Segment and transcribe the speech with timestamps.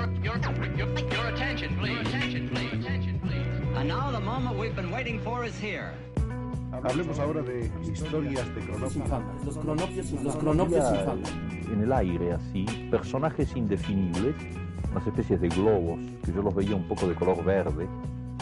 [0.00, 0.38] Your, your,
[0.76, 2.00] your, your attention, please.
[2.08, 2.72] Attention, please.
[2.72, 3.46] Attention, please.
[3.76, 5.92] And now the moment we've been waiting for is here.
[6.72, 9.44] Hablemos ahora de historias de cronopios.
[9.44, 10.84] los cronopios, los cronopios
[11.70, 14.34] en el aire así, personajes indefinibles,
[14.90, 17.86] unas especies de globos, que yo los veía un poco de color verde,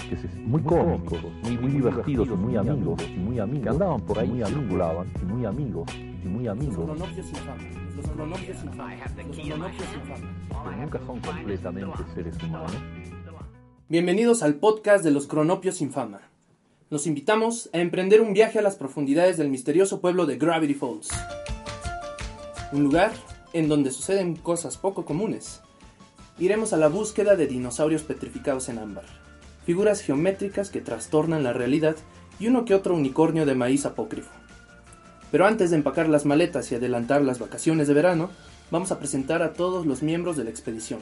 [0.09, 4.01] que se, muy cómicos, muy, muy divertidos y muy amigos, y muy amigos, que andaban
[4.03, 5.91] por ahí, circulaban, y muy amigos,
[6.23, 9.13] y muy amigos, cronopios infames, los cronopios infames, los cronopios infames.
[9.13, 12.73] que nunca son completamente seres humanos.
[13.89, 16.21] Bienvenidos al podcast de los cronopios sin fama.
[16.91, 21.09] Los invitamos a emprender un viaje a las profundidades del misterioso pueblo de Gravity Falls.
[22.71, 23.11] Un lugar
[23.53, 25.63] en donde suceden cosas poco comunes.
[26.39, 29.07] Iremos a la búsqueda de dinosaurios petrificados en ámbar,
[29.67, 31.97] figuras geométricas que trastornan la realidad
[32.39, 34.38] y uno que otro unicornio de maíz apócrifo.
[35.31, 38.31] Pero antes de empacar las maletas y adelantar las vacaciones de verano,
[38.71, 41.01] vamos a presentar a todos los miembros de la expedición.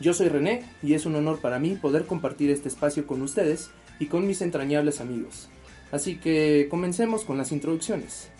[0.00, 3.70] Yo soy René y es un honor para mí poder compartir este espacio con ustedes
[3.98, 5.48] y con mis entrañables amigos.
[5.92, 8.30] Así que comencemos con las introducciones.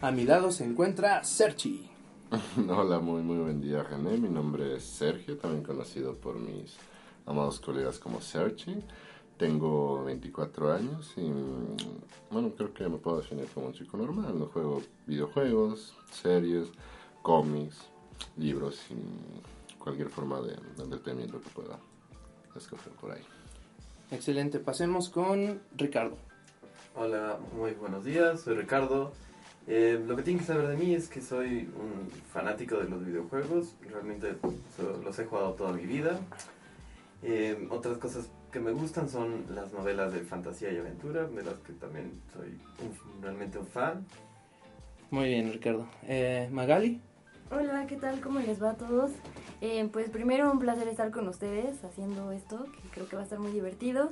[0.00, 1.88] A mi lado se encuentra Serchi.
[2.68, 6.76] Hola, muy muy buen día René, mi nombre es Sergio, también conocido por mis
[7.26, 8.76] amados colegas como Sergi.
[9.38, 11.32] Tengo 24 años y
[12.30, 14.38] bueno, creo que me puedo definir como un chico normal.
[14.38, 16.68] No juego videojuegos, series,
[17.22, 17.88] cómics,
[18.36, 21.78] libros y cualquier forma de, entretenimiento que pueda
[22.54, 23.22] escoger por ahí.
[24.10, 26.16] Excelente, pasemos con Ricardo.
[26.94, 29.12] Hola, muy buenos días, soy Ricardo.
[29.66, 33.04] Eh, lo que tienen que saber de mí es que soy un fanático de los
[33.04, 34.36] videojuegos, realmente
[35.04, 36.20] los he jugado toda mi vida.
[37.22, 41.54] Eh, otras cosas que me gustan son las novelas de fantasía y aventura, de las
[41.66, 42.48] que también soy
[42.84, 44.06] un- realmente un fan.
[45.10, 45.86] Muy bien, Ricardo.
[46.04, 47.00] Eh, Magali.
[47.50, 48.20] Hola, ¿qué tal?
[48.20, 49.10] ¿Cómo les va a todos?
[49.60, 53.24] Eh, pues primero un placer estar con ustedes haciendo esto, que creo que va a
[53.24, 54.10] estar muy divertido.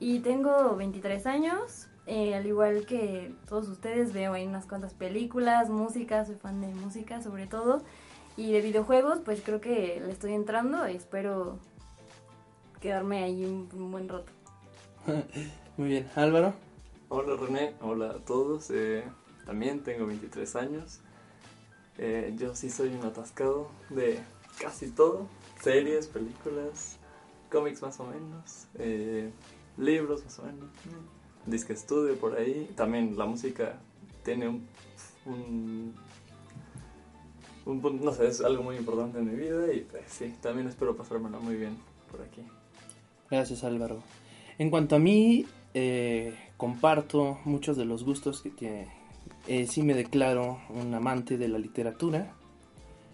[0.00, 5.68] Y tengo 23 años, eh, al igual que todos ustedes veo ahí unas cuantas películas,
[5.70, 7.82] música, soy fan de música sobre todo.
[8.36, 11.58] Y de videojuegos, pues creo que le estoy entrando y espero
[12.84, 14.30] quedarme ahí un, un buen rato.
[15.78, 16.52] Muy bien, Álvaro.
[17.08, 18.70] Hola René, hola a todos.
[18.70, 19.02] eh,
[19.46, 21.00] también tengo 23 años.
[21.96, 24.20] Eh, yo sí soy un atascado de
[24.60, 25.26] casi todo.
[25.62, 26.98] Series, películas,
[27.50, 29.30] cómics más o menos, eh,
[29.78, 30.64] libros más o menos.
[30.84, 32.70] mm, Disque estudio por ahí.
[32.76, 33.78] También la música
[34.24, 34.66] tiene un,
[35.24, 35.94] un,
[37.64, 40.68] un pun- no sé, es algo muy importante en mi vida y pues sí, también
[40.68, 41.78] espero pasármela muy bien
[42.10, 42.42] por aquí.
[43.30, 44.02] Gracias, Álvaro.
[44.58, 48.88] En cuanto a mí, eh, comparto muchos de los gustos que tiene.
[49.46, 52.32] Eh, sí me declaro un amante de la literatura,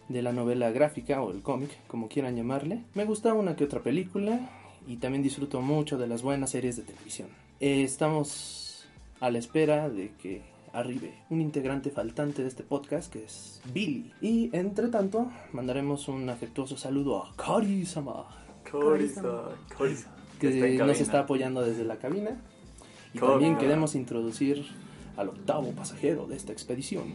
[0.09, 2.82] de la novela gráfica o el cómic, como quieran llamarle.
[2.94, 4.50] Me gusta una que otra película
[4.87, 7.28] y también disfruto mucho de las buenas series de televisión.
[7.60, 8.87] Eh, estamos
[9.21, 10.42] a la espera de que
[10.72, 14.12] arribe un integrante faltante de este podcast que es Billy.
[14.21, 18.27] Y entre tanto, mandaremos un afectuoso saludo a Kari-sama
[18.71, 19.23] Corisa,
[19.77, 22.41] Corisa, que nos está apoyando desde la cabina.
[23.13, 23.35] Y Cobra.
[23.35, 24.67] también queremos introducir
[25.17, 27.15] al octavo pasajero de esta expedición,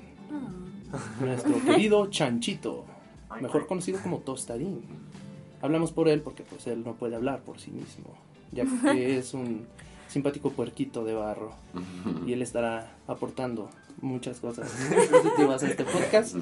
[1.21, 2.85] nuestro querido Chanchito,
[3.41, 4.81] mejor conocido como Tostarín.
[5.61, 8.13] Hablamos por él porque pues él no puede hablar por sí mismo,
[8.51, 9.65] ya que es un
[10.07, 11.51] simpático puerquito de barro
[12.25, 13.69] y él estará aportando
[14.01, 14.69] muchas cosas
[15.11, 16.35] positivas a este podcast.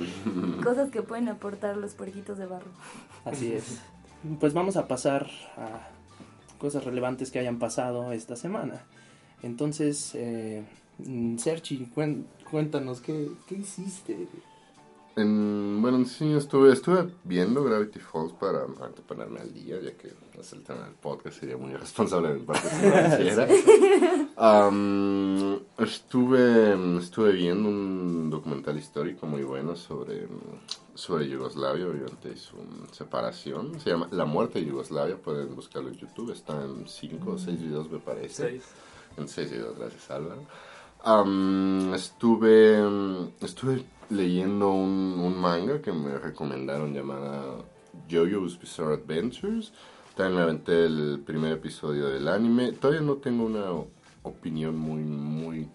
[0.63, 2.72] Cosas que pueden aportar los puerquitos de barro.
[3.25, 3.80] Así es.
[4.39, 5.89] Pues vamos a pasar a
[6.57, 8.84] cosas relevantes que hayan pasado esta semana.
[9.41, 10.63] Entonces, eh,
[11.38, 11.89] Sergi,
[12.50, 14.28] cuéntanos, ¿qué, qué hiciste?
[15.16, 18.66] En- bueno, sí, estuve, estuve viendo Gravity Falls para,
[19.07, 22.45] ponerme al día, ya que es el tema del podcast, sería muy irresponsable de mi
[22.45, 23.47] parte si no lo hiciera.
[25.78, 30.28] Estuve, estuve viendo un documental histórico muy bueno sobre,
[30.95, 32.57] sobre Yugoslavia durante su
[32.91, 33.79] separación.
[33.79, 37.62] Se llama La muerte de Yugoslavia, pueden buscarlo en YouTube, está en 5 o 6
[37.62, 38.50] videos me parece.
[38.50, 38.63] Seis.
[39.15, 40.41] En seis videos, gracias Álvaro.
[41.03, 42.81] Am, estuve,
[43.41, 47.57] estuve leyendo un, un manga que me recomendaron llamada
[48.09, 49.73] JoJo's Bizarre Adventures.
[50.15, 52.71] También me aventé el primer episodio del anime.
[52.73, 53.65] Todavía no tengo una
[54.23, 55.69] opinión muy, muy,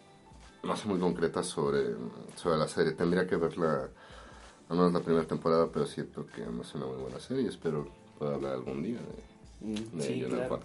[0.62, 1.94] no sé, muy concreta sobre,
[2.36, 2.92] sobre la serie.
[2.92, 3.90] Tendría que verla,
[4.68, 7.48] al menos la primera temporada, pero siento que no es una muy buena serie.
[7.48, 7.88] Espero
[8.18, 9.28] poder hablar algún día de,
[9.60, 10.60] Mm, de sí, claro.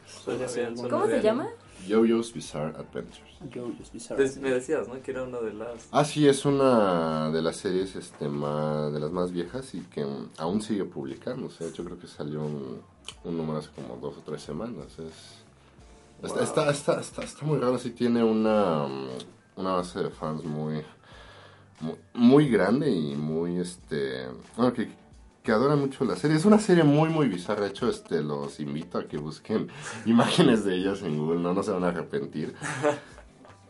[0.89, 1.49] ¿Cómo se llama?
[1.87, 3.39] Yo-Yo's Bizarre Adventures.
[3.53, 5.01] Jojo's Bizarre me decías, ¿no?
[5.01, 5.87] Que era una de las...
[5.91, 10.05] Ah, sí, es una de las series este, más, de las más viejas y que
[10.05, 11.63] mm, aún sigue publicándose.
[11.63, 12.81] De hecho, creo que salió un,
[13.23, 14.87] un número hace como dos o tres semanas.
[14.99, 15.43] Es,
[16.21, 16.43] está, Wow.
[16.43, 19.07] está, está, está, está muy raro, sí tiene una, mm,
[19.57, 20.83] una base de fans muy,
[21.83, 24.89] muy, muy grande y muy, este, bueno, que,
[25.43, 26.37] que adoran mucho la serie.
[26.37, 27.61] Es una serie muy, muy bizarra.
[27.61, 29.67] De hecho, este, los invito a que busquen
[30.05, 32.55] imágenes de ellas en Google, no, no se van a arrepentir.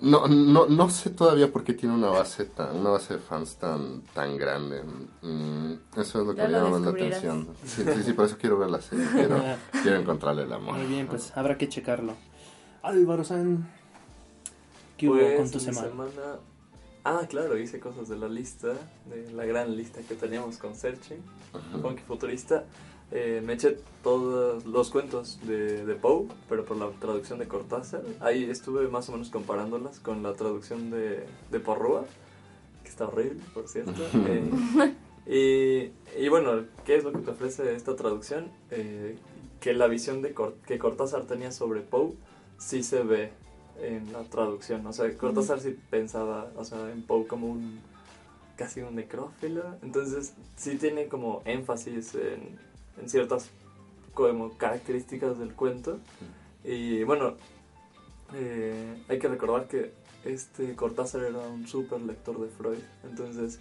[0.01, 3.55] No, no, no sé todavía por qué tiene una base tan, una base de fans
[3.55, 4.83] tan, tan grande.
[5.21, 7.47] Mm, eso es lo que Ya me llama más la atención.
[7.63, 9.05] Sí, sí, sí, por eso quiero ver la serie.
[9.13, 9.41] Quiero,
[9.81, 10.75] quiero encontrarle el amor.
[10.75, 12.15] Muy bien, pues habrá que checarlo.
[12.81, 13.69] Álvaro San,
[14.97, 16.01] ¿qué hubo Pues, con tu mi semana?
[17.05, 18.69] Ah, claro, hice cosas de la lista,
[19.09, 21.17] de la gran lista que teníamos con Searching,
[21.81, 22.63] Funky Futurista.
[23.11, 28.03] Eh, me eché todos los cuentos de, de Poe, pero por la traducción de Cortázar.
[28.21, 32.05] Ahí estuve más o menos comparándolas con la traducción de, de Porrúa,
[32.83, 33.93] que está horrible, por cierto.
[35.25, 38.51] Eh, y, y bueno, ¿qué es lo que te ofrece esta traducción?
[38.71, 39.17] Eh,
[39.61, 42.11] que la visión de Cor- que Cortázar tenía sobre Poe
[42.57, 43.31] sí se ve
[43.81, 44.85] en la traducción.
[44.85, 47.79] O sea, Cortázar sí pensaba, o sea, en Poe como un
[48.55, 49.63] casi un necrófilo.
[49.81, 52.59] Entonces sí tiene como énfasis en,
[53.01, 53.49] en ciertas
[54.13, 55.99] como características del cuento.
[56.63, 57.35] Y bueno,
[58.35, 59.91] eh, hay que recordar que
[60.23, 62.79] este Cortázar era un súper lector de Freud.
[63.03, 63.59] Entonces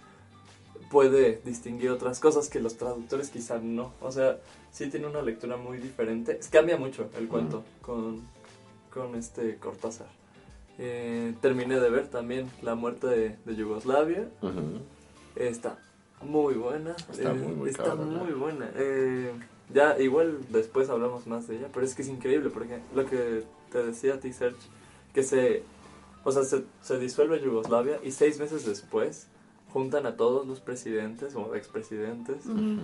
[0.89, 3.93] puede distinguir otras cosas que los traductores quizá no.
[4.01, 4.39] O sea,
[4.71, 6.39] sí tiene una lectura muy diferente.
[6.51, 8.21] Cambia mucho el cuento con,
[8.93, 10.07] con este Cortázar.
[10.77, 14.27] Eh, terminé de ver también La muerte de, de Yugoslavia.
[14.41, 14.79] Ujú.
[15.35, 15.77] Está
[16.21, 16.95] muy buena.
[17.11, 18.37] Está eh, muy, muy está cabrón, muy ¿no?
[18.37, 18.69] buena.
[18.75, 19.31] Eh,
[19.73, 23.43] ya, igual después hablamos más de ella, pero es que es increíble porque lo que
[23.71, 24.57] te decía a ti, Serge,
[25.13, 25.63] que se,
[26.23, 29.27] o sea, se, se disuelve Yugoslavia y seis meses después
[29.71, 32.81] juntan a todos los presidentes o expresidentes Ujú.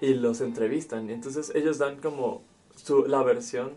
[0.00, 1.08] y los entrevistan.
[1.08, 2.42] Y entonces ellos dan como
[2.74, 3.72] su, la versión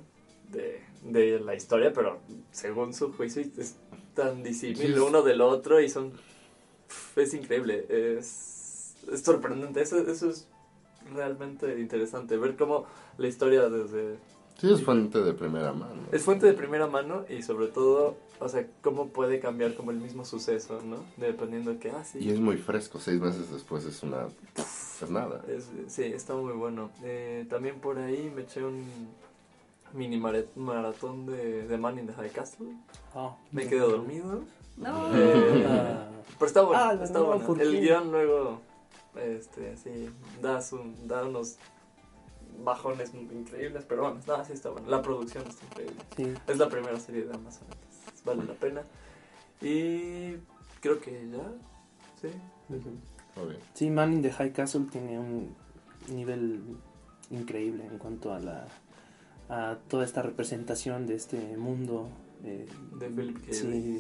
[0.52, 2.20] de, de la historia, pero
[2.52, 3.76] según su juicio es
[4.16, 6.12] tan disímil Sí, uno del otro y son...
[7.16, 9.82] Es increíble, es, es sorprendente.
[9.82, 10.48] Eso, eso es
[11.14, 12.86] realmente interesante, ver cómo
[13.18, 14.18] la historia desde...
[14.58, 16.02] Sí, es fuente de primera mano.
[16.12, 19.98] Es fuente de primera mano y sobre todo, o sea, cómo puede cambiar como el
[19.98, 20.98] mismo suceso, ¿no?
[21.16, 22.20] Dependiendo de que, ah, sí.
[22.20, 24.28] Y es muy fresco, seis meses después es una...
[25.02, 25.42] Es nada.
[25.48, 26.92] Es- sí, está muy bueno.
[27.04, 28.84] Eh, también por ahí me eché un
[29.94, 30.18] mini
[30.56, 32.68] maratón de, de Man in the High Castle.
[33.16, 34.44] Ah, Me quedé dormido.
[34.78, 35.16] No.
[35.16, 36.06] Eh, Ah,
[36.38, 37.46] pero está bueno, Ah, está no, bueno.
[37.46, 37.80] ¿por El qué?
[37.82, 38.62] guion luego,
[39.16, 40.10] este, sí,
[40.42, 41.58] da, su- da unos
[42.64, 44.88] bajones increíbles, pero bueno, no, sí está bueno.
[44.90, 46.02] La producción está increíble.
[46.16, 46.34] sí.
[46.48, 48.84] Es la primera serie de Amazon, entonces vale la pena.
[49.62, 50.36] Y
[50.82, 51.44] creo que ya,
[52.22, 52.30] sí.
[52.70, 53.00] Muy bien.
[53.74, 55.56] Sí, Man in the High Castle tiene un
[56.10, 56.62] nivel
[57.32, 58.66] increíble en cuanto a la
[59.50, 62.08] a toda esta representación de este mundo
[62.46, 62.66] eh,
[63.00, 64.00] De Philip sí,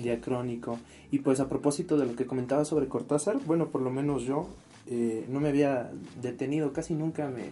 [0.00, 0.78] diacrónico.
[1.10, 4.48] Y pues a propósito de lo que comentaba sobre Cortázar, bueno, por lo menos yo
[4.86, 5.90] eh, no me había
[6.22, 7.50] detenido, casi nunca me,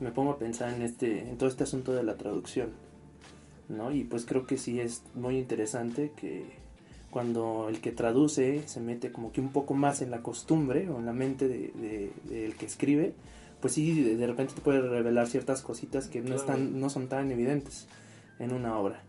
[0.00, 2.68] me pongo a pensar en este en todo este asunto de la traducción,
[3.68, 3.92] ¿no?
[3.92, 6.44] Y pues creo que sí es muy interesante que
[7.10, 10.98] cuando el que traduce se mete como que un poco más en la costumbre o
[11.00, 13.14] en la mente de, de- del que escribe,
[13.60, 17.08] pues sí, de, de repente te puede revelar ciertas cositas que no, están, no son
[17.08, 17.86] tan evidentes
[18.38, 19.02] en una obra.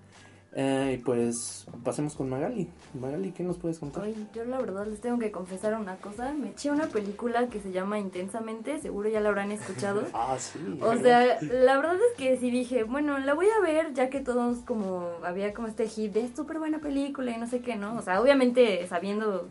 [0.54, 2.70] Eh, y pues pasemos con Magali.
[2.94, 4.04] Magali, ¿qué nos puedes contar?
[4.04, 6.34] Ay, yo la verdad les tengo que confesar una cosa.
[6.34, 10.04] Me eché una película que se llama Intensamente, seguro ya la habrán escuchado.
[10.14, 10.60] Ah, sí.
[10.82, 14.20] O sea, la verdad es que sí dije, bueno, la voy a ver ya que
[14.20, 17.96] todos como, había como este hit de súper buena película y no sé qué, ¿no?
[17.98, 19.48] O sea, obviamente sabiendo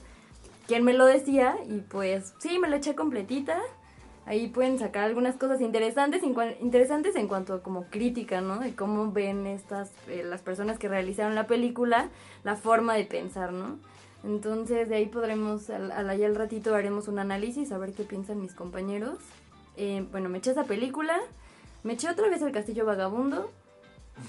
[0.67, 3.59] quién me lo decía y pues sí, me la eché completita.
[4.31, 6.23] Ahí pueden sacar algunas cosas interesantes,
[6.61, 8.61] interesantes en cuanto a como crítica, ¿no?
[8.61, 12.11] De cómo ven estas, eh, las personas que realizaron la película,
[12.45, 13.81] la forma de pensar, ¿no?
[14.23, 18.05] Entonces de ahí podremos, al, al, ahí al ratito haremos un análisis, a ver qué
[18.05, 19.19] piensan mis compañeros.
[19.77, 21.19] Eh, bueno, me eché esa película,
[21.83, 23.51] me eché otra vez El Castillo Vagabundo,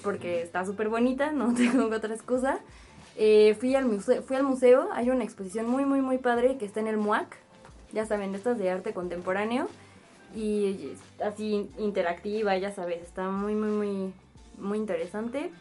[0.01, 2.57] porque está súper bonita, no tengo otra excusa.
[3.17, 6.65] Eh, fui, al museo, fui al museo, hay una exposición muy, muy, muy padre que
[6.65, 7.37] está en el MUAC,
[7.93, 9.67] ya saben, estas de arte contemporáneo,
[10.35, 14.13] y así interactiva, ya sabes, está muy, muy, muy,
[14.57, 15.51] muy interesante.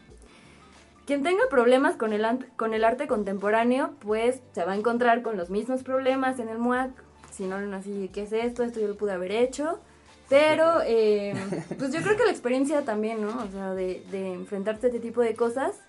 [1.05, 2.25] Quien tenga problemas con el,
[2.55, 6.57] con el arte contemporáneo, pues se va a encontrar con los mismos problemas en el
[6.57, 6.91] MUAC.
[7.31, 8.63] Si no, así, ¿qué es esto?
[8.63, 9.79] Esto yo lo pude haber hecho.
[10.29, 11.33] Pero, eh,
[11.77, 13.29] pues yo creo que la experiencia también, ¿no?
[13.29, 15.81] O sea, de, de enfrentarse a este tipo de cosas,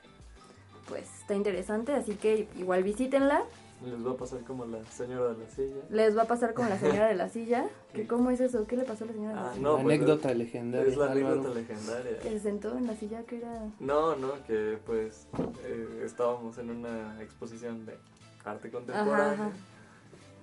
[0.88, 3.44] pues está interesante, así que igual visítenla.
[3.84, 5.82] Les va a pasar como la señora de la silla.
[5.90, 7.66] Les va a pasar como la señora de la silla.
[7.94, 8.66] ¿Que ¿Cómo es eso?
[8.66, 9.62] ¿Qué le pasó a la señora de la Ah, silla?
[9.62, 10.90] no, La pues, anécdota es- legendaria.
[10.92, 11.26] Es la Álvaro.
[11.34, 12.18] anécdota legendaria.
[12.20, 13.66] Que se sentó en la silla que era...
[13.80, 15.26] No, no, que pues
[15.64, 17.96] eh, estábamos en una exposición de
[18.44, 19.14] arte contemporáneo.
[19.24, 19.50] Ajá, ajá.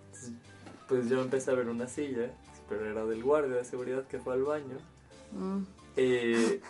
[0.07, 0.33] Entonces,
[0.87, 2.31] Pues yo empecé a ver una silla,
[2.67, 4.77] pero era del guardia de seguridad que fue al baño.
[5.33, 5.61] Mm.
[5.97, 6.61] Eh,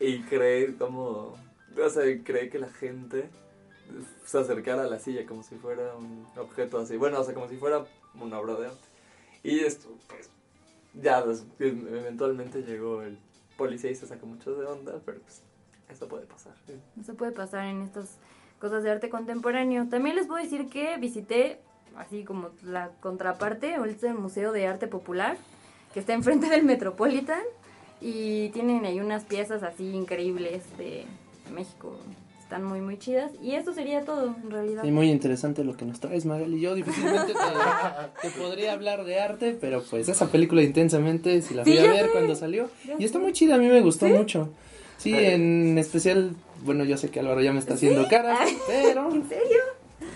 [0.00, 1.34] y creé como.
[1.80, 3.28] O sea, creé que la gente
[4.24, 6.96] se acercara a la silla como si fuera un objeto así.
[6.96, 7.84] Bueno, o sea, como si fuera
[8.20, 8.88] una obra de arte.
[9.42, 10.30] Y esto, pues.
[10.94, 13.18] Ya, pues, eventualmente llegó el
[13.56, 15.42] policía y se sacó mucho de onda, pero pues.
[15.90, 16.52] Eso puede pasar.
[17.04, 18.18] Se puede pasar en estas
[18.60, 19.88] cosas de arte contemporáneo.
[19.88, 21.60] También les a decir que visité,
[21.96, 25.38] así como la contraparte, el Museo de Arte Popular,
[25.94, 27.40] que está enfrente del Metropolitan,
[28.00, 31.06] y tienen ahí unas piezas así increíbles de
[31.52, 31.96] México.
[32.48, 33.30] Están muy, muy chidas.
[33.42, 34.82] Y esto sería todo, en realidad.
[34.82, 36.58] Sí, muy interesante lo que nos traes, Magali.
[36.58, 37.38] Yo difícilmente te,
[38.22, 41.92] te podría hablar de arte, pero pues esa película intensamente, si la Sí, fui a
[41.92, 42.10] ver sé.
[42.12, 42.70] cuando salió.
[42.86, 43.22] Ya Y está sé.
[43.24, 44.48] muy chida, a mí me gustó mucho.
[44.96, 48.56] Sí, en especial, bueno, yo sé que Álvaro ya me está haciendo cara, Ay.
[48.66, 49.58] pero ¿En serio?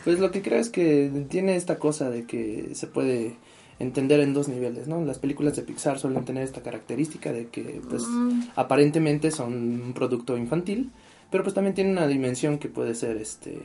[0.03, 3.37] pues lo que creo es que tiene esta cosa de que se puede
[3.79, 5.05] entender en dos niveles, ¿no?
[5.05, 8.41] Las películas de Pixar suelen tener esta característica de que pues Mm.
[8.57, 10.91] aparentemente son un producto infantil,
[11.33, 13.63] pero pues también tiene una dimensión que puede ser este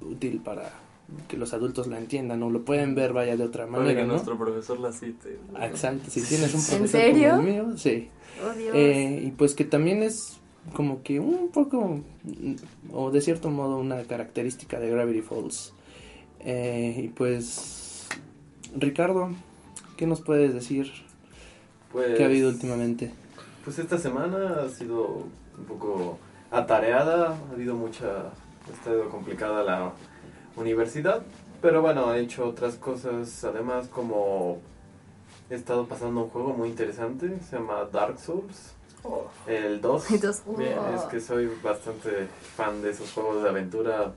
[0.00, 0.70] útil para
[1.28, 4.12] que los adultos la entiendan o lo pueden ver vaya de otra manera, que ¿no?
[4.12, 5.38] nuestro profesor la cite.
[5.54, 7.30] Ah, Exacto, si tienes un ¿En profesor serio?
[7.30, 8.08] como el mío, sí.
[8.46, 8.74] Oh, Dios.
[8.74, 10.38] Eh, y pues que también es
[10.74, 12.54] como que un poco, mm,
[12.92, 15.72] o de cierto modo, una característica de Gravity Falls.
[16.40, 18.06] Eh, y pues,
[18.76, 19.30] Ricardo,
[19.96, 20.90] ¿qué nos puedes decir?
[21.90, 23.12] Pues, ¿Qué ha habido últimamente?
[23.64, 25.26] Pues esta semana ha sido
[25.58, 26.18] un poco
[26.52, 29.92] atareada, ha habido mucha, ha estado complicada la
[30.56, 31.22] universidad,
[31.60, 34.60] pero bueno, he hecho otras cosas, además como
[35.50, 38.74] he estado pasando un juego muy interesante, se llama Dark Souls,
[39.46, 40.10] el 2.
[40.10, 40.60] Entonces, oh.
[40.94, 44.12] Es que soy bastante fan de esos juegos de aventura.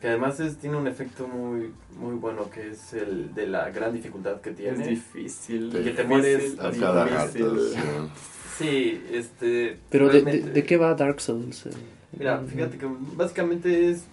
[0.00, 3.92] Que además es, tiene un efecto muy muy bueno que es el de la gran
[3.92, 4.82] dificultad que tiene.
[4.82, 5.70] Es difícil.
[5.70, 8.10] Que te mueres A cada difícil.
[8.60, 9.04] Sí.
[9.12, 9.78] Este.
[9.90, 11.66] Pero de, de, realmente- de qué va Dark Souls?
[11.66, 11.70] Eh,
[12.18, 12.86] Mira, fíjate que
[13.16, 14.04] básicamente es.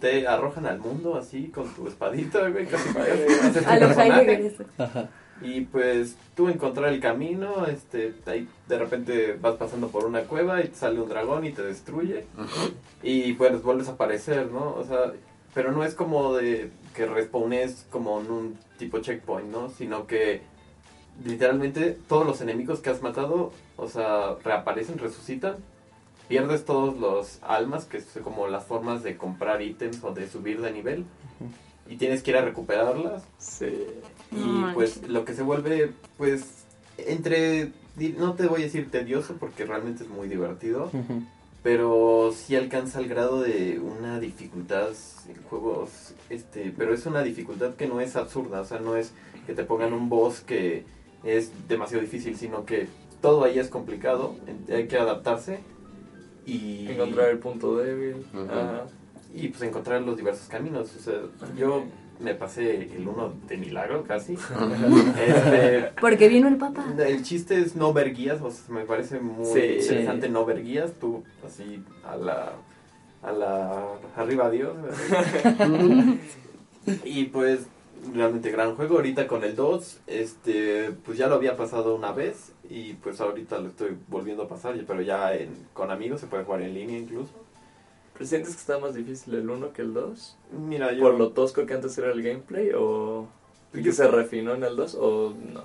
[0.00, 2.98] Te arrojan al mundo así con tu espadita, güey, casi tu
[3.68, 3.96] A los.
[4.78, 5.08] Ajá.
[5.40, 10.62] Y pues tú encontrar el camino, este, ahí de repente vas pasando por una cueva
[10.62, 12.26] y te sale un dragón y te destruye.
[13.02, 14.74] Y pues vuelves a aparecer, ¿no?
[14.74, 15.12] O sea,
[15.54, 19.68] pero no es como de que respawnes como en un tipo checkpoint, ¿no?
[19.70, 20.42] Sino que
[21.24, 25.56] literalmente todos los enemigos que has matado, o sea, reaparecen, resucitan.
[26.28, 30.60] Pierdes todos los almas, que es como las formas de comprar ítems o de subir
[30.62, 31.04] de nivel.
[31.88, 33.22] Y tienes que ir a recuperarlas.
[33.38, 33.86] Sí.
[34.30, 36.64] Y No pues lo que se vuelve, pues,
[36.96, 37.72] entre,
[38.16, 40.90] no te voy a decir tedioso porque realmente es muy divertido,
[41.62, 44.88] pero sí alcanza el grado de una dificultad
[45.28, 49.12] en juegos, este, pero es una dificultad que no es absurda, o sea, no es
[49.46, 50.84] que te pongan un boss que
[51.24, 52.88] es demasiado difícil, sino que
[53.20, 54.34] todo ahí es complicado,
[54.70, 55.60] hay que adaptarse
[56.46, 58.24] y Encontrar el punto débil.
[58.34, 58.84] Ajá.
[59.34, 61.14] y pues encontrar los diversos caminos, o sea,
[61.56, 61.84] yo
[62.20, 64.36] me pasé el uno de milagro casi.
[65.26, 66.84] Este, Porque vino el papá.
[66.98, 69.76] el chiste es no ver guías, o sea, me parece muy Sí.
[69.80, 72.52] interesante no ver guías, tú así a la
[73.22, 73.84] a la
[74.16, 74.74] arriba Dios.
[77.04, 77.60] y pues
[78.14, 82.52] realmente gran juego ahorita con el 2, este pues ya lo había pasado una vez
[82.68, 86.44] y pues ahorita lo estoy volviendo a pasar, pero ya en- con amigos se puede
[86.44, 87.32] jugar en línea incluso.
[88.14, 90.36] ¿Pero sientes que está más difícil el 1 que el 2?
[90.52, 92.70] Mira, yo ¿Por lo tosco que antes era el gameplay?
[92.76, 93.26] ¿O
[93.72, 94.94] que se refinó en el 2?
[94.96, 95.64] ¿O no?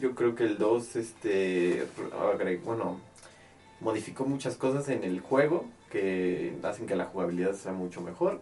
[0.00, 1.86] Yo creo que el 2, este,
[2.64, 3.00] bueno,
[3.80, 8.40] modificó muchas cosas en el juego que hacen que la jugabilidad sea mucho mejor.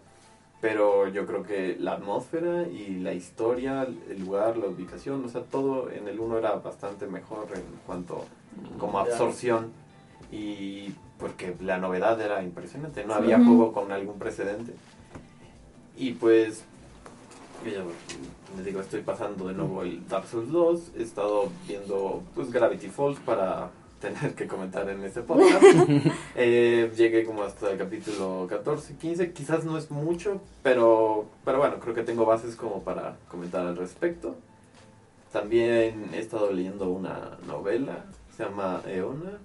[0.68, 5.42] Pero yo creo que la atmósfera y la historia, el lugar, la ubicación, o sea,
[5.42, 8.24] todo en el 1 era bastante mejor en cuanto
[8.76, 9.12] como Ya.
[9.12, 9.70] absorción.
[10.32, 14.72] Y porque la novedad era impresionante, no había juego con algún precedente.
[15.96, 16.64] Y pues
[17.64, 17.84] yo
[18.56, 20.92] les digo, estoy pasando de nuevo el Dark Souls 2.
[20.98, 23.70] He estado viendo pues Gravity Falls para
[24.00, 25.62] tener que comentar en este podcast.
[26.38, 29.32] Eh, llegué como hasta el capítulo 14, 15.
[29.32, 33.76] Quizás no es mucho, pero, pero bueno, creo que tengo bases como para comentar al
[33.76, 34.36] respecto.
[35.32, 38.04] también he estado leyendo una novela,
[38.36, 39.38] se llama Eona.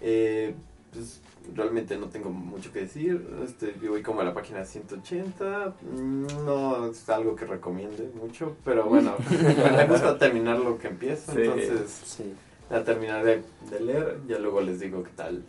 [0.00, 0.54] Eh,
[0.92, 1.20] pues,
[1.54, 3.26] realmente no tengo mucho que decir.
[3.44, 5.74] Este, yo voy como a la página 180.
[5.82, 9.14] Mm, No es algo que recomiende mucho, pero bueno,
[9.76, 11.32] me gusta terminar lo que empiezo.
[11.32, 11.38] Sí.
[11.42, 12.34] Entonces, Sí.
[12.70, 14.20] La terminaré de leer.
[14.28, 15.44] Ya luego les digo qué tal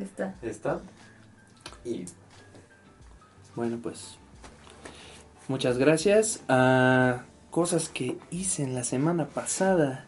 [0.00, 0.34] Está.
[0.42, 0.80] está.
[1.84, 2.04] Y
[3.54, 4.16] Bueno, pues
[5.48, 6.42] muchas gracias.
[6.48, 10.06] A cosas que hice en la semana pasada.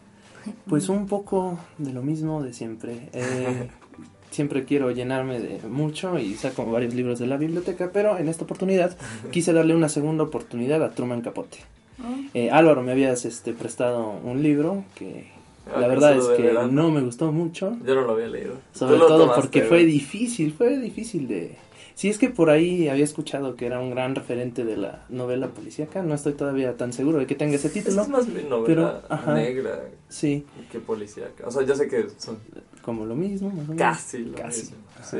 [0.66, 3.08] Pues un poco de lo mismo de siempre.
[3.12, 3.70] Eh,
[4.30, 8.44] siempre quiero llenarme de mucho y saco varios libros de la biblioteca, pero en esta
[8.44, 8.96] oportunidad
[9.30, 11.58] quise darle una segunda oportunidad a Truman Capote.
[12.02, 12.14] Oh.
[12.34, 15.30] Eh, Álvaro, me habías este, prestado un libro que
[15.66, 17.76] la verdad es que no me gustó mucho.
[17.86, 18.54] Yo no lo había leído.
[18.72, 19.68] Sobre todo tomaste, porque ¿verdad?
[19.76, 21.56] fue difícil, fue difícil de...
[21.94, 25.48] Si es que por ahí había escuchado que era un gran referente de la novela
[25.48, 28.02] policíaca, no estoy todavía tan seguro de que tenga ese título.
[28.02, 29.34] es más bien novela pero, ajá.
[29.34, 31.46] negra Sí, que policíaca.
[31.46, 32.38] O sea, yo sé que son
[32.82, 33.76] como lo mismo, más o menos.
[33.78, 34.62] casi lo Casi.
[34.62, 34.76] mismo.
[34.98, 35.04] Ajá.
[35.04, 35.18] Sí.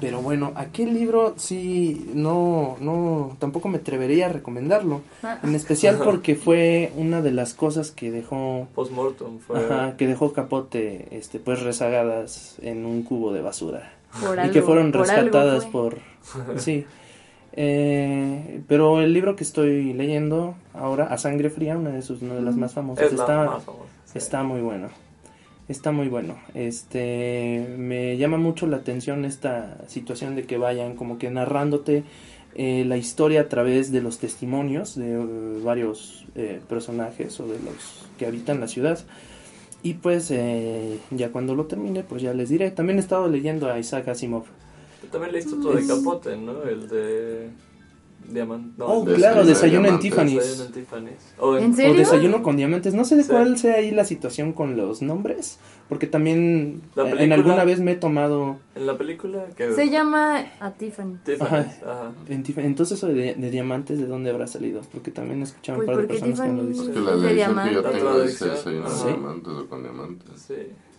[0.00, 5.00] Pero bueno, aquel libro sí, no, no, tampoco me atrevería a recomendarlo.
[5.22, 9.58] Ah, En especial porque fue una de las cosas que dejó, Postmortem fue.
[9.64, 13.92] ajá, que dejó Capote, este, pues rezagadas en un cubo de basura.
[14.20, 15.98] por y algo, que fueron por algo rescatadas por
[16.58, 16.84] sí
[17.58, 22.34] Eh, pero el libro que estoy leyendo ahora a sangre fría una de sus una
[22.34, 23.84] de las más famosas Es la está más famosa.
[24.04, 24.18] sí.
[24.18, 24.88] está muy bueno
[25.68, 31.18] está muy bueno este me llama mucho la atención esta situación de que vayan como
[31.18, 32.04] que narrándote
[32.54, 37.58] eh, la historia a través de los testimonios de eh, varios eh, personajes o de
[37.58, 38.98] los que habitan la ciudad
[39.82, 43.70] y pues eh, ya cuando lo termine pues ya les diré también he estado leyendo
[43.70, 44.44] a Isaac Asimov
[45.12, 46.62] también leíste otro de Es- Capote, ¿no?
[46.64, 47.48] El de.
[48.28, 48.74] Diamante.
[48.78, 51.34] No, oh claro Desayuno desayuno en Tiffany's Desayuno en Tiffany's.
[51.38, 51.94] O ¿En o serio?
[51.94, 53.30] desayuno con diamantes no sé de Sí.
[53.30, 57.80] cuál sea ahí la situación con los nombres porque también eh, en película- alguna vez
[57.80, 59.72] me he tomado En la película que.
[59.72, 61.16] Se llama A Tiffany.
[61.24, 61.82] Tiffany's.
[61.82, 62.12] Ajá.
[62.28, 64.80] En Tif- Entonces, eso de, de diamantes, ¿de dónde habrá salido?
[64.92, 66.94] Porque también he escuchado Pues un par de porque personas que me lo Tiffany- dicen.
[66.94, 69.12] que la lección que yo tengo soy unos traducción.
[69.14, 70.28] diamantes o con diamantes.
[70.40, 70.54] Sí.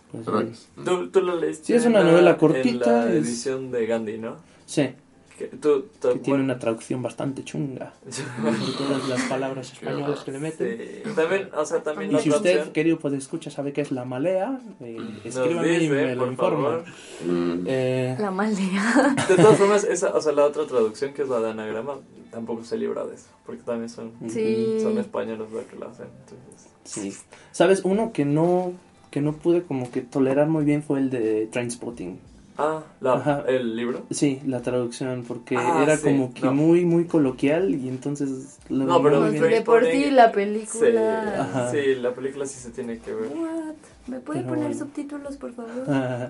[0.10, 1.65] Pues, es- Tú, tú lo leíste.
[1.65, 4.38] Sí, es una en la- novela cortita, En la es- edición de Gandhi, ¿no?
[4.65, 4.89] Sí,
[5.38, 7.93] Que, tú, tú- que tiene una traducción bastante chunga.
[8.41, 10.78] Con todas las palabras españolas que le meten.
[11.06, 11.13] Sí.
[11.15, 14.04] También, o sea, también Y si otra usted, querido pues escucha, sabe que es la
[14.04, 16.63] malea, eh, escríbame y dice, me lo por informa.
[16.69, 16.84] favor.
[17.28, 19.15] Mm, Eh, La maldea.
[19.28, 21.93] De todas formas, esa, o sea, la otra traducción que es la de anagrama,
[22.32, 24.80] tampoco se libra de eso, porque también son, Sí.
[24.82, 26.08] son españoles los que la hacen.
[26.26, 27.13] Entonces, sí.
[27.52, 27.82] ¿Sabes?
[27.84, 28.73] Uno que no
[29.12, 32.19] que no pude como que tolerar muy bien fue el de Trainspotting.
[32.58, 33.43] Ah, la, Ajá.
[33.48, 34.04] el libro.
[34.12, 36.54] Sí, la traducción, porque Ah, era sí, como que no.
[36.54, 38.60] muy, muy coloquial y entonces...
[38.70, 39.43] lo No, pero Pues bien.
[39.50, 41.41] de por sí la Sí, película.
[41.41, 41.72] Ajá.
[41.72, 43.30] sí, la película sí se tiene que ver.
[43.36, 43.76] What?
[44.08, 44.80] ¿Me puede Pero poner bueno.
[44.80, 45.84] subtítulos, por favor?
[45.88, 46.30] Ah,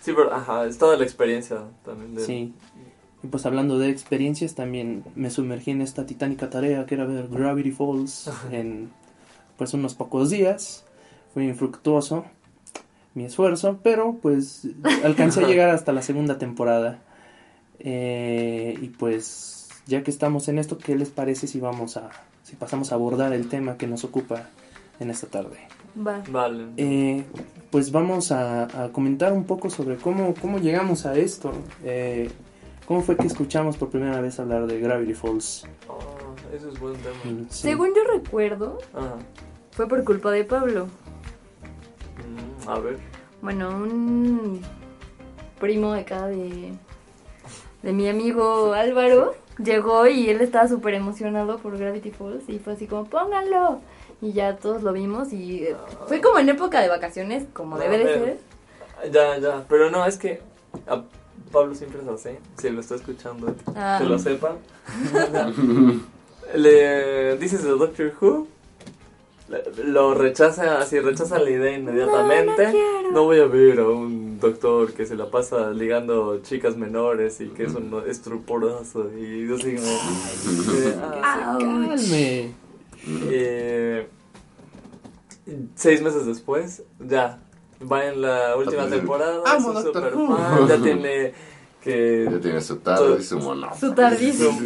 [0.00, 2.24] Sí, pero ajá, es toda la experiencia también de...
[2.24, 2.52] sí.
[3.22, 7.26] Y pues hablando de experiencias, también me sumergí en esta titánica tarea que era ver
[7.28, 8.90] Gravity Falls en
[9.56, 10.84] pues unos pocos días.
[11.34, 12.24] Fue infructuoso
[13.14, 14.66] mi esfuerzo, pero pues
[15.04, 17.00] alcancé a llegar hasta la segunda temporada.
[17.80, 22.10] Eh, y pues ya que estamos en esto, ¿qué les parece si vamos a
[22.42, 24.48] si pasamos a abordar el tema que nos ocupa
[25.00, 25.58] en esta tarde?
[25.96, 26.22] Va.
[26.30, 26.66] Vale.
[26.76, 27.24] Eh,
[27.70, 31.52] pues vamos a, a comentar un poco sobre cómo, cómo llegamos a esto.
[31.84, 32.30] Eh,
[32.86, 35.66] ¿Cómo fue que escuchamos por primera vez hablar de Gravity Falls?
[35.88, 37.16] Oh, eso es buen tema.
[37.24, 37.62] Mm, sí.
[37.68, 39.16] Según yo recuerdo, Ajá.
[39.72, 40.86] fue por culpa de Pablo.
[42.68, 42.98] A ver.
[43.42, 44.60] Bueno, un
[45.60, 46.72] primo de acá de,
[47.82, 52.74] de mi amigo Álvaro llegó y él estaba súper emocionado por Gravity Falls y fue
[52.74, 53.80] así como, pónganlo.
[54.20, 55.76] Y ya todos lo vimos y eh,
[56.06, 58.38] fue como en época de vacaciones, como No, debe de ser.
[59.12, 59.64] Ya, ya.
[59.68, 60.40] Pero no, es que
[60.88, 61.02] a
[61.52, 62.30] Pablo siempre es así.
[62.58, 63.98] Si lo está escuchando, Ah.
[64.00, 64.56] que lo sepa.
[66.54, 68.48] Le dices de Doctor Who,
[69.84, 72.64] lo rechaza, así rechaza la idea inmediatamente.
[72.64, 73.12] No, no quiero.
[73.12, 77.48] No voy a ver a un doctor que se la pasa ligando chicas menores y
[77.48, 79.10] que es un estruporoso.
[79.16, 81.88] Y yo así como, eh, ah, Ouch.
[81.88, 82.50] Calme.
[83.30, 84.08] eh,
[85.74, 87.40] seis meses después, ya,
[87.90, 91.32] va en la última temporada, amo es super fan, ya tiene
[91.82, 92.28] que...
[92.30, 93.70] Ya tiene su tarde y su mono.
[93.78, 94.50] Su tardísimo.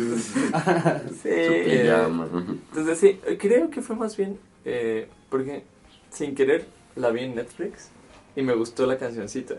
[1.23, 2.29] Sí, Su eh, pijama.
[2.71, 5.65] entonces sí, creo que fue más bien eh, porque
[6.11, 7.89] sin querer la vi en Netflix
[8.37, 9.57] y me gustó la cancioncita.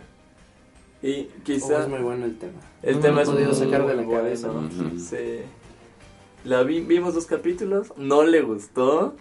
[1.01, 2.59] Y Oh, quizá es muy bueno el tema.
[2.81, 4.17] el No tema es podido muy sacar de la bueno.
[4.19, 4.49] cabeza.
[4.51, 4.97] Ujú.
[4.99, 5.41] Sí.
[6.45, 9.15] La vi, vimos dos capítulos, no le gustó,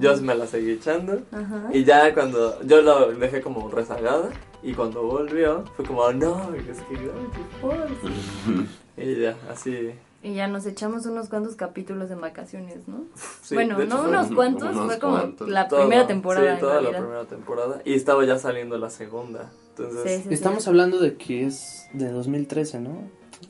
[0.00, 1.22] yo me la seguí echando.
[1.32, 1.68] Ajá.
[1.72, 4.30] Y ya cuando yo lo dejé como rezagada
[4.62, 8.68] y cuando volvió fue como, "Oh, no, es que Gravity Falls".
[8.96, 9.90] Y ya, así.
[10.22, 13.04] Y ya nos echamos unos cuantos capítulos en vacaciones, ¿no?
[13.42, 15.48] sí, bueno, de hecho no unos cuantos, unos fue como cuantos.
[15.48, 16.54] la toda- primera temporada.
[16.54, 17.82] Sí, toda la primera temporada.
[17.84, 19.52] Y estaba ya saliendo la segunda.
[19.70, 20.34] Entonces, Sí, sí, sí.
[20.34, 22.96] Estamos hablando de que es de 2013, ¿no?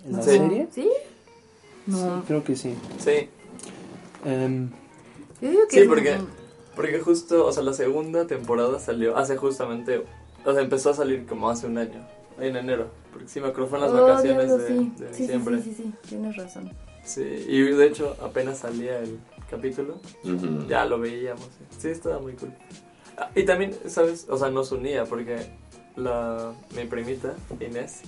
[0.09, 0.31] ¿La Sí.
[0.31, 0.68] serie?
[0.72, 0.90] ¿Sí?
[1.87, 2.24] No.
[2.26, 2.74] Creo que sí.
[2.98, 3.29] sí,
[4.24, 4.70] Em,
[5.40, 6.29] Yo digo que Sí, porque- un-
[6.74, 10.05] porque justo, o sea, la segunda temporada salió hace justamente,
[10.44, 12.05] o sea, empezó a salir como hace un año,
[12.40, 12.88] en enero.
[13.12, 14.92] Porque sí, me acuerdo, fue en las Oh, vacaciones diablo, de, sí.
[14.99, 15.62] de Sí, sí, diciembre.
[15.62, 16.70] Sí, sí, sí, tienes razón.
[17.05, 19.18] Sí, y de hecho apenas salía el
[19.49, 20.66] capítulo, Ujú.
[20.68, 21.49] ya lo veíamos.
[21.79, 22.53] Sí, estaba muy cool.
[23.16, 24.27] Ah, y también, ¿sabes?
[24.29, 25.37] O sea, nos unía porque
[25.94, 28.03] la, mi primita, Inés,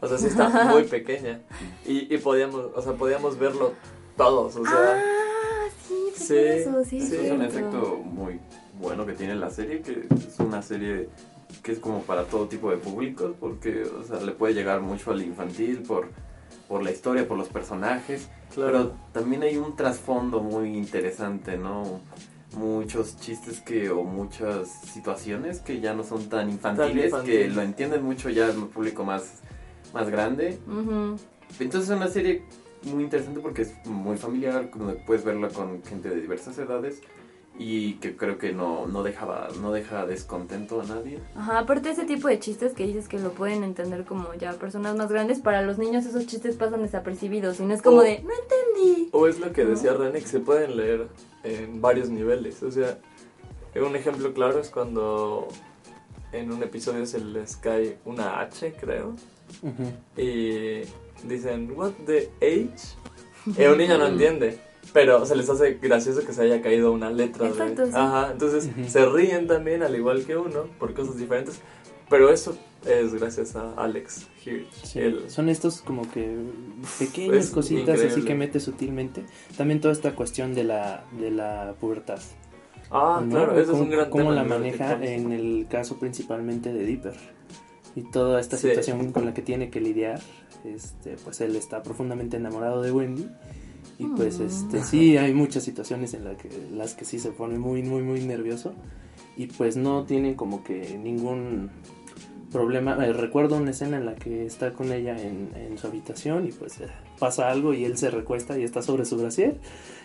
[0.00, 1.40] o sea, sí está muy pequeña
[1.86, 3.72] y, y podíamos, o sea, podíamos verlo
[4.16, 4.96] todos, o sea...
[4.96, 8.38] ah, sí, sí, eso, sí, sí, es un efecto muy
[8.80, 11.08] bueno que tiene la serie, que es una serie
[11.62, 15.10] que es como para todo tipo de públicos, porque o sea, le puede llegar mucho
[15.10, 16.08] al infantil por,
[16.68, 18.72] por la historia, por los personajes, claro.
[18.72, 22.00] pero también hay un trasfondo muy interesante, ¿no?
[22.56, 27.54] Muchos chistes que o muchas situaciones que ya no son tan infantiles, que infantiles.
[27.54, 29.40] lo entienden mucho ya el público más,
[29.94, 30.58] más grande.
[31.58, 32.44] Entonces es una serie
[32.82, 34.70] muy interesante porque es muy familiar,
[35.06, 37.00] puedes verla con gente de diversas edades
[37.58, 41.18] y que creo que no, no, dejaba, no deja descontento a nadie.
[41.36, 44.96] Ajá, aparte ese tipo de chistes que dices que lo pueden entender como ya personas
[44.96, 48.22] más grandes, para los niños esos chistes pasan desapercibidos y no es como O- de,
[48.22, 49.08] no entendí.
[49.12, 49.70] O es lo que ¿No?
[49.70, 51.08] decía René, que se pueden leer
[51.44, 52.62] en varios niveles.
[52.62, 52.98] O sea,
[53.76, 55.48] un ejemplo claro es cuando
[56.32, 59.14] en un episodio se les cae una H, creo,
[59.62, 59.92] ujú.
[60.16, 60.80] y
[61.24, 62.96] dicen, ¿What the H?
[63.60, 64.58] Y un niño no entiende.
[64.92, 67.88] Pero se les hace gracioso que se haya caído una letra Exacto, de...
[67.88, 67.96] sí.
[67.96, 68.88] Ajá, entonces Ujú.
[68.88, 71.60] se ríen también, al igual que uno, por cosas diferentes.
[72.10, 74.70] Pero eso es gracias a Alex Hirsch.
[74.84, 76.36] Sí, Él- son estos como que
[76.98, 78.24] pequeñas Es cositas así increíble.
[78.26, 79.24] que mete sutilmente.
[79.56, 82.18] También toda esta cuestión de la, de la pubertad.
[82.90, 83.30] Ah, ¿no?
[83.30, 84.34] claro, eso es Cómo- un gran Cómo tema.
[84.34, 87.14] la maneja en el caso principalmente de Dipper.
[87.96, 88.68] Y toda esta Sí.
[88.68, 90.20] situación con la que tiene que lidiar.
[90.64, 93.26] Este, pues él está profundamente enamorado de Wendy.
[94.02, 94.42] Y pues Mm.
[94.46, 98.02] este sí hay muchas situaciones en la que, las que sí se pone muy, muy,
[98.02, 98.72] muy nervioso.
[99.36, 101.70] Y pues no tiene como que ningún
[102.50, 102.96] problema.
[103.06, 106.52] Eh, recuerdo una escena en la que está con ella en, en su habitación y
[106.52, 106.88] pues eh,
[107.18, 109.56] pasa algo y él se recuesta y está sobre su brasier.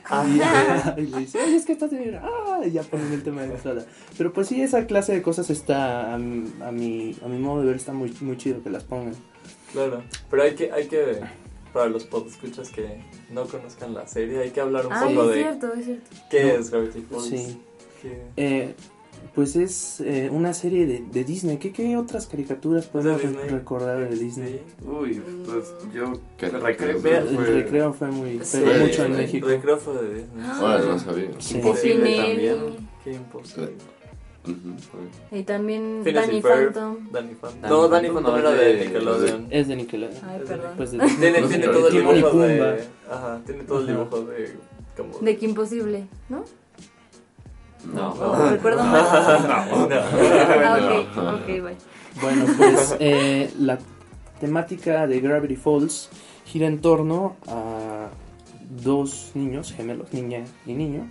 [0.10, 2.17] Y, y le dice, "Ay, es que estás de...
[2.21, 3.86] Ah, y ya ponen el tema de la.
[4.17, 7.60] Pero pues sí, esa clase de cosas está, a, mi- a, mi, a mi modo
[7.62, 9.13] de ver, está muy, muy chido que las pongan.
[9.73, 11.19] Claro, pero hay que, hay que,
[11.78, 15.36] para los podescuchas que no conozcan la serie, hay que hablar un Ay, poco es
[15.36, 16.10] de cierto, es cierto.
[16.32, 16.50] qué No.
[16.60, 17.26] es Gravity Falls.
[17.28, 17.62] Sí.
[18.02, 18.74] qué- Eh,
[19.36, 21.58] pues es eh, una serie de, de Disney.
[21.58, 24.62] ¿Qué, ¿Qué otras caricaturas podemos re- recordar de Disney?
[24.80, 24.88] Sí.
[24.88, 26.50] Uy, pues yo ¿Qué?
[26.50, 28.40] recreo Vea, El fue- recreo fue muy...
[28.44, 28.62] Sí.
[28.66, 29.12] Pero mucho en.
[29.13, 29.48] México.
[29.48, 30.46] Recreo fue de Disney.
[30.50, 31.30] Ahora no sabía.
[31.40, 31.56] Sí.
[31.58, 32.58] Imposible también.
[33.04, 33.74] Qué imposible.
[35.31, 36.41] Y también Danny.
[36.41, 36.97] Phantom.
[37.12, 37.69] Danny Phantom.
[37.69, 39.47] No, Danny Phantom no, era de de- Nickelodeon.
[39.49, 40.21] Es de Nickelodeon.
[40.25, 40.71] Ay, perdón.
[40.77, 42.83] Pues de- Tiene, No todo el dibujo de...
[43.10, 44.55] Ajá, tiene todo el dibujo de...
[44.95, 45.19] Como...
[45.19, 46.43] De que imposible, ¿no?
[47.93, 49.03] No, ¿O recuerdo mal?
[49.69, 49.95] No, no.
[49.95, 51.77] Ah, ok, ok, bye.
[52.21, 53.77] Bueno, pues eh, la
[54.39, 56.10] temática de Gravity Falls
[56.45, 58.07] gira en torno a
[58.83, 61.07] dos niños, gemelos, niña y niño,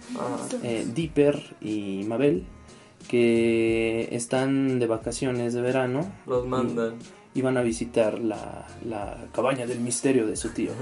[0.62, 2.44] eh, Dipper y Mabel,
[3.08, 6.94] que están de vacaciones de verano Los mandan.
[7.34, 10.72] y van a visitar la, la cabaña del misterio de su tío.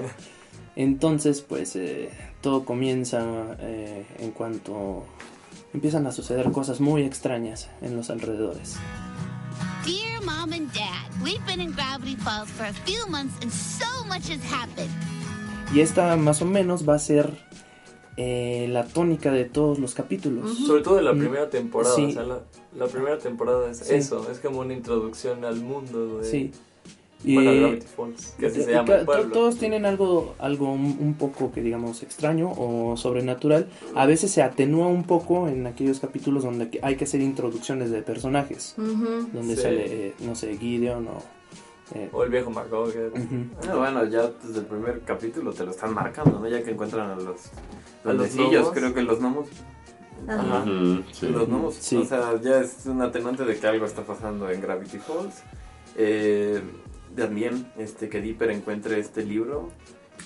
[0.76, 5.04] Entonces, pues eh, todo comienza eh, en cuanto
[5.72, 8.76] empiezan a suceder cosas muy extrañas en los alrededores.
[9.84, 14.04] Dear Mom and Dad, we've been in Gravity Falls for a few months and so
[14.06, 14.90] much has happened.
[15.74, 17.30] Y esta más o menos va a ser
[18.16, 20.56] eh, la tónica de todos los capítulos.
[20.58, 21.94] Sobre todo de la Mm, primera temporada.
[21.94, 22.04] sí.
[22.06, 22.40] O sea, la,
[22.78, 23.94] la primera temporada es Sí.
[23.94, 24.30] eso.
[24.30, 26.24] Es como una introducción al mundo de...
[26.30, 26.50] Sí.
[27.26, 29.32] Bueno, Gravity Falls, que así se y llama ca- el to- pueblo.
[29.32, 33.66] Todos tienen algo, algo un, un poco que digamos extraño o sobrenatural.
[33.94, 37.90] A veces se atenúa un poco en aquellos capítulos donde que- hay que hacer introducciones
[37.90, 38.74] de personajes.
[38.76, 39.62] Donde Sí.
[39.62, 41.22] sale, eh, no sé, Gideon o...
[41.94, 43.12] eh, O el viejo McGoggett.
[43.12, 43.68] ujú.
[43.70, 46.48] Ah, bueno, ya desde el primer capítulo te lo están marcando, ¿no?
[46.48, 47.50] Ya que encuentran a los
[48.04, 48.70] ¿A los gnomos?
[48.72, 49.48] creo que los gnomos.
[50.28, 50.64] Ajá.
[51.12, 51.28] Sí.
[51.28, 51.74] Los gnomos.
[51.74, 51.96] Sí.
[51.96, 55.42] O sea, ya es un atenuante de que algo está pasando en Gravity Falls.
[55.96, 56.62] Eh,
[57.16, 59.68] también este, que Dipper encuentre este libro.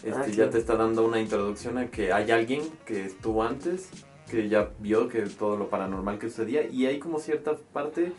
[0.02, 0.50] Este, Ah, Ya claro.
[0.50, 3.88] te está dando una introducción a que hay alguien que estuvo antes
[4.30, 8.12] que ya vio que todo lo paranormal que sucedía y hay como cierta parte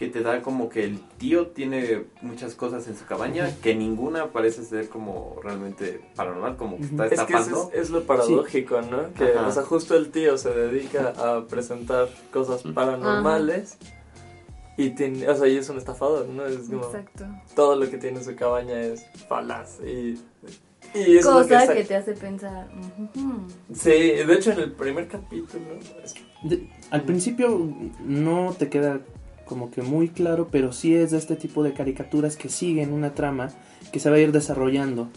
[0.00, 4.28] que te da como que el tío tiene muchas cosas en su cabaña que ninguna
[4.32, 9.12] parece ser como realmente paranormal, como que está Es que es, es lo paradójico, ¿no?
[9.12, 9.46] Que, Ajá.
[9.46, 13.76] o sea, justo el tío se dedica a presentar cosas paranormales
[14.78, 16.46] y tiene, o sea, y es un estafador, ¿no?
[16.46, 17.26] Es como, Exacto.
[17.54, 20.18] todo lo que tiene en su cabaña es falaz y,
[20.94, 22.68] y es lo que Cosa sa- que te hace pensar.
[23.74, 25.64] Sí, de hecho en el primer capítulo
[26.02, 27.68] es- De- al principio
[28.02, 29.00] no te queda
[29.50, 33.12] como que muy claro, pero sí es de este tipo de caricaturas que siguen una
[33.14, 33.50] trama
[33.92, 35.08] que se va a ir desarrollando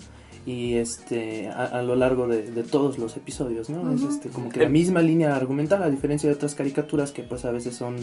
[0.45, 3.93] y este a, a lo largo de, de todos los episodios, ¿no?
[3.93, 7.45] Es este como que la misma línea argumental a diferencia de otras caricaturas que pues
[7.45, 7.95] a veces son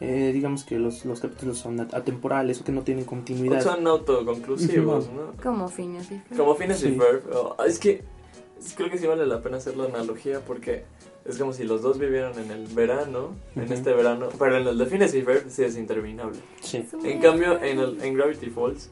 [0.00, 3.60] eh, digamos que los, los capítulos son at- atemporales o que no tienen continuidad.
[3.62, 5.08] son autoconclusivos.
[5.12, 5.32] ¿no?
[5.42, 6.36] Como Phineas y Ferb.
[6.38, 6.92] Como Phineas y.
[6.92, 7.22] Ferb.
[7.32, 8.02] oh, es que
[8.76, 10.84] creo que sí vale la pena hacer la analogía porque
[11.28, 14.78] es como si los dos vivieran en el verano, en este verano, pero en el
[14.78, 16.38] de Phineas y Ferb sí es interminable.
[16.60, 16.84] Sí.
[17.04, 18.90] En cambio, en, el, en Gravity Falls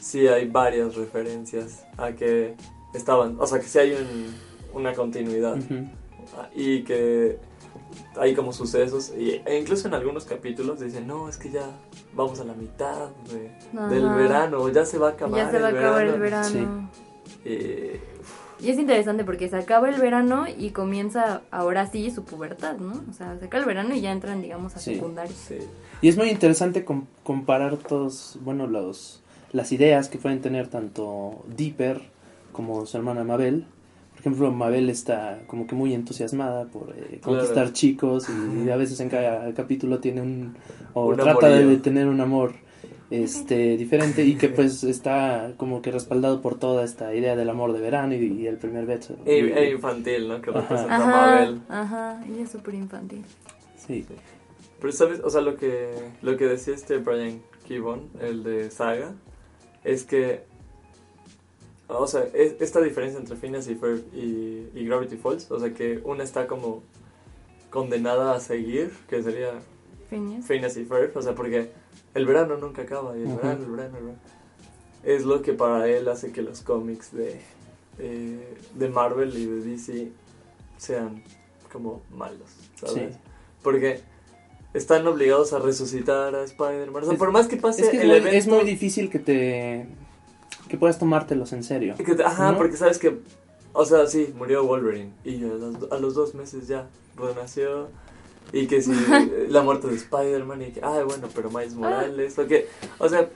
[0.00, 2.54] sí hay varias referencias a que
[2.94, 4.34] estaban, o sea, que sí hay un-
[4.80, 5.88] una continuidad Ujú.
[6.54, 7.38] y que
[8.16, 11.70] hay como sucesos y, e incluso en algunos capítulos dicen, no, es que ya
[12.14, 13.50] vamos a la mitad de-
[13.88, 16.48] del verano, ya se va a acabar Ya se va a el acabar el verano".
[16.52, 16.90] verano.
[17.44, 18.17] Y-
[18.60, 22.92] Y es interesante porque se acaba el verano y comienza ahora sí su pubertad, ¿no?
[23.08, 24.94] O sea, se acaba el verano y ya entran, digamos, a Sí.
[24.94, 25.32] secundaria.
[25.34, 25.58] sí.
[26.02, 31.44] Y es muy interesante com- comparar todos, bueno, los, las ideas que pueden tener tanto
[31.56, 32.00] Dipper
[32.52, 33.64] como su hermana Mabel.
[34.12, 37.70] Por ejemplo, Mabel está como que muy entusiasmada por eh, conquistar Claro.
[37.72, 40.56] chicos y a veces en cada capítulo tiene un...
[40.94, 41.68] o Un trata amorío.
[41.68, 42.54] de tener un amor
[43.10, 47.72] este diferente y que pues está como que respaldado por toda esta idea del amor
[47.72, 49.16] de verano y, y el primer beso.
[49.24, 50.40] E, Y- e infantil, ¿no?
[50.42, 50.60] Que Ajá.
[50.60, 51.60] representa a Ajá, Mabel.
[51.68, 53.24] ajá, ella es súper infantil.
[53.86, 54.04] sí.
[54.80, 55.90] Pero sabes, o sea, lo que,
[56.22, 59.12] lo que decía este Brian Kibon, el de Saga,
[59.82, 60.42] es que,
[61.88, 65.74] o sea, es- esta diferencia entre Phineas y Ferb y, y Gravity Falls, o sea,
[65.74, 66.84] que una está como
[67.70, 69.54] condenada a seguir, que sería
[70.10, 70.46] Phineas.
[70.46, 71.70] Phineas y Ferb, o sea, porque
[72.14, 73.36] el verano nunca acaba, y el Ujú.
[73.36, 74.18] verano, el verano, el verano.
[75.04, 77.40] Es lo que para él hace que los cómics de,
[77.98, 80.10] eh, de Marvel y de DC
[80.76, 81.22] sean
[81.72, 83.14] como malos, ¿sabes?
[83.14, 83.18] Sí.
[83.62, 84.00] Porque
[84.74, 87.04] están obligados a resucitar a Spider-Man.
[87.04, 88.36] O sea, por más que pase Es que es el muy, evento...
[88.36, 89.86] es muy difícil que te...
[90.68, 91.94] que puedas tomártelos en serio.
[91.96, 92.58] que te- ajá, ¿no?
[92.58, 93.18] porque sabes que...
[93.72, 95.12] O sea, sí, murió Wolverine.
[95.24, 97.88] Y a los, a los dos meses ya renació.
[98.52, 98.92] Y que si
[99.48, 102.38] la muerte de Spider-Man y que, ay, bueno, pero Miles Morales.
[102.38, 102.66] O, que,
[102.98, 103.28] o sea,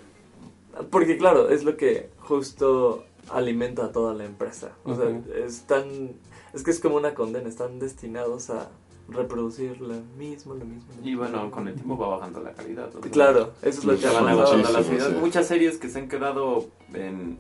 [0.90, 4.72] porque claro, es lo que justo alimenta a toda la empresa.
[4.85, 5.22] O sea, Ujú.
[5.46, 6.12] están...
[6.55, 8.68] Es que es como una condena, están destinados a
[9.09, 10.92] reproducir lo mismo, lo mismo.
[11.03, 12.88] lo Y bueno, con el tiempo va bajando la calidad.
[12.94, 14.40] o sea, Claro, eso es lo que se ha van pasado.
[14.42, 15.09] agotando las Muchísimo, ideas.
[15.12, 15.18] sí.
[15.20, 17.38] Muchas series que se han quedado en,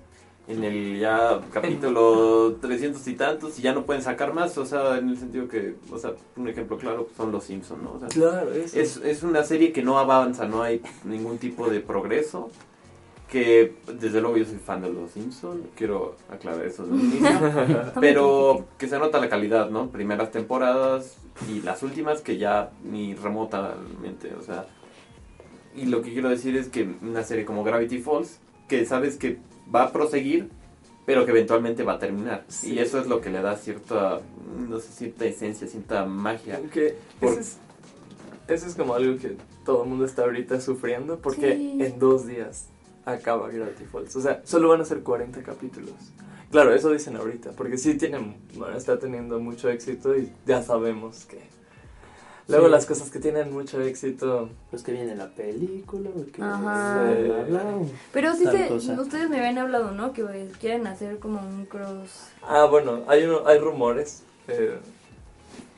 [0.48, 4.98] en el ya capítulo 300 y tantos y ya no pueden sacar más, o sea,
[4.98, 7.92] en el sentido que, o sea, un ejemplo claro son los Simpsons, ¿no?
[7.94, 8.78] O sea, Claro, eso.
[8.78, 12.50] es, es una serie que no avanza, no hay ningún tipo de progreso.
[13.28, 17.30] Que desde luego yo soy fan de los Simpsons, quiero aclarar eso el inicio.
[18.00, 19.88] pero que se nota la calidad, ¿no?
[19.88, 21.16] Primeras temporadas
[21.48, 24.66] y las últimas que ya ni remotamente, o sea.
[25.74, 29.38] Y lo que quiero decir es que una serie como Gravity Falls, que sabes que
[29.74, 30.48] va a proseguir,
[31.06, 32.44] pero que eventualmente va a terminar.
[32.48, 32.74] Sí.
[32.74, 34.20] Y eso es lo que le da cierta,
[34.68, 36.60] no sé, cierta esencia, cierta magia.
[36.72, 37.56] Que Por- eso, es,
[38.48, 41.78] eso es como algo que todo el mundo está ahorita sufriendo porque Sí.
[41.80, 42.66] en dos días
[43.04, 44.14] acaba Gravity Falls.
[44.16, 45.94] O sea, solo van a ser 40 capítulos.
[46.50, 51.24] Claro, eso dicen ahorita, porque sí tienen, bueno, está teniendo mucho éxito y ya sabemos
[51.24, 51.40] que...
[52.48, 52.70] Luego Sí.
[52.72, 54.48] las cosas que tienen mucho éxito...
[54.70, 57.04] Pues que viene la película, que Ajá.
[57.04, 57.62] bla, bla, bla.
[58.12, 60.12] Pero sí se, ustedes me habían hablado, ¿no?
[60.12, 62.26] Que pues, quieren hacer como un cross.
[62.42, 64.76] Ah, bueno, hay, uno, hay rumores eh,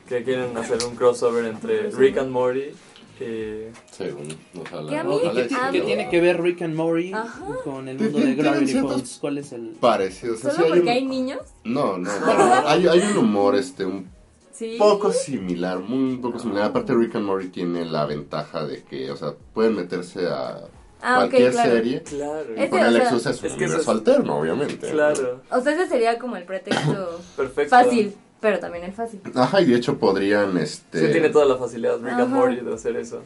[0.09, 2.71] que quieren hacer un crossover entre Rick and Morty
[3.19, 3.67] y...
[3.91, 4.27] Según,
[4.59, 4.89] ojalá.
[4.89, 5.85] Que a mí- ¿Y ojalá qué, qué no.
[5.85, 7.45] tiene que ver Rick and Morty Ajá.
[7.63, 9.17] con el mundo de Gravity Falls?
[9.21, 9.69] ¿Cuál es el...?
[9.79, 10.33] Parecido.
[10.33, 11.39] o sea, sí ¿Solo hay porque un- hay niños?
[11.63, 14.13] No, no, bueno, hay, hay un humor este un
[14.55, 14.77] Sí.
[14.79, 16.65] poco similar, muy poco similar.
[16.65, 20.61] Aparte Rick and Morty tiene la ventaja de que, o sea, pueden meterse a
[21.01, 21.69] Ah, cualquier claro.
[21.71, 22.45] serie Claro.
[22.55, 24.89] y el o sea, es un es universo es- alterno, obviamente.
[24.89, 27.69] Claro, O sea, ese sería como el pretexto perfecto.
[27.69, 29.19] fácil, pero también el fácil.
[29.35, 31.05] Ajá, y de hecho podrían, este...
[31.07, 32.29] Sí, tiene toda la facilidad Rick and.
[32.33, 33.21] Morty de hacer eso.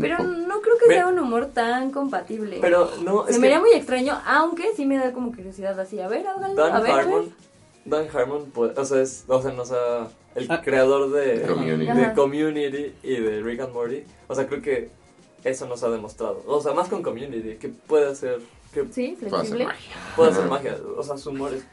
[0.00, 2.58] Pero no creo que sea un humor tan compatible.
[2.60, 5.78] Pero no, Se es me que haría muy extraño, aunque sí me da como curiosidad
[5.80, 6.00] así.
[6.00, 7.04] A ver, háganlo, Dan a ver, a ver.
[7.06, 7.34] Harmon,
[7.84, 10.60] Dan Harmon, pues, o sea, es, o sea, nos ha el Ah.
[10.62, 11.92] creador de Community.
[11.92, 12.12] de.
[12.14, 14.02] Community y de Rick and Morty.
[14.28, 14.88] O sea, creo que
[15.44, 16.42] eso nos ha demostrado.
[16.46, 18.40] O sea, más con Community, que puede hacer,
[18.72, 19.90] que Sí, Puede hacer magia.
[20.16, 20.76] puede hacer magia.
[20.96, 21.64] O sea, su humor es...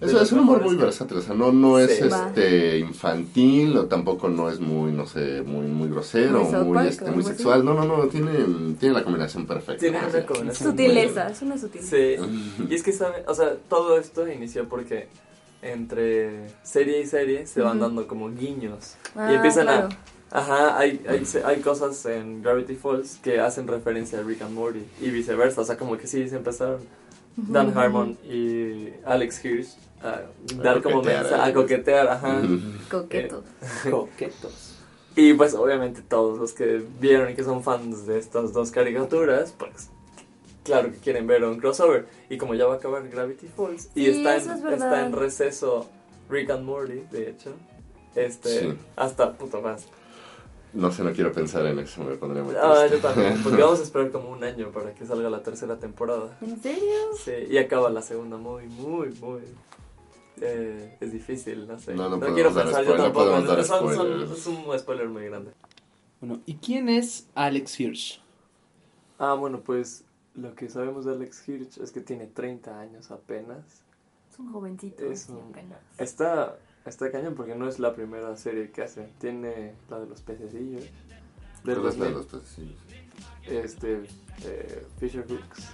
[0.00, 2.08] Eso es un humor muy versátil, o sea, no, no es Sí.
[2.08, 2.28] Va.
[2.28, 7.10] este infantil, o tampoco no es muy, no sé, muy, muy grosero, Muy muy, este,
[7.10, 7.62] muy sexual.
[7.62, 8.32] No, no, no, tiene,
[8.78, 9.78] tiene la combinación perfecta.
[9.78, 10.70] Tiene una combinación.
[10.70, 11.90] Sutileza, es una sutileza.
[11.90, 12.16] Sí,
[12.70, 15.08] y es que sabe, o sea, todo esto inició porque
[15.62, 17.86] entre serie y serie se van Ujú.
[17.86, 19.88] dando como guiños Ah, y empiezan claro.
[20.30, 24.54] a, ajá, hay, hay, hay cosas en Gravity Falls que hacen referencia a Rick and
[24.54, 26.78] Morty y viceversa, o sea, como que sí se empezaron
[27.36, 30.22] Dan Harmon y Alex Hirsch a
[30.62, 31.52] dar como coquetear, mensa- a eh.
[31.52, 32.38] coquetear, ajá.
[32.42, 32.58] Ujú.
[32.90, 33.44] Coqueto.
[33.90, 34.76] Coquetos.
[35.16, 39.52] Y pues obviamente todos los que vieron y que son fans de estas dos caricaturas,
[39.58, 39.90] pues
[40.64, 42.06] claro que quieren ver un crossover.
[42.28, 45.12] Y como ya va a acabar Gravity Falls y Sí, está, en, es está en
[45.12, 45.88] receso
[46.28, 47.54] Rick and Morty, de hecho,
[48.14, 48.78] este, Sí.
[48.96, 49.86] hasta puto más.
[50.72, 52.96] No sé, no quiero pensar en eso, me pondría muy Ah, triste.
[52.96, 56.36] yo también, porque vamos a esperar como un año para que salga la tercera temporada.
[56.40, 56.94] ¿En serio?
[57.24, 59.40] Sí, y acaba la segunda muy, muy, muy...
[60.40, 61.94] eh, es difícil, no sé.
[61.94, 63.30] No, no No, quiero pensar yo spoiler, no tampoco.
[63.30, 65.50] dar son- es un spoiler muy grande.
[66.20, 68.20] Bueno, ¿y quién es Alex Hirsch?
[69.18, 73.82] Ah, bueno, pues lo que sabemos de Alex Hirsch es que tiene 30 años apenas.
[74.32, 75.04] Es un jovencito.
[75.04, 75.78] Es un- apenas.
[75.98, 79.08] Está, está cañón porque no es la primera serie que hace.
[79.18, 80.84] Tiene la de los pececillos.
[81.64, 82.78] Del ¿Cuál es la de 2000, los pececillos?
[83.46, 84.02] Este,
[84.44, 85.68] eh, Fisher Hooks.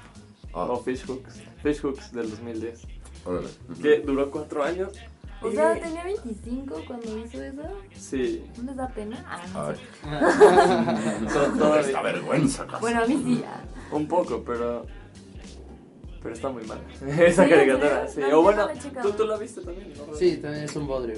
[0.55, 1.43] Ah, O Fish Hooks.
[1.63, 2.87] Fish Hooks del 2010.
[3.25, 3.49] órale.
[3.83, 4.93] Que duró 4 años.
[5.43, 7.63] O sea, tenía 25 cuando hizo eso.
[7.95, 8.43] Sí.
[8.57, 9.23] ¿No les da pena?
[9.29, 9.83] Ah, no Ay, sé.
[11.89, 12.81] esta vergüenza, casi.
[12.81, 13.45] Bueno, a mí sí.
[13.47, 13.61] ah.
[13.93, 14.85] Un poco, pero.
[16.23, 16.81] Pero está muy mal.
[17.21, 17.51] Esa ¿Sí?
[17.51, 18.21] caricatura, ¿En sí.
[18.21, 20.17] No, O bueno, no la tú, tú la viste también, ¿no?
[20.17, 21.15] Sí, también es un bodrio.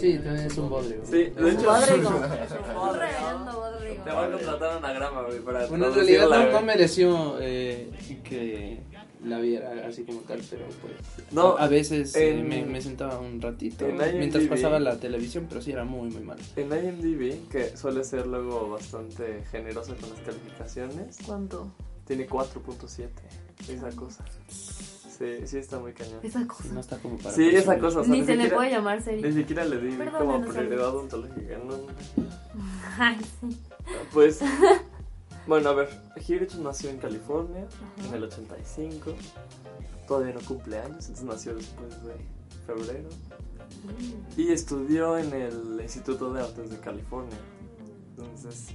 [0.00, 1.00] Sí, también es un bodrio.
[1.04, 1.62] Sí, de hecho.
[1.64, 2.10] Bodrigo.
[4.04, 6.52] Te voy a contratar una grama, güey, para Bueno, en realidad no, güey.
[6.52, 7.88] no mereció eh,
[8.24, 8.80] que
[9.24, 10.94] la viera así como tal, pero pues
[11.30, 14.48] No, a veces eh, en- me, me sentaba un ratito en mientras IMDb.
[14.50, 16.40] pasaba la televisión, pero sí era muy muy malo.
[16.56, 21.70] En IMDb, que suele ser luego bastante generoso con las calificaciones, ¿Cuánto?
[22.06, 23.08] Tiene 4.7.
[23.68, 24.24] Esa cosa.
[24.48, 26.18] Sí, sí está muy cañón.
[26.22, 26.62] Esa cosa.
[26.64, 28.00] Sí, no está como para Sí, esa cosa.
[28.00, 29.32] o sea, Ni se le siquiera- puede llamar Ni serie.
[29.32, 31.74] siquiera le di Perdón, como no prioridad odontológica, ¿no?
[32.98, 33.56] Ay, sí.
[34.12, 34.40] Pues,
[35.46, 35.88] bueno, a ver,
[36.26, 37.66] Hirsch nació en California
[38.08, 39.14] en el 85.
[40.08, 42.14] Todavía no cumple años, entonces nació después de
[42.66, 43.08] febrero.
[44.36, 47.36] Y estudió en el Instituto de Artes de California.
[48.16, 48.68] Entonces,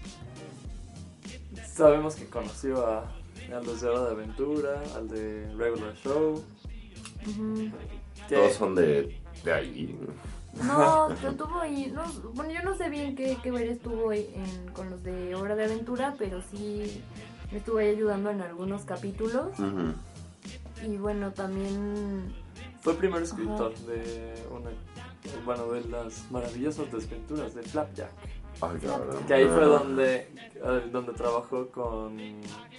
[1.66, 6.44] sabemos que conoció a, a los de Hora de Aventura, al de Regular Show.
[8.30, 9.98] Todos son de, de ahí.
[10.64, 11.92] No, que tuvo ahí.
[11.94, 14.34] No, bueno, yo no sé bien qué, qué ver estuvo en-
[14.74, 17.02] con los de Hora de Aventura, pero sí
[17.52, 19.50] me estuvo ahí ayudando en algunos capítulos.
[20.84, 22.34] Y bueno, también.
[22.82, 24.70] Fue el primer escritor de una,
[25.46, 28.12] bueno, de las maravillosas desventuras de Flapjack.
[28.62, 29.18] Ay, cabrón.
[29.28, 32.18] Que ahí fue donde, eh, donde trabajó con,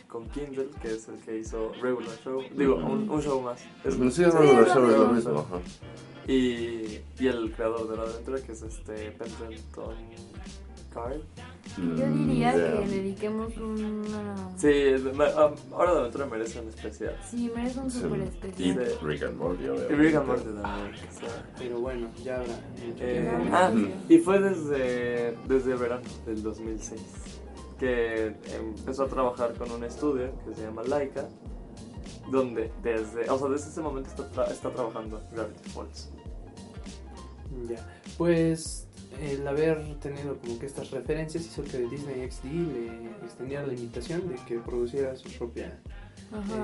[0.09, 2.43] con Kindle, que es el que hizo Regular Show.
[2.53, 3.61] Digo, un, un show más.
[3.85, 5.39] Es Sí, Sí, Regular es Show es lo lo mismo.
[5.41, 5.61] ajá.
[6.27, 9.95] y, y el creador de la aventura, que es este Pendleton
[10.95, 12.81] Yo Mm, diría ya.
[12.81, 14.37] que dediquemos una.
[14.57, 14.71] Sí,
[15.37, 17.17] ah, Ahora de aventura merece un especial.
[17.31, 18.87] Sí, merece un super Y especial.
[18.89, 18.97] Sí.
[19.07, 19.95] Rick and Morty, Y.
[19.95, 20.97] Rick and Morty también.
[21.13, 21.53] sea.
[21.59, 22.55] Pero bueno, ya habrá.
[22.99, 23.71] Eh, ah,
[24.09, 27.01] y fue desde, desde verano del 2006
[27.79, 31.29] que empezó a trabajar con un estudio que se llama Laika,
[32.33, 36.11] donde desde, o sea, desde ese momento está, tra- está trabajando Gravity Falls.
[37.69, 38.88] Ya, pues
[39.21, 44.29] el haber tenido como que estas referencias hizo que Disney XD le extendiera la invitación
[44.29, 45.79] de que produciera su propia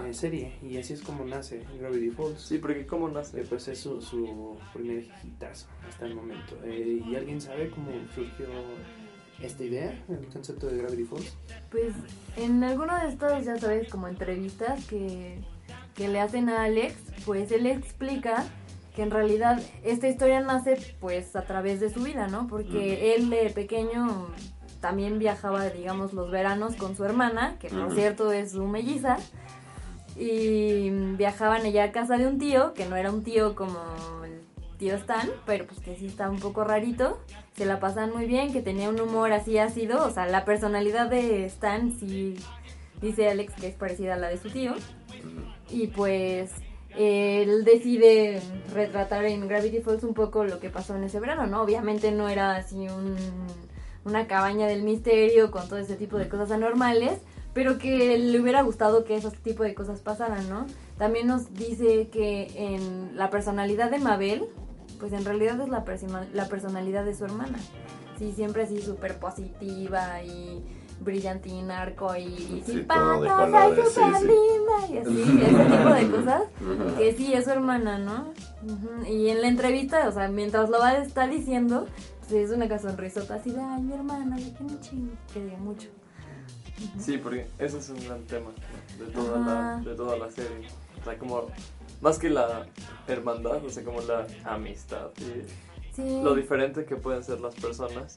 [0.07, 2.40] eh, serie y así es como nace Gravity Falls.
[2.40, 3.43] Sí, porque ¿cómo Eh, nace?
[3.43, 6.59] pues es su, su primer hitazo hasta el momento.
[6.64, 8.47] Eh, ¿Y alguien sabe cómo surgió
[9.40, 11.37] esta idea, el concepto de Gravity Falls?
[11.71, 11.93] Pues
[12.37, 15.38] en alguno de estos, ya sabes, como entrevistas que,
[15.95, 18.45] que le hacen a Alex, pues él explica
[18.94, 22.46] que en realidad esta historia nace pues a través de su vida, ¿no?
[22.46, 24.29] Porque él de pequeño
[24.81, 29.16] también viajaba, digamos, los veranos con su hermana, que por cierto es su melliza,
[30.16, 33.81] y viajaban allá a casa de un tío, que no era un tío como
[34.25, 34.42] el
[34.79, 37.19] tío Stan, pero pues que sí está un poco rarito,
[37.56, 41.08] se la pasan muy bien, que tenía un humor así ácido, o sea, la personalidad
[41.08, 42.37] de Stan sí
[43.00, 44.75] dice Alex que es parecida a la de su tío,
[45.71, 46.50] y pues
[46.97, 48.40] él decide
[48.73, 51.63] retratar en Gravity Falls un poco lo que pasó en ese verano, ¿no?
[51.63, 53.17] Obviamente no era así un,
[54.05, 57.19] una cabaña del misterio con todo ese tipo de cosas anormales,
[57.53, 60.67] pero que le hubiera gustado que ese tipo de cosas pasaran, ¿no?
[60.99, 64.47] También nos dice que en la personalidad de Mabel,
[64.99, 65.85] pues en realidad es la,
[66.33, 67.59] la personalidad de su hermana.
[68.19, 70.63] Sí, siempre así súper positiva y
[71.01, 74.27] brillantina, arcoíris, Sí, y de patos, ay, sí, súper sí.
[74.27, 76.42] linda, y así, ese tipo de cosas.
[76.99, 78.33] Que sí, es su hermana, ¿no?
[79.09, 81.87] Y en la entrevista, o sea, mientras lo va a estar diciendo,
[82.21, 85.59] pues es una sonrisota así de, ay, mi hermana, de que me chingo, que diga
[85.59, 85.88] mucho.
[86.99, 88.51] Sí, porque ese es un gran tema
[88.99, 89.05] ¿no?
[89.05, 90.69] de toda, la, de toda la serie.
[91.01, 91.47] O sea, como,
[92.01, 92.67] más que la
[93.07, 95.45] hermandad, o sea, como la amistad y
[95.95, 96.21] Sí.
[96.25, 98.17] lo diferente que pueden ser las personas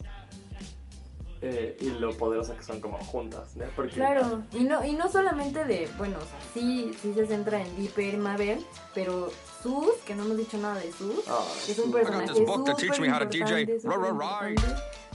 [1.41, 3.65] eh, y lo poderosas que son como juntas, ¿no?
[3.75, 7.61] Porque, Claro, y no, y no solamente de, bueno, o sea, sí, sí se centra
[7.61, 9.31] en Dipper y Mabel, pero
[9.61, 11.93] Sus, que no hemos dicho nada de Sus, Ah, que es un Sus.
[11.93, 14.55] personaje I got this book that teach me how to súper.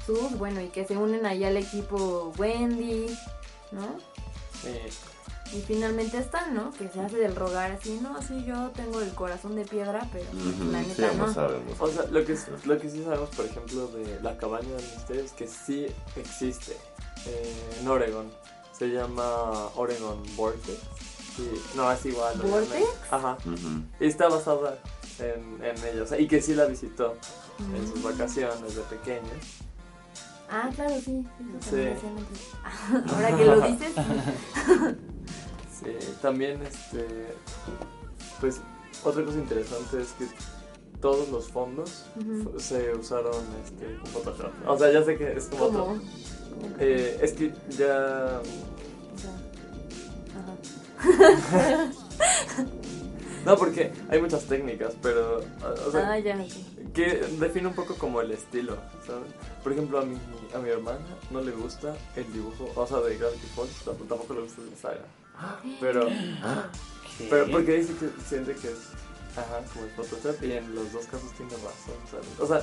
[0.06, 3.06] Sus, bueno, y que se unen ahí al equipo Wendy,
[3.70, 3.84] ¿no?
[4.66, 4.90] eh,
[5.52, 6.70] Y finalmente están, ¿no?
[6.72, 10.24] Que se hace del rogar así, no, sí, yo tengo el corazón de piedra, pero
[10.30, 11.34] Ujú, la Sí, neta no no.
[11.34, 11.74] sabemos.
[11.78, 15.22] O sea, lo que, lo que sí sabemos, por ejemplo, de la cabaña del misterio
[15.24, 15.86] es que sí
[16.16, 16.72] existe
[17.26, 18.30] eh, en Oregon.
[18.78, 20.78] Se llama Oregon Vortex.
[21.36, 22.34] Sí, no, es igual.
[22.40, 22.70] ¿Vortex?
[22.70, 22.98] obviamente.
[23.10, 23.36] Ajá.
[24.00, 24.78] Y está basada
[25.18, 27.14] en, en sea, y que sí la visitó
[27.58, 27.92] en Mm.
[27.92, 29.28] sus vacaciones de pequeño.
[30.50, 31.26] Ah, claro, sí.
[31.60, 32.08] eso Sí.
[33.14, 33.92] Ahora que lo dices,
[35.84, 37.06] Sí, también, este.
[38.40, 38.60] Pues,
[39.04, 40.26] otra cosa interesante es que
[41.00, 42.04] todos los fondos
[42.44, 44.50] fu- se usaron este, con Photoshop.
[44.66, 45.82] O sea, ya sé que es como ¿cómo?
[45.84, 46.00] otro.
[46.78, 48.40] Eh, es que ya.
[50.38, 51.90] Ajá.
[53.44, 55.38] No, porque hay muchas técnicas, pero.
[55.38, 56.36] o sea, Ah, ya,
[56.94, 59.32] que define un poco como el estilo, ¿sabes?
[59.64, 60.16] Por ejemplo, a mi,
[60.54, 61.00] a mi hermana
[61.32, 64.70] no le gusta el dibujo, o sea, de Gravity Falls, tampoco tampoco le gusta el
[64.70, 65.04] de Saga.
[65.80, 66.08] Pero,
[67.30, 68.78] pero porque dice que siente que es,
[69.36, 72.26] ajá, como el Photoshop, y en los dos casos tiene razón, ¿sabes?
[72.38, 72.62] O sea,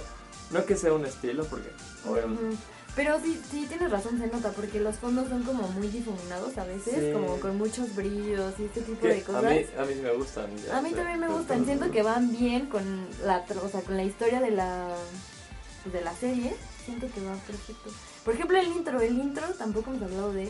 [0.51, 1.70] no que sea un estilo, porque,
[2.07, 2.57] obviamente.
[2.95, 6.65] Pero sí, sí tienes razón, se nota, porque los fondos son como muy difuminados a
[6.65, 7.11] veces, Sí.
[7.13, 9.43] como con muchos brillos y este tipo que de a cosas.
[9.43, 10.57] mí, a mí sí me gustan.
[10.57, 10.95] ya A mí sé.
[10.95, 14.51] también me gustan, siento que van bien con la, o sea, con la historia de
[14.51, 14.95] la,
[15.93, 17.91] de la serie, siento que va perfecto.
[18.26, 20.49] Por ejemplo, el intro, el intro, tampoco hemos hablado de él.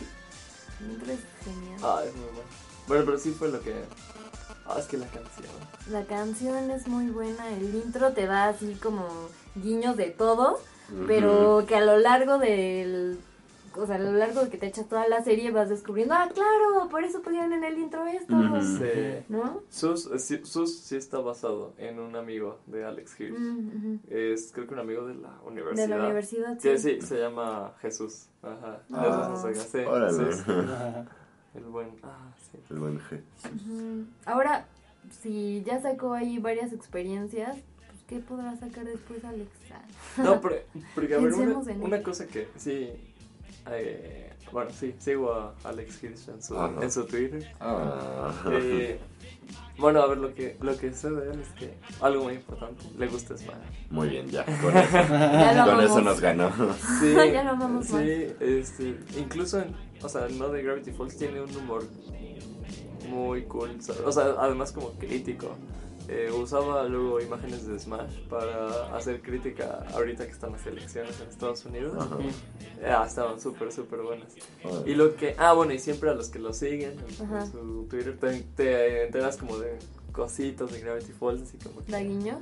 [0.79, 1.79] El intro es genial.
[1.83, 2.49] Ah, es muy bueno.
[2.87, 3.83] Bueno, pero sí fue lo que...
[4.65, 5.47] Ah, es que la canción...
[5.89, 9.07] La canción es muy buena, el intro te da así como
[9.55, 10.59] guiños de todo,
[11.07, 13.19] pero que a lo largo del...
[13.75, 16.29] O sea, a lo largo de que te echas toda la serie vas descubriendo, ah,
[16.33, 18.35] claro, por eso pusieron en el intro esto.
[18.61, 19.23] Sí.
[19.29, 19.61] ¿no?
[19.69, 23.37] Sus, sí, Sus sí está basado en un amigo de Alex Hirsch.
[23.37, 23.99] Mm.
[24.09, 25.87] Es creo que un amigo de la universidad.
[25.87, 26.97] De la universidad, Que sí.
[26.99, 28.27] sí, se llama Jesús.
[28.41, 28.81] Ajá.
[28.91, 29.29] Ah.
[29.31, 30.33] Jesús Ortega, sí, Órale.
[30.33, 30.51] sí, sí.
[31.55, 31.89] El buen.
[32.03, 32.59] Ah, sí.
[32.69, 33.19] El buen G.
[34.25, 34.65] Ahora,
[35.21, 39.49] si ya sacó ahí varias experiencias, pues ¿qué podrá sacar después Alex?
[39.71, 40.23] Ah.
[40.23, 40.55] No, pero,
[40.95, 42.91] porque a ver, una, cosa que sí.
[43.71, 46.73] Eh, bueno, sí, sigo a Alex Hirsch en su, Ajá.
[46.81, 47.51] en su Twitter.
[47.59, 48.33] Ah.
[48.51, 48.99] Eh,
[49.77, 52.83] bueno, a ver, lo que, lo que sé de él es que algo muy importante,
[52.97, 53.55] le gusta Smash.
[53.89, 54.43] Muy bien, ya.
[54.45, 56.51] Con eso, Ya con eso nos ganó.
[56.99, 58.01] Sí, Ya lo amamos sí, más.
[58.41, 61.83] este, incluso en, o sea, no de Gravity Falls tiene un humor
[63.09, 63.71] muy cool,
[64.05, 65.55] o sea, además como crítico.
[66.11, 71.29] Eh, usaba luego imágenes de Smash para hacer crítica ahorita que están las elecciones en
[71.29, 71.93] Estados Unidos.
[71.99, 72.17] Ajá.
[72.83, 74.33] Ah, estaban súper, súper buenas.
[74.87, 77.45] Y lo que, ah, bueno, y siempre a los que lo siguen en, en Ajá.
[77.45, 79.77] su Twitter te, te enteras como de
[80.11, 82.41] cositas de Gravity Falls, así como que- ¿Da guiños?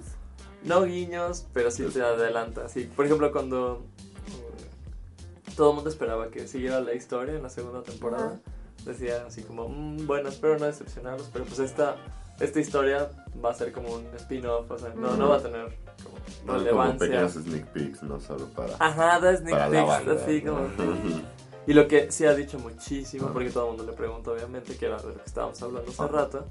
[0.63, 2.65] no guiños, pero sí te adelanta.
[2.65, 3.83] Así, por ejemplo, cuando
[4.27, 8.39] eh, todo el mundo esperaba que siguiera la historia en la segunda temporada,
[8.85, 11.95] decía así como, "Mm, bueno, espero no decepcionarlos, pero pues esta,
[12.39, 13.09] esta historia
[13.43, 15.65] va a ser como un spin-off, o sea, no, no va a tener
[16.03, 16.99] como No, como relevancia.
[16.99, 18.73] pequeños sneak peeks, no solo para.
[18.79, 20.13] Ajá, da sneak para peeks, banda.
[20.13, 20.67] así como...
[21.67, 24.85] Y lo que sí ha dicho muchísimo, porque todo el mundo le pregunta obviamente, que
[24.85, 26.45] era de lo que estábamos hablando hace rato,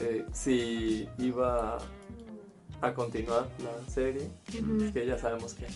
[0.00, 1.78] eh, si iba
[2.82, 4.28] a continuar la serie,
[4.92, 5.66] que ya sabemos que...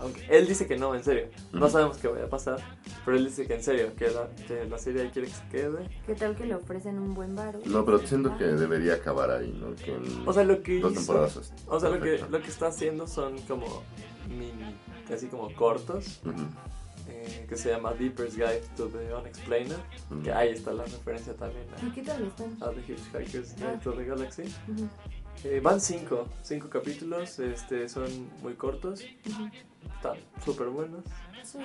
[0.00, 2.58] Aunque él dice que no, en serio, no sabemos qué vaya a pasar,
[3.04, 5.48] pero él dice que en serio, que la, que la serie ahí quiere que se
[5.48, 5.88] quede.
[6.06, 7.60] ¿Qué tal que le ofrecen un buen varo?
[7.66, 9.74] No, pero siento que debería acabar ahí, ¿no?
[9.76, 12.48] Que en O sea, lo que dos hizo- temporadas O sea, lo que, lo que
[12.48, 13.82] está haciendo son como
[14.28, 14.74] mini,
[15.12, 16.32] así como cortos, Ujú.
[17.08, 19.76] eh, eh, que se llama Deeper's Guide to the Unexplained.
[20.10, 20.22] Mm.
[20.22, 22.56] Que ahí está la referencia también ¿Y qué tal están?
[22.60, 24.42] a, a The Hitchhiker's Guide to the Galaxy.
[24.68, 24.88] Ujú,
[25.44, 28.06] Eh, van cinco, cinco capítulos, este, son
[28.42, 31.04] muy cortos, están súper buenos.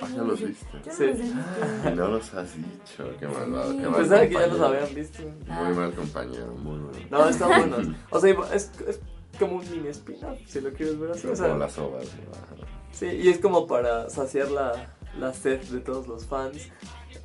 [0.00, 0.66] Ah, no ya los viste.
[0.72, 1.06] Yo no Sí.
[1.06, 1.88] los he visto.
[1.90, 3.04] Y no los has dicho.
[3.18, 3.76] Qué malvado.
[3.76, 4.66] Qué mal Pensaba que ya los compañero.
[4.82, 5.22] habían visto.
[5.48, 7.06] Muy mal compañero, muy mal.
[7.10, 7.96] No, están buenos.
[8.10, 9.00] O sea, es, es
[9.38, 11.26] como un mini spin-off, si lo quieres ver así.
[11.26, 12.04] O sea, Como las ovas.
[12.04, 12.64] ¿no?
[12.92, 16.68] sí, y es como para saciar la, la sed de todos los fans.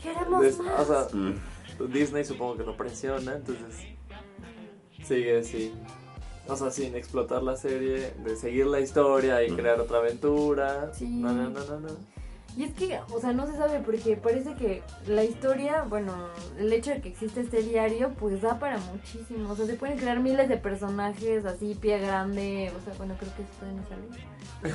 [0.01, 0.79] Queremos más.
[0.79, 1.35] o sea, Mm.
[1.93, 3.85] Disney supongo que lo presiona, entonces
[5.03, 5.73] sigue sin,
[6.47, 10.91] o sea, sin explotar la serie, de seguir la historia y crear otra aventura.
[10.93, 11.07] Sí.
[11.07, 12.17] No, no, no, no, no.
[12.57, 16.11] Y es que, o sea, no se sabe porque parece que la historia, bueno,
[16.57, 19.51] el hecho de que existe este diario, pues da para muchísimo.
[19.51, 22.71] O sea, se pueden crear miles de personajes así, pie grande.
[22.75, 24.73] O sea, bueno, creo que eso no no sale.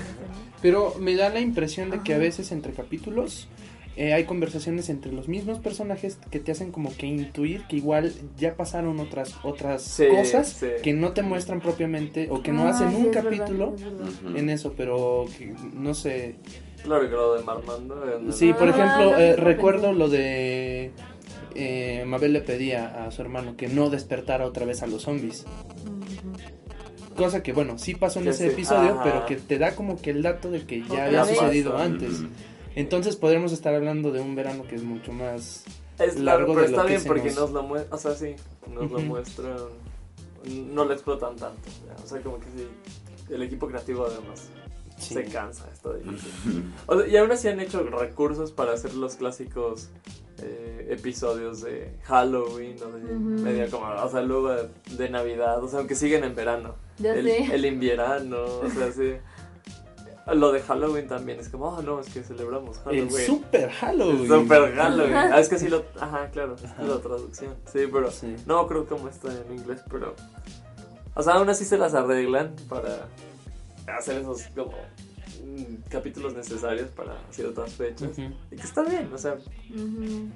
[0.62, 3.48] Pero me da la impresión de que a veces entre capítulos
[3.96, 8.12] eh, hay conversaciones entre los mismos personajes que te hacen como que intuir que igual
[8.38, 10.66] ya pasaron otras otras Sí, cosas sí.
[10.82, 13.72] que no te muestran propiamente o que no Ah, hacen sí, un es verdad, capítulo
[13.76, 14.08] es verdad.
[14.26, 14.36] Ujú.
[14.38, 16.36] en eso, pero que, no sé.
[16.82, 18.02] Claro que lo de Marmando.
[18.32, 20.90] Sí, por Ah, ejemplo, lo eh, recuerdo lo de
[21.54, 25.44] eh, Mabel le pedía a su hermano que no despertara otra vez a los zombies.
[27.16, 29.02] Cosa que, bueno, sí pasó en Que ese sí, episodio, ajá.
[29.04, 32.22] pero que te da como que el dato de que ya Otra había sucedido antes.
[32.74, 35.64] Entonces podremos estar hablando de un verano que es mucho más...
[35.98, 37.98] Es largo largo, pero de lo está que bien porque nos- nos lo muestran, o
[38.00, 38.34] sea, sí,
[38.72, 39.56] nos lo muestran,
[40.74, 42.66] no lo explotan tanto, ya, o sea, como que sí,
[43.32, 44.48] el equipo creativo además
[44.98, 45.14] sí.
[45.14, 46.64] se cansa, está difícil.
[46.86, 49.90] O sea, y aún así han hecho recursos para hacer los clásicos
[50.42, 55.68] eh, episodios de Halloween o de media como, o sea, luego de, de Navidad, o
[55.68, 57.54] sea, aunque siguen en verano, Ya el, sé.
[57.54, 59.12] el invierno, o sea, sí.
[60.26, 63.26] Lo de Halloween también es como, oh no, es que celebramos El Halloween.
[63.26, 64.28] Super Halloween.
[64.28, 65.14] Super Halloween.
[65.16, 65.84] Ah, es que sí lo.
[66.00, 66.54] Ajá, claro.
[66.54, 67.54] Es la traducción.
[67.66, 68.10] Sí, pero.
[68.10, 68.36] Sí.
[68.46, 70.14] No creo cómo está en inglés, pero.
[71.14, 73.08] O sea, aún así se las arreglan para
[73.98, 74.70] hacer esos como
[75.44, 78.10] mm, capítulos necesarios para ciertas fechas.
[78.10, 78.22] Ujú.
[78.50, 79.34] Y que está bien, o sea,
[79.74, 80.28] Ujú.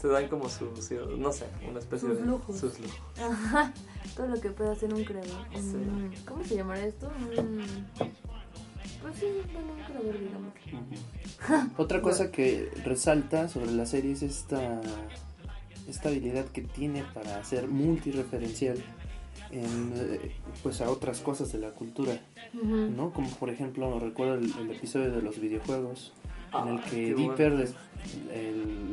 [0.00, 2.58] se dan como sus, no sé, una especie Sus de lujos.
[2.58, 3.00] sus lujos.
[3.18, 3.72] Ajá.
[4.14, 5.46] Todo lo que puede hacer un creador.
[5.54, 5.76] Sí.
[5.76, 7.08] Mm, ¿Cómo se llamará esto?
[7.08, 8.04] Mm,
[9.02, 11.70] Pues sí, bueno, digamos.
[11.78, 14.80] Otra cosa que resalta sobre la serie es esta,
[15.88, 18.78] esta habilidad que tiene para hacer multireferencial
[19.50, 20.32] en, eh,
[20.62, 22.20] pues a otras cosas de la cultura.
[22.52, 23.12] ¿no?
[23.12, 26.12] Como por ejemplo recuerdo el, el episodio de los videojuegos
[26.52, 27.30] en el Ah, que bueno.
[27.30, 27.68] Dipper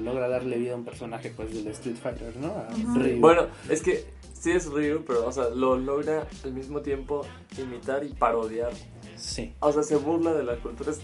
[0.03, 2.47] logra darle vida a un personaje pues del Street Fighter, ¿no?
[2.47, 2.69] A.
[2.97, 3.19] Ryu.
[3.19, 7.25] Bueno, es que sí es Ryu, pero, o sea, lo logra al mismo tiempo
[7.57, 8.71] imitar y parodiar.
[9.15, 9.53] Sí.
[9.59, 10.91] O sea, se burla de la cultura.
[10.91, 10.99] Es...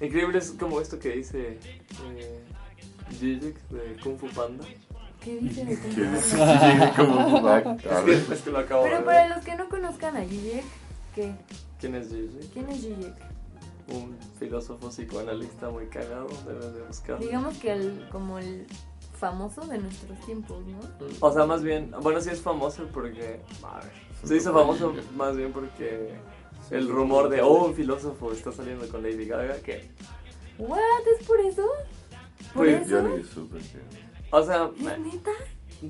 [0.00, 1.58] Increíble es como esto que dice
[2.08, 2.40] eh,
[3.20, 4.64] de Kung Fu Panda.
[5.24, 6.34] ¿Qué dice de Kung Fu ¿Quién es?
[6.34, 6.92] Panda?
[6.96, 7.58] ¿Cómo va?
[7.84, 9.06] Es que, es que lo acabo de Pero ver.
[9.06, 10.64] para los que no conozcan a Zizek,
[11.14, 11.32] ¿qué?
[11.80, 12.52] ¿Quién es Gijek?
[12.52, 13.14] ¿Quién es Zizek?
[13.88, 17.24] Un filósofo psicoanalista muy cagado, debes de buscarlo.
[17.24, 18.66] Digamos que el, como el
[19.18, 20.78] famoso de nuestros tiempos, ¿no?
[21.20, 23.40] O sea, más bien, bueno, sí es famoso porque...
[23.62, 23.92] A ver,
[24.24, 26.14] se hizo famoso más bien porque
[26.70, 29.88] el rumor de, oh, un filósofo está saliendo con Lady Gaga, que...
[30.58, 30.78] ¿What?
[31.18, 31.66] ¿Es por eso?
[32.54, 33.08] ¿Por Pues, Yo eso?
[33.08, 33.80] ni supe que...
[34.32, 35.30] O sea, ¿Es neta?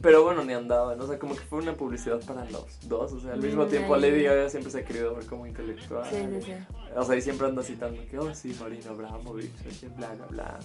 [0.02, 3.20] Pero bueno, ni andaban, o sea, como que fue una publicidad para los dos, o
[3.20, 4.02] sea, al mismo tiempo ahí.
[4.02, 6.04] Lady Gaga siempre se ha querido ver como intelectual.
[6.10, 6.52] Sí, sí, sí.
[6.96, 9.52] O sea, y siempre anda citando que, oh, sí, Marina Abramovich,
[9.96, 10.58] bla, bla, bla.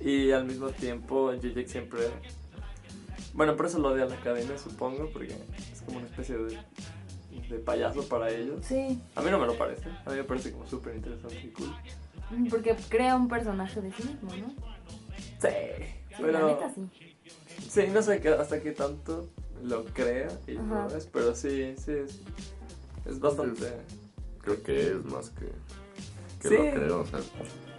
[0.00, 2.00] Y al mismo tiempo, Zizek siempre...
[3.32, 5.34] Bueno, por eso lo odia a la academia, supongo, porque
[5.72, 6.56] es como una especie de,
[7.48, 8.64] de payaso para ellos.
[8.64, 11.48] Sí, A mí no me lo parece, a mí me parece como súper interesante y
[11.50, 11.74] cool.
[12.48, 14.48] porque crea un personaje de sí mismo, ¿no?
[15.40, 15.48] Sí,
[16.16, 16.32] Sí, pero...
[16.32, 16.88] la neta sí.
[17.68, 19.28] Sí, no sé qué- hasta qué tanto
[19.62, 20.64] lo crea y Ajá.
[20.66, 22.18] no es, pero sí, sí es,
[23.06, 23.72] es bastante...
[24.42, 25.46] Creo que es más que...
[26.42, 26.54] Que Sí.
[26.56, 27.20] lo creo, o sea...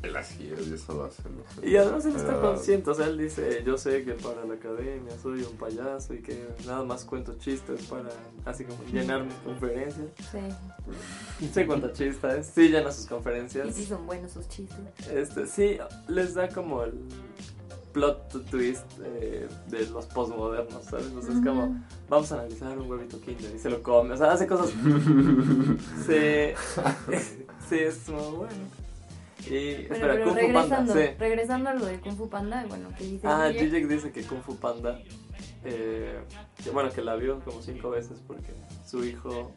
[0.04, 1.68] Él así es y eso lo hace, no sé.
[1.68, 4.54] Y además él está Pero- consciente, o sea, él dice, yo sé que para la
[4.54, 8.10] academia soy un payaso y que nada más cuento chistes para
[8.46, 10.08] así como llenar mis conferencias.
[10.32, 10.38] Sí.
[11.54, 13.74] Sí cuenta chistes, sí llena sus Y conferencias.
[13.76, 14.78] sí son buenos sus chistes.
[15.12, 16.94] Este, sí, les da como el
[17.96, 21.08] plot twist eh, de los postmodernos, ¿sabes?
[21.16, 24.18] O sea, es como, vamos a analizar un huevito kinder y se lo come, o
[24.18, 24.70] sea, hace cosas...
[26.06, 26.52] sí,
[27.70, 28.52] sí, es muy bueno.
[29.48, 31.00] Y, Bueno, espera, pero Kung Fu Panda, regresando, sí.
[31.18, 34.42] regresando a lo de Kung Fu Panda, bueno, que dice Ah, Zizek dice que Kung
[34.42, 35.00] Fu Panda,
[35.64, 36.20] eh,
[36.62, 38.54] que, bueno, que la vio como cinco veces porque
[38.86, 39.54] su hijo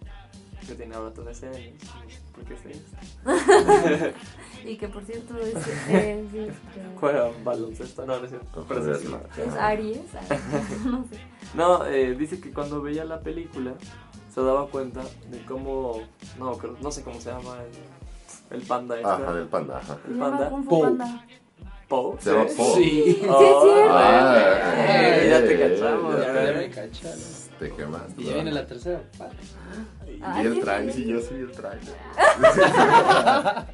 [0.67, 1.59] que tiene ahora 13 años.
[1.83, 4.19] no sé ¿Por qué sé esto?
[4.65, 5.55] Y que por cierto es,
[5.89, 6.39] eh, sí,
[6.75, 8.65] que- Juega baloncesto, no, no es cierto.
[8.69, 9.43] Pero sí, sí.
[9.47, 10.01] es Aries.
[10.15, 10.37] ah,
[10.85, 11.19] no sé.
[11.55, 13.73] No, eh, dice que cuando veía la película
[14.35, 16.03] se daba cuenta de cómo,
[16.39, 17.57] no, creo- no sé cómo se llama
[18.51, 19.09] el, el panda este.
[19.09, 19.97] Ajá, del panda, ajá.
[20.09, 20.51] El panda.
[20.69, 21.25] Panda.
[21.89, 22.17] Po.
[22.21, 22.51] Se llama Po.
[22.51, 22.57] Sí.
[22.61, 23.89] Oh, Sí, es cierto.
[23.91, 26.21] Ah, eh, ya te eh, cachamos.
[26.21, 27.19] ya Ya me cacharon.
[27.59, 28.21] Te quemaste.
[28.23, 29.37] Y ya viene la tercera parte.
[30.09, 31.05] Y el trailer, sí.
[31.07, 31.95] yo vi el trailer.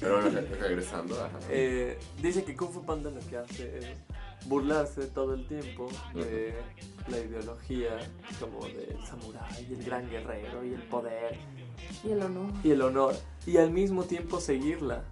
[0.00, 1.38] Pero bueno, regresando, ajá.
[1.50, 3.86] Eh, dice que Kung Fu Panda lo que hace es
[4.46, 6.54] burlarse todo el tiempo de
[7.08, 7.98] la ideología
[8.38, 11.36] como del samurái, el gran guerrero y el poder
[12.04, 12.52] Y el honor.
[12.62, 15.02] y el honor y al mismo tiempo seguirla.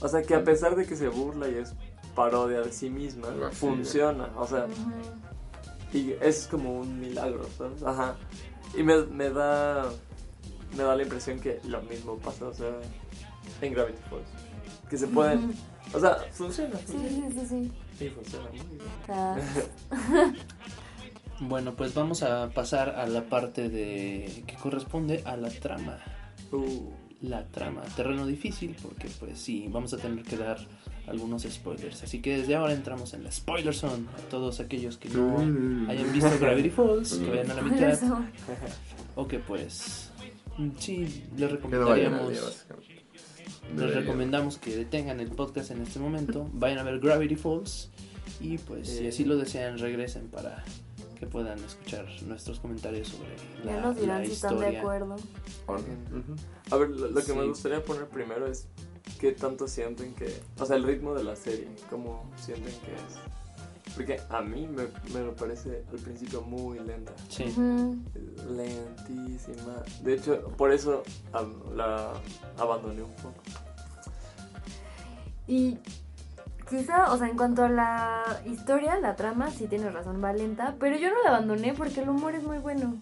[0.00, 1.74] O sea que a pesar de que se burla y es
[2.14, 4.30] parodia de sí misma, funciona.
[4.36, 4.66] O sea.
[5.92, 7.82] Y es como un milagro, ¿sabes?
[7.82, 8.16] Ajá.
[8.76, 9.88] Y me, me da
[10.76, 12.70] me da la impresión que lo mismo pasa, o sea,
[13.62, 14.28] en Gravity Falls.
[14.90, 15.54] Que se pueden,
[15.94, 17.28] o sea, funciona, Sí, funciona.
[17.30, 17.72] sí, sí, sí.
[17.98, 20.36] Sí, funciona muy bien.
[21.40, 25.98] Bueno, pues vamos a pasar a la parte de que corresponde a la trama.
[26.50, 26.90] Uh,
[27.20, 30.58] La trama, terreno difícil porque pues sí, vamos a tener que dar
[31.08, 32.02] algunos spoilers.
[32.04, 34.06] Así que desde ahora entramos en la spoiler zone.
[34.16, 35.38] A todos aquellos que no
[35.88, 37.98] hayan visto Gravity Falls, que vayan a la mitad.
[39.16, 40.10] O que pues
[40.58, 42.64] mm, sí, les recomendaríamos...
[43.76, 47.90] Les recomendamos que detengan el podcast en este momento, vayan a ver Gravity Falls
[48.40, 49.08] y pues si Eh.
[49.08, 50.64] así lo desean regresen para
[51.18, 54.80] que puedan escuchar nuestros comentarios sobre la, Ya nos dirán la si están de historia.
[54.80, 55.16] acuerdo.
[56.70, 58.66] A ver, lo, lo que me gustaría poner primero es
[59.18, 63.94] qué tanto sienten que, o sea, el ritmo de la serie, cómo sienten que es.
[63.94, 67.12] Porque a mí me, me lo parece al principio muy lenta.
[67.28, 67.44] Sí.
[68.48, 69.82] Lentísima.
[70.02, 71.02] De hecho, por eso
[71.74, 72.12] la
[72.58, 73.34] abandoné un poco.
[75.48, 75.78] Y
[76.68, 80.74] quizá, o sea, en cuanto a la historia, la trama, sí tienes razón, va lenta,
[80.78, 82.96] pero yo no la abandoné porque el humor es muy bueno.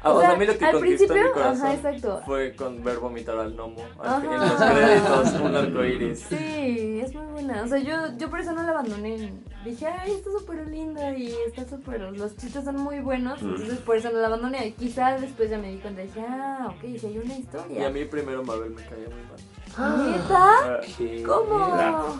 [0.00, 2.22] Ah, o sea, a mí lo que al conquistó mi corazón ajá, exacto.
[2.24, 6.20] fue con ver vomitar al gnomo al- en los créditos, un arco iris.
[6.28, 7.62] Sí, es muy buena.
[7.64, 9.32] O sea, yo, yo por eso no la abandoné.
[9.64, 12.00] Dije, ay, está súper linda y está súper.
[12.12, 13.42] Los chistes son muy buenos.
[13.42, 13.48] Mm.
[13.48, 14.68] Entonces, por eso no la abandoné.
[14.68, 17.40] Y quizá después ya me di cuenta y dije, ah, ok, si hay una Y
[17.40, 17.86] historia.
[17.88, 19.40] a mí primero Marvel me caía muy mal.
[19.78, 20.80] ¿Neta?
[21.26, 22.18] ¿Cómo?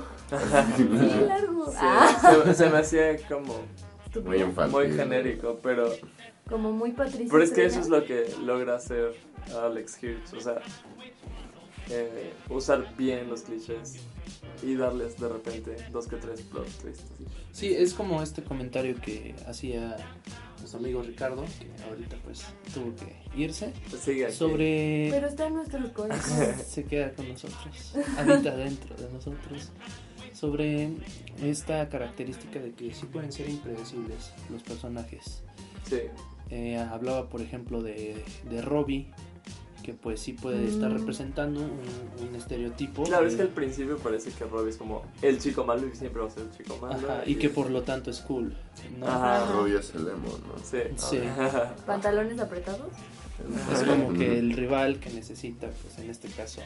[0.77, 0.85] Sí,
[1.27, 1.71] largo.
[1.73, 3.61] se, Ah, se- se me hacía como
[4.25, 4.77] Muy infantil.
[4.77, 5.91] muy genérico, pero,
[6.49, 7.29] como muy Patricia.
[7.31, 9.15] pero es que eso es lo que logra hacer
[9.63, 10.35] Alex Hirsch.
[10.37, 10.61] O sea,
[11.91, 13.97] eh, usar bien los clichés
[14.63, 17.05] y darles de repente dos que tres plot twists.
[17.53, 19.97] Sí, es como este comentario que hacía
[20.69, 22.45] nuestro amigo Ricardo, que ahorita pues
[22.75, 24.35] tuvo que irse, Pues sigue aquí.
[24.35, 25.09] sobre...
[25.11, 26.63] Pero está en nuestros corazones.
[26.69, 29.71] se queda con nosotros, habita dentro de nosotros,
[30.35, 30.91] sobre
[31.43, 35.43] esta característica de que sí pueden ser impredecibles los personajes.
[35.89, 36.01] Sí.
[36.51, 39.11] Eh, hablaba, por ejemplo, de, de Robbie,
[39.89, 40.99] que pues sí puede estar Mm.
[40.99, 43.05] representando un, un estereotipo.
[43.05, 45.97] Claro, eh, es que al principio parece que Robbie es como el chico malo y
[45.97, 46.95] siempre va a ser el chico malo.
[47.11, 48.55] ajá, y que por lo tanto es cool.
[48.99, 49.07] ¿no?
[49.07, 49.51] Ajá.
[49.51, 50.63] Rubio es el emo, ¿no?
[50.63, 50.79] Sí.
[50.97, 51.21] Sí.
[51.87, 52.93] ¿Pantalones apretados?
[53.73, 56.61] Es como que el rival que necesita, pues en este caso,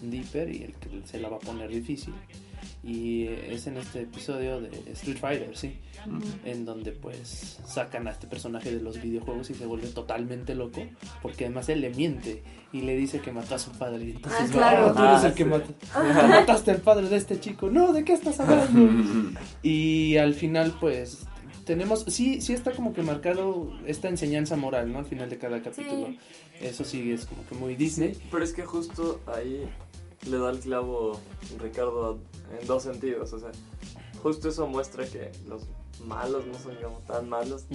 [0.00, 2.14] Dipper y el que se la va a poner difícil.
[2.86, 5.74] Y es en este episodio de Street Fighter, sí,
[6.44, 10.82] en donde pues sacan a este personaje de los videojuegos y se vuelve totalmente loco,
[11.22, 12.42] porque además él le miente
[12.74, 14.04] y le dice que mató a su padre.
[14.04, 14.86] Y entonces, Ah, claro.
[14.88, 15.48] "Ah, tú eres Ah, el que sí.
[15.48, 17.70] mata- mataste al padre de este chico.
[17.70, 18.90] No, ¿de qué estás hablando?
[19.62, 21.20] Y al final, pues,
[21.64, 24.98] tenemos, sí, sí está como que marcado esta enseñanza moral, ¿no?
[24.98, 26.08] Al final de cada capítulo.
[26.08, 26.18] Sí.
[26.60, 28.14] Eso sí es como que muy Disney.
[28.30, 29.64] Pero es que justo ahí
[30.28, 31.20] le da el clavo
[31.60, 32.18] Ricardo
[32.60, 33.32] en dos sentidos.
[33.32, 33.50] O sea,
[34.22, 35.62] justo eso muestra que los
[36.06, 37.66] malos no son como tan malos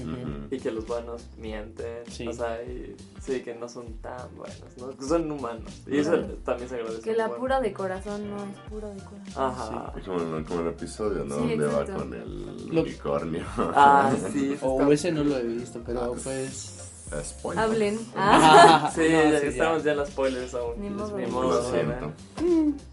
[0.52, 2.04] y que los buenos mienten.
[2.12, 2.28] Sí.
[2.28, 4.90] O sea, y, sí, que no son tan buenos, ¿no?
[4.96, 5.82] Que son humanos.
[5.88, 7.02] Y eso también se agradece.
[7.02, 9.34] Que la pura de corazón no es pura de corazón.
[9.44, 9.94] Ajá.
[9.98, 11.36] Es Como, el- como el episodio, ¿no?
[11.40, 13.46] Sí, Donde va con el Lo- unicornio.
[13.58, 14.58] Ah, sí.
[14.62, 16.76] O ese no lo he visto, pero pues...
[17.12, 17.64] Eh, Spoiler.
[17.64, 18.00] Hablen.
[18.16, 18.84] Ah.
[18.86, 20.74] Ah, Sí, no, ya sí, estamos ya en las spoilers aún.
[20.82, 21.18] Ni modo.
[21.18, 22.12] Ni modo, siento.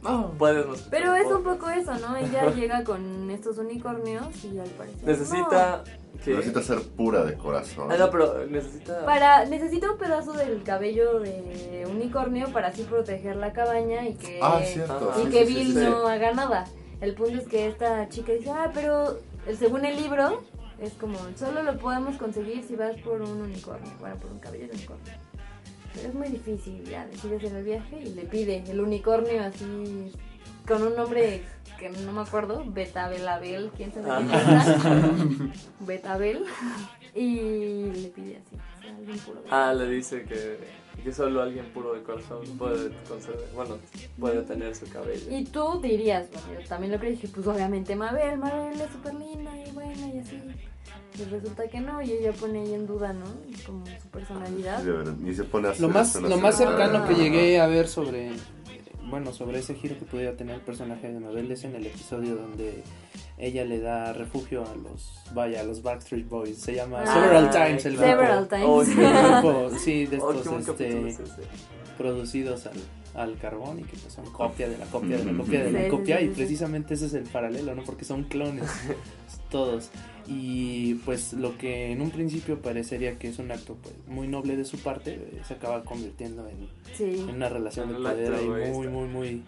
[0.02, 0.32] ¿no?
[0.38, 2.16] Puedes no escuchar Pero es un poco eso, ¿no?
[2.16, 5.04] Ella llega con estos unicornios y al parecer.
[5.04, 5.84] Necesita
[6.24, 6.30] que.
[6.30, 7.92] Necesita ser pura de corazón.
[7.92, 9.00] Ah, no, pero necesita.
[9.00, 9.06] no.
[9.06, 14.40] Para, necesita un pedazo del cabello de unicornio para así proteger la cabaña y que,
[14.42, 15.12] Ah, cierto.
[15.18, 15.80] Y sí, que sí, sí, Bill sí.
[15.80, 16.64] no haga nada.
[17.00, 19.18] El punto es que esta chica dice, ah, pero
[19.58, 20.42] según el libro,
[20.80, 24.66] es como, solo lo podemos conseguir si vas por un unicornio, bueno, por un cabello
[24.68, 25.12] de unicornio.
[26.04, 30.12] es muy difícil, ya decide hacer el viaje y le pide el unicornio así,
[30.68, 31.42] con un nombre
[31.78, 34.22] que no me acuerdo, Betabelabel, quién sabe Ah.
[34.82, 36.44] quién es, Betabel,
[37.14, 40.58] y le pide así, o sea, alguien puro Ah, le dice que,
[41.06, 43.76] que solo alguien puro de corazón puede conceder, bueno,
[44.18, 45.24] puede tener su cabello.
[45.30, 49.14] Y tú dirías, bueno, yo también lo creí, dije, pues obviamente Mabel, Mabel es súper
[49.14, 50.42] linda y buena y así.
[51.16, 53.26] Y resulta que no, y ella pone ahí en duda, ¿no?
[53.64, 54.82] Como su personalidad.
[55.20, 58.32] Ni se pone Lo más, lo más cercano que llegué a ver sobre,
[59.08, 62.34] bueno, sobre ese giro que pudiera tener el personaje de Mabel es en el episodio
[62.34, 62.82] donde
[63.38, 66.56] ella le da refugio a los, vaya, a los Backstreet Boys.
[66.58, 68.08] Se llama Ah, Several Times el grupo.
[68.08, 68.64] Several times.
[68.66, 68.92] Oh, sí.
[68.92, 71.18] El grupo, sí, de estos este, es
[71.96, 72.76] producidos al,
[73.14, 75.88] al carbón y que pues, son copia de la copia de la copia de la
[75.88, 77.84] copia y precisamente ese es el paralelo, ¿no?
[77.84, 78.64] Porque son clones
[79.50, 79.90] todos
[80.28, 84.56] y pues lo que en un principio parecería que es un acto pues, muy noble
[84.56, 87.20] de su parte eh, se acaba convirtiendo en, Sí.
[87.28, 89.42] en una relación de poder ahí muy muy muy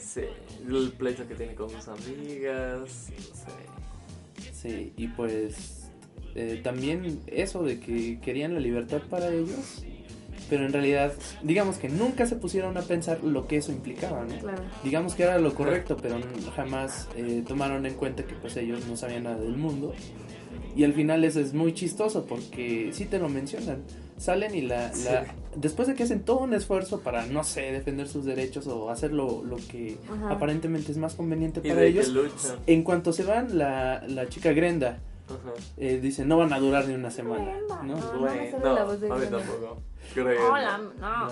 [0.00, 0.22] Sí,
[0.68, 4.52] el pleito que tiene con sus amigas, no sé.
[4.52, 5.90] sí y pues
[6.34, 9.84] eh, también eso de que querían la libertad para ellos
[10.50, 14.36] pero en realidad digamos que nunca se pusieron a pensar lo que eso implicaba, ¿no?
[14.38, 14.62] Claro.
[14.82, 16.18] digamos que era lo correcto, pero
[16.56, 19.94] jamás eh, tomaron en cuenta que pues ellos no sabían nada del mundo.
[20.74, 23.82] Y al final eso es muy chistoso porque sí te lo mencionan.
[24.20, 25.24] Salen y la, la-
[25.56, 29.12] después de que hacen todo un esfuerzo para, no sé, defender sus derechos o hacer
[29.12, 30.32] lo, lo que Ajá.
[30.32, 32.12] aparentemente es más conveniente Y para ellos,
[32.66, 34.98] en cuanto se van, la, la chica Grenda
[35.78, 37.52] eh, dice, no van a durar ni una semana.
[37.68, 37.82] ¿no?
[37.84, 39.38] No, no me Güey, sale no, la voz de a mí Grenda.
[39.38, 39.78] tampoco.
[40.12, 40.52] Creo.
[40.52, 41.28] Hola, no,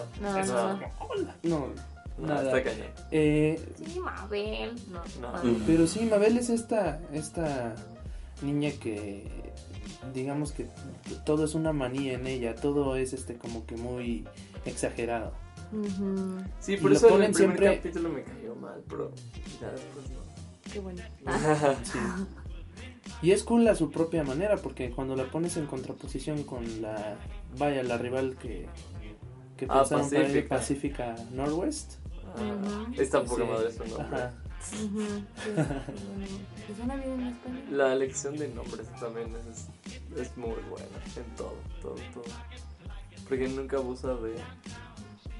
[2.18, 2.86] no, está cañón.
[3.10, 4.72] Eh, Sí, Mabel.
[4.90, 5.42] No, No.
[5.44, 5.58] no.
[5.66, 7.74] Pero sí, Mabel es esta, esta
[8.42, 9.26] niña que,
[10.12, 10.66] digamos que
[11.24, 14.24] todo es una manía en ella, todo es este como que muy
[14.64, 15.32] exagerado.
[15.72, 19.10] Ujú, Sí, por eso en ponen el primer siempre- capítulo me cayó mal, pero
[19.60, 20.72] ya después no.
[20.72, 21.02] Qué bueno.
[21.84, 21.98] Sí.
[23.22, 27.16] Y es cool a su propia manera, porque cuando la pones en contraposición con la,
[27.58, 28.66] vaya, la rival que,
[29.56, 31.14] que Ah, pensaron para ella, Pacífica.
[31.14, 31.94] Pacífica Northwest.
[32.36, 33.00] Ah, Ujú.
[33.02, 33.50] Está poca Sí.
[33.50, 34.16] madre su nombre.
[34.18, 34.32] Ajá.
[37.70, 39.66] La elección de nombres también es,
[40.18, 40.86] es muy buena
[41.16, 42.24] en todo, todo, todo.
[43.28, 44.34] Porque nunca abusa de...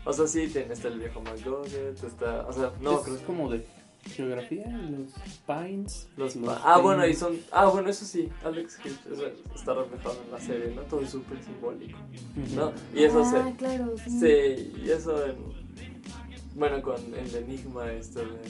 [0.05, 2.47] O sea, sí, está el viejo McGoggett, está...
[2.47, 3.67] O sea, no, es como de
[4.09, 5.13] geografía, los
[5.47, 6.09] Pines.
[6.17, 7.39] Los los ah, bueno, y son.
[7.53, 8.99] Ah, bueno, eso sí, Alex Hitch
[9.55, 10.83] está reflejado en la serie, ¿no?
[10.83, 11.99] Todo es súper simbólico,
[12.55, 12.73] ¿no?
[12.95, 13.53] Y eso ah,
[14.05, 14.11] sí.
[14.21, 15.37] Sí, y eso en.
[16.55, 18.41] Bueno, con el enigma este de.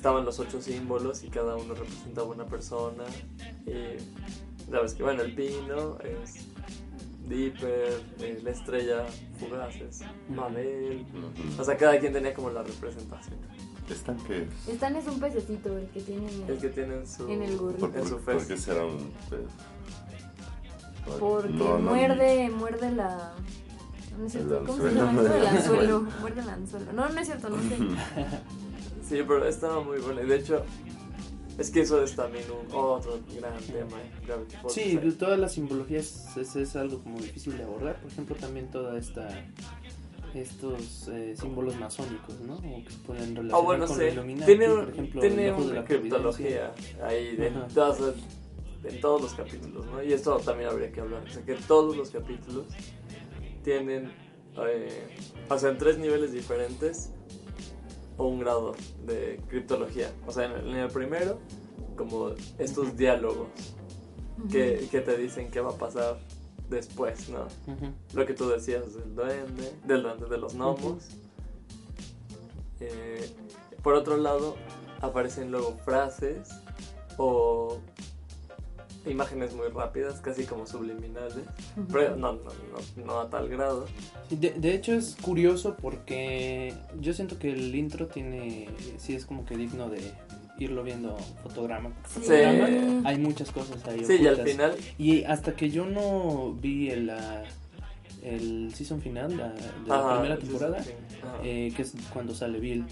[0.00, 3.04] Estaban los ocho símbolos y cada uno representaba una persona.
[3.66, 4.70] Y.
[4.70, 6.46] Sabes que, bueno, el pino es.
[7.28, 9.04] Dipper, eh, la estrella
[9.38, 10.00] fugaz es
[10.34, 11.04] Mabel.
[11.58, 13.36] O sea, cada quien tenía como la representación.
[13.90, 14.68] ¿Están qué es?
[14.74, 17.28] Stan es un pececito el que tiene El que tiene en su.
[17.28, 17.88] en el gorrito.
[17.90, 18.48] ¿Por, En su por- por fez.
[18.48, 19.40] qué será un pez?
[21.20, 23.32] Porque No, no, muerde, muerde la...
[24.18, 25.34] No es cierto, ¿cómo se llama esto?
[25.36, 26.00] El anzuelo.
[26.20, 26.92] Muerde el anzuelo.
[26.92, 27.76] No, no es cierto, no sé.
[29.10, 30.22] Sí, pero estaba muy bueno.
[30.22, 30.64] Y de hecho,
[31.58, 34.72] es que eso es también un otro gran tema en Gravity Falls.
[34.72, 38.00] Sí, todas las simbologías es, es algo como difícil de abordar.
[38.00, 39.28] Por ejemplo, también toda esta
[40.32, 42.54] estos eh, símbolos masónicos, ¿no?
[42.54, 44.04] O que pueden relacionar Ah, bueno, con sí.
[44.46, 47.98] Tiene, por ejemplo, tiene una criptología ahí de todas,
[48.84, 50.00] en todos los capítulos, ¿no?
[50.04, 51.24] Y esto también habría que hablar.
[51.26, 52.66] O sea, que todos los capítulos
[53.64, 54.12] tienen,
[54.68, 55.08] eh,
[55.48, 57.10] o sea, en tres niveles diferentes
[58.20, 58.74] o un grado
[59.06, 60.12] de criptología.
[60.26, 61.38] O sea, en el, en el primero,
[61.96, 63.48] como estos diálogos
[64.52, 66.18] que, que te dicen qué va a pasar
[66.68, 67.46] después, ¿no?
[68.12, 71.08] Lo que tú decías del duende, del duende de los gnomos.
[72.80, 73.34] Eh,
[73.82, 74.54] por otro lado,
[75.00, 76.50] aparecen luego frases
[77.16, 77.78] o
[79.06, 81.34] imágenes muy rápidas, casi como subliminales,
[81.90, 83.86] pero no, no, no, no a tal grado.
[84.30, 89.44] De, de hecho es curioso porque yo siento que el intro tiene, sí es como
[89.46, 90.00] que digno de
[90.58, 91.90] irlo viendo fotograma.
[92.06, 92.20] Sí.
[92.20, 93.08] fotograma.
[93.08, 94.04] Hay muchas cosas ahí.
[94.04, 97.42] Sí, y al final, Y hasta que yo no vi el, ah,
[98.22, 100.84] el season final la- de la primera temporada,
[101.42, 102.84] eh, que es cuando sale Bill,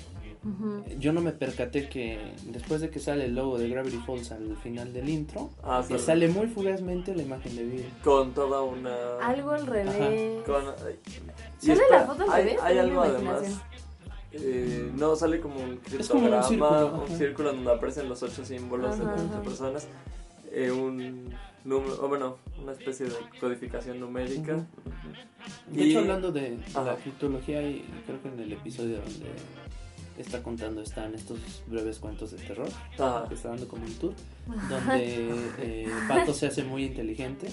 [0.99, 4.57] Yo no me percaté que después de que sale el logo de Gravity Falls al
[4.57, 7.85] final del intro, Ah, sale muy fugazmente la imagen de Bill.
[8.05, 9.19] con toda una...
[9.21, 10.43] Algo al revés.
[10.47, 10.65] con-
[11.59, 12.59] ¿Sale espera, la foto al revés?
[12.63, 13.43] hay ¿O es mi algo además.
[14.33, 18.23] eh, no, sale como un Es como un criptograma, círculo, un círculo donde aparecen los
[18.23, 19.89] ocho símbolos de las ocho personas.
[20.53, 21.35] eh, un
[21.65, 24.65] número, o bueno, una especie de codificación numérica.
[25.71, 29.27] De Y- hecho, hablando de la criptología, y creo que en el episodio donde
[30.23, 33.27] está contando están estos breves cuentos de terror, Ajá.
[33.29, 34.15] que está dando como un tour,
[34.69, 37.49] donde eh, Pato se hace muy inteligente,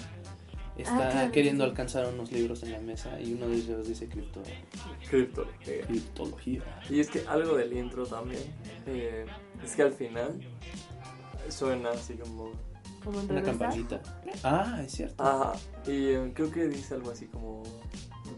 [0.77, 4.07] está Ah, claro, queriendo alcanzar unos libros en la mesa y uno de ellos dice
[4.07, 4.41] cripto,
[5.09, 5.47] Cripto.
[5.65, 6.61] eh, criptología.
[6.89, 8.43] Y es que algo del intro también,
[8.87, 9.25] eh,
[9.63, 10.39] es que al final
[11.49, 12.51] suena así como...
[13.29, 14.01] Una campanita.
[14.43, 15.21] Ah, es cierto.
[15.23, 15.53] Ajá,
[15.85, 17.61] y eh, creo que dice algo así como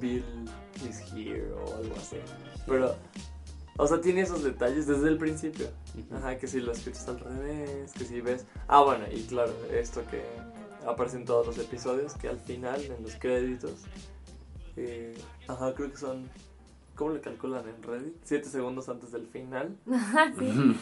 [0.02, 0.26] Bill
[0.90, 2.18] is here o algo así.
[2.66, 2.94] Pero,
[3.78, 5.68] o sea, tiene esos detalles desde el principio.
[6.12, 8.46] Ajá, que si lo escuchas al revés, que si ves...
[8.68, 10.24] Ah, bueno, y claro, esto que
[10.86, 13.84] aparece en todos los episodios, que al final, en los créditos,
[14.76, 15.16] eh,
[15.48, 16.30] ajá, creo que son...
[16.96, 18.16] ¿Cómo le calculan en Reddit?
[18.24, 19.78] Siete segundos antes del final.
[19.92, 20.76] Ajá, sí.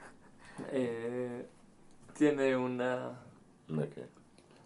[0.72, 1.46] eh,
[2.16, 3.20] tiene una...
[3.68, 4.06] ¿De qué?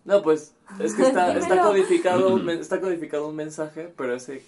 [0.06, 4.42] No, pues es que está, está codificado está codificado un mensaje, pero ese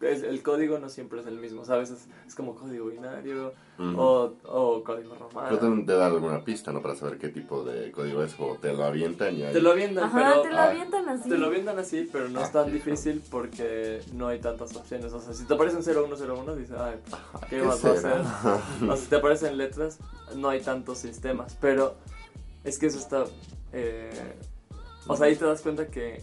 [0.00, 1.90] es- el código no siempre es el mismo, ¿sabes?
[1.90, 5.48] Es, es como código binario o, o código romano.
[5.58, 6.82] Pero de dar alguna pista, ¿no?
[6.82, 9.52] Para saber qué tipo de código es o te lo avientan y ahí...
[9.52, 11.28] Te lo avientan, Ajá, pero te lo ah, avientan así.
[11.28, 15.12] te lo avientan así, pero no es tan difícil porque no hay tantas opciones.
[15.12, 16.96] O sea, si te aparecen 0101, dices, ay,
[17.48, 18.20] ¿qué, ¿qué vas a hacer?
[18.82, 19.98] O sea, si te aparecen letras,
[20.36, 21.56] no hay tantos sistemas.
[21.60, 21.94] Pero
[22.64, 23.24] es que eso está.
[23.72, 24.10] eh,
[25.06, 26.22] o sea, ahí te das cuenta que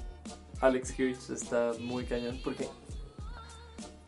[0.62, 2.68] Alex Hirsch está muy cañón porque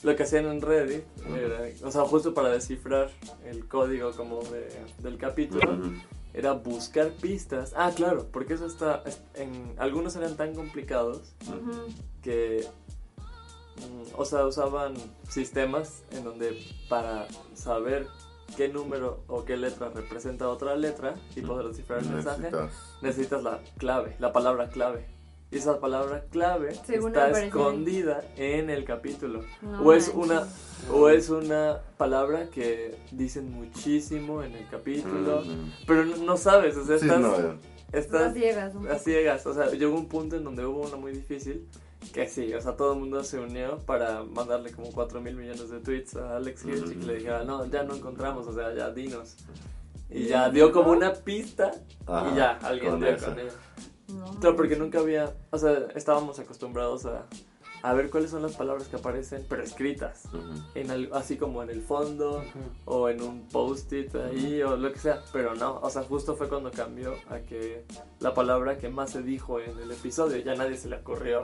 [0.03, 1.03] lo que hacían en Reddit
[1.35, 3.09] era, o sea, justo para descifrar
[3.45, 4.69] el código como de-
[4.99, 5.77] del capítulo,
[6.33, 7.73] era buscar pistas.
[7.75, 9.03] Ah, claro, porque eso está.
[9.05, 11.33] es- En, algunos eran tan complicados
[12.21, 12.65] que.
[13.77, 14.93] mm, O sea, usaban
[15.27, 16.57] sistemas en donde
[16.89, 18.07] para saber
[18.57, 22.49] qué número o qué letra representa otra letra y poder descifrar el mensaje,
[23.01, 25.05] necesitas la clave, la palabra clave.
[25.51, 29.43] Y esa palabra clave Según está escondida en el capítulo.
[29.63, 30.47] No o es una
[30.91, 35.51] o es una palabra que dicen muchísimo en el capítulo, Ujú.
[35.87, 37.55] pero no, no sabes, o sea, Sí, estás, no, eh,
[37.93, 38.75] estás ciegas.
[38.75, 39.45] un a ciegas.
[39.47, 41.67] O sea, llegó un punto en donde hubo una muy difícil
[42.13, 45.69] que sí, o sea, todo el mundo se unió para mandarle como 4 mil millones
[45.69, 48.73] de tweets a Alex Hirsch y que le dijera, no, ya no encontramos, o sea,
[48.73, 49.35] ya dinos.
[50.11, 51.71] Y ya dio como una pista
[52.07, 53.25] Ajá, y ya alguien con dio eso.
[53.25, 53.51] con ella.
[54.13, 57.25] No Claro, porque nunca había, o sea, estábamos acostumbrados a,
[57.81, 60.23] a ver cuáles son las palabras que aparecen, pero escritas.
[60.75, 62.43] En al- así como en el fondo
[62.85, 66.49] o en un post-it ahí o lo que sea, pero no, o sea, justo fue
[66.49, 67.85] cuando cambió a que
[68.19, 71.41] la palabra que más se dijo en el episodio ya nadie se le ocurrió.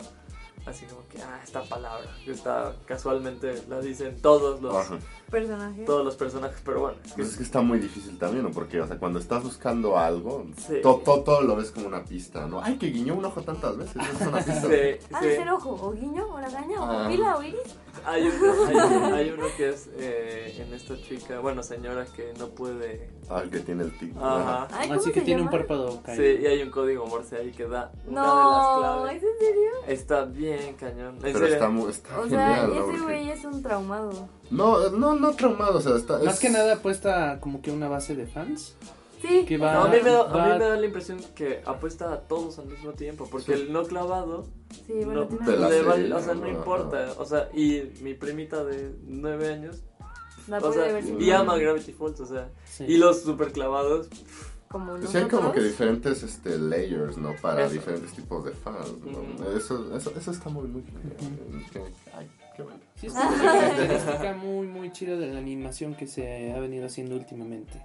[0.65, 4.97] Así como que, ah, esta palabra, que está casualmente la dicen todos los, Ajá.
[5.29, 5.83] Personaje.
[5.85, 8.51] todos los personajes, pero bueno, es que Pues es que está muy difícil también, ¿no?
[8.51, 10.77] Porque, o sea, cuando estás buscando algo, Sí.
[10.81, 12.61] todo, todo, todo lo ves como una pista, ¿no?
[12.63, 14.61] Ay, que guiñó un ojo tantas veces, es una pista.
[14.61, 15.27] Sí, Ah, sí.
[15.27, 15.69] ¿es el ojo?
[15.71, 16.25] ¿O guiño?
[16.33, 16.81] ¿O la gaña?
[16.81, 17.03] ¿O Ah.
[17.03, 17.37] pupila?
[17.37, 17.75] ¿O iris?
[18.03, 22.47] Hay, uno, hay, hay uno que es eh, en esta chica, bueno, señora que no
[22.49, 23.09] puede...
[23.29, 24.15] Ah, el que tiene el tic.
[24.17, 24.67] Ajá.
[24.71, 26.23] Ay, ¿cómo Así que tiene un párpado caído.
[26.23, 29.17] Sí, y hay un código Morse ahí que da una de las No, claves.
[29.17, 29.71] ¿es en serio?
[29.87, 31.15] Está bien, cañón.
[31.15, 31.53] En Pero serio.
[31.55, 32.91] está, muy, está O genial, ¿no?
[32.91, 34.29] ese güey es un traumado.
[34.51, 36.19] No, no, no traumado, o sea, está...
[36.19, 38.75] Más es- que nada puesta como que una base de fans.
[39.21, 39.43] Sí.
[39.45, 41.63] Que va- No, a, mí me da, a va- mí me da la impresión que
[41.65, 44.45] apuesta a todos al mismo tiempo, porque el no clavado
[44.85, 46.49] Sí, bueno, no, tiene le serie, vale- o sea, no ajá.
[46.51, 49.81] importa, o sea, y mi primita de nueve años,
[50.47, 51.57] o sea, ver ama.
[51.57, 52.85] Gravity Falls, o sea, Sí.
[52.87, 54.09] y los super clavados,
[54.67, 57.33] Como Sí, hay como que diferentes este, layers, ¿no?
[57.41, 57.73] Para Eso.
[57.75, 59.19] diferentes tipos de fans, ¿no?
[59.19, 59.57] Ujú.
[59.57, 60.83] eso, eso, eso está muy, muy
[62.13, 62.79] Ay, qué bueno.
[62.95, 67.15] Sí, es una característica muy, muy chida de la animación que se ha venido haciendo
[67.15, 67.81] últimamente.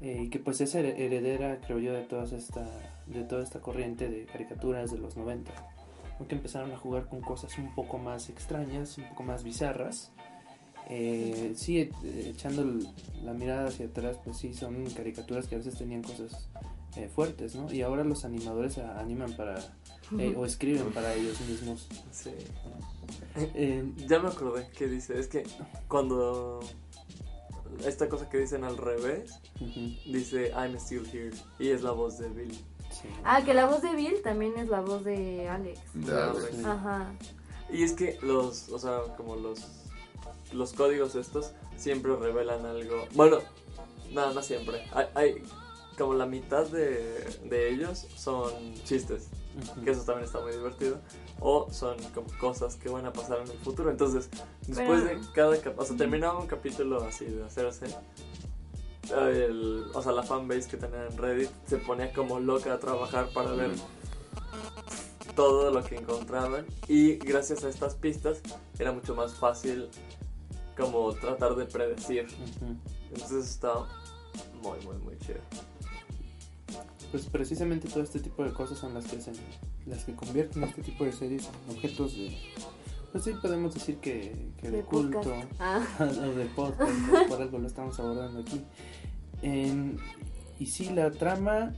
[0.00, 2.64] Eh, y que pues es her- heredera, creo yo, de, todas esta,
[3.06, 5.50] de toda esta corriente de caricaturas de los 90.
[6.18, 10.12] Aunque empezaron a jugar con cosas un poco más extrañas, un poco más bizarras.
[10.88, 11.90] Eh, sí, eh,
[12.34, 12.88] echando el-
[13.24, 16.48] la mirada hacia atrás, pues sí, son caricaturas que a veces tenían cosas
[16.96, 17.70] eh, fuertes, ¿no?
[17.70, 19.58] Y ahora los animadores a- animan para,
[20.18, 21.88] eh, o escriben para ellos mismos.
[22.10, 22.30] sí.
[23.36, 25.42] Eh, Ya me acordé que dice, es que
[25.88, 26.60] cuando
[27.84, 29.40] esta cosa que dicen al revés,
[30.06, 32.52] dice I'm still here, y es la voz de Bill.
[32.90, 33.08] sí.
[33.24, 35.78] Ah, que la voz de Bill también es la voz de Alex.
[35.92, 36.48] De Alex.
[36.56, 36.62] sí.
[36.64, 37.12] Ajá.
[37.70, 39.60] Y es que los, o sea, como los,
[40.52, 43.06] los códigos estos siempre revelan algo.
[43.14, 43.38] Bueno,
[44.12, 44.84] no, no siempre.
[44.92, 45.42] Hay, hay
[45.98, 48.52] como la mitad de, de ellos son
[48.84, 49.28] chistes,
[49.84, 50.98] que eso también está muy divertido.
[51.40, 53.90] O son como cosas que van a pasar en el futuro.
[53.90, 54.28] Entonces,
[54.66, 57.86] después de cada cap- o sea, terminaba un capítulo así de hacerse.
[59.16, 63.28] el- o sea, la fanbase que tenía en Reddit se ponía como loca a trabajar
[63.32, 63.70] para ver
[65.34, 68.40] todo lo que encontraban y gracias a estas pistas
[68.78, 69.88] era mucho más fácil
[70.76, 72.26] como tratar de predecir.
[73.12, 73.72] Entonces está
[74.62, 75.38] muy, muy, muy chido.
[77.10, 79.34] Pues precisamente todo este tipo de cosas son las que hacen,
[79.86, 82.36] las que convierten este tipo de series en objetos de,
[83.12, 85.32] pues sí podemos decir que, que de, De culto.
[85.60, 85.80] Ah.
[86.00, 86.04] o
[86.36, 88.60] de podcast, pues, por algo lo estamos abordando aquí.
[89.42, 89.98] En-
[90.58, 91.74] y sí, la trama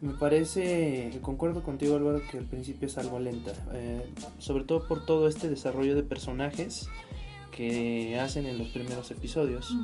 [0.00, 4.06] me parece, concuerdo contigo Álvaro, que al principio es algo lenta, eh,
[4.38, 6.88] sobre todo por todo este desarrollo de personajes
[7.56, 9.74] que hacen en los primeros episodios.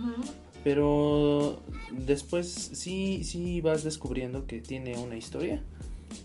[0.64, 1.62] Pero
[1.92, 5.62] después sí, sí vas descubriendo que tiene una historia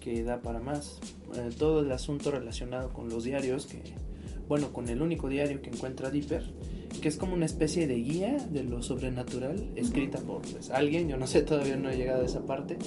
[0.02, 1.00] que da para más.
[1.36, 3.82] Eh, todo el asunto relacionado con los diarios, que
[4.48, 6.44] bueno, con el único diario que encuentra Dipper,
[7.02, 11.18] que es como una especie de guía de lo sobrenatural, escrita por pues, alguien, yo
[11.18, 12.78] no sé, todavía no he llegado a esa parte,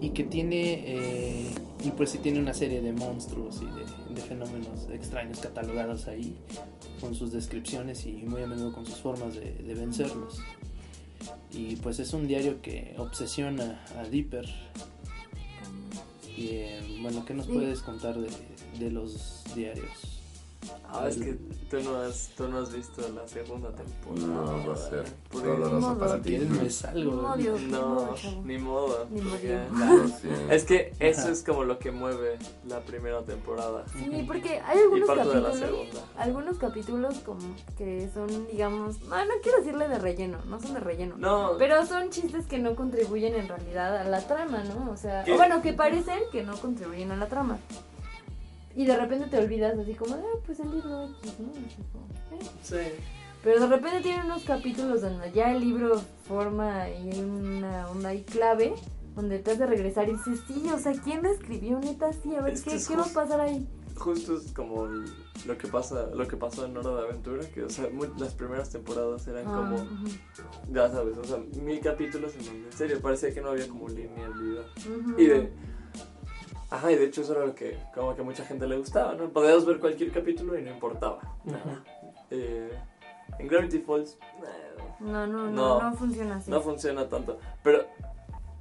[0.00, 1.46] y que tiene, eh,
[1.84, 6.36] y pues sí tiene una serie de monstruos y de, de fenómenos extraños catalogados ahí,
[7.00, 10.40] con sus descripciones y muy a menudo con sus formas de, de vencerlos.
[11.52, 14.46] Y pues es un diario que obsesiona a Dipper.
[16.36, 18.30] Y eh, bueno, ¿qué nos puedes contar de,
[18.78, 20.22] de los diarios?
[20.88, 21.36] Ah, es que
[21.70, 24.26] tú no has, tú no has visto la segunda temporada.
[24.26, 26.16] No, va a ser modo.
[26.16, 26.28] Si ti.
[26.30, 27.22] quieres me salgo.
[27.22, 27.60] No, Dios.
[27.62, 28.42] No, chavo.
[28.44, 29.06] ni modo.
[29.10, 29.38] Ni modo.
[30.50, 33.84] Es que eso es como lo que mueve la primera temporada.
[33.92, 36.00] Sí, porque hay Y algunos parte de la capítulos, segunda.
[36.18, 40.80] algunos capítulos como que son, digamos, no, no quiero decirle de relleno, no son de
[40.80, 41.14] relleno.
[41.18, 44.90] No, Pero son chistes que no contribuyen en realidad a la trama, ¿no?
[44.90, 45.32] O sea, ¿Qué?
[45.32, 47.58] o bueno, que parecen que no contribuyen a la trama.
[48.76, 52.36] Y de repente te olvidas así como, ah, pues el libro X, ¿no?
[52.36, 52.40] Eh.
[52.62, 52.76] sí.
[53.42, 58.22] Pero de repente tiene unos capítulos donde ya el libro forma y una onda ahí
[58.22, 58.74] clave
[59.16, 61.78] donde te hace regresar y dices, sí, o sea, ¿quién lo escribió?
[61.80, 63.66] Neta, sí, a ver, Es que ¿qué, ¿qué va a pasar ahí?
[63.96, 67.70] Justo es como lo que pasa, lo que pasó en Hora de Aventura, que o
[67.70, 70.08] sea, muy- las primeras temporadas eran Ah, como, ujú,
[70.72, 73.88] ya sabes, o sea, mil capítulos en donde en serio parecía que no había como
[73.88, 74.64] linealidad.
[74.86, 75.18] ujú.
[75.20, 75.50] Y de
[76.70, 79.28] Ajá, y de hecho eso era lo que como que mucha gente le gustaba, ¿no?
[79.30, 81.18] Podías ver cualquier capítulo y no importaba.
[81.44, 81.82] nada.
[82.30, 82.70] Eh,
[83.38, 85.80] en Gravity Falls eh, No, no, no, No.
[85.82, 86.50] no, funciona así.
[86.50, 87.84] no funciona tanto, pero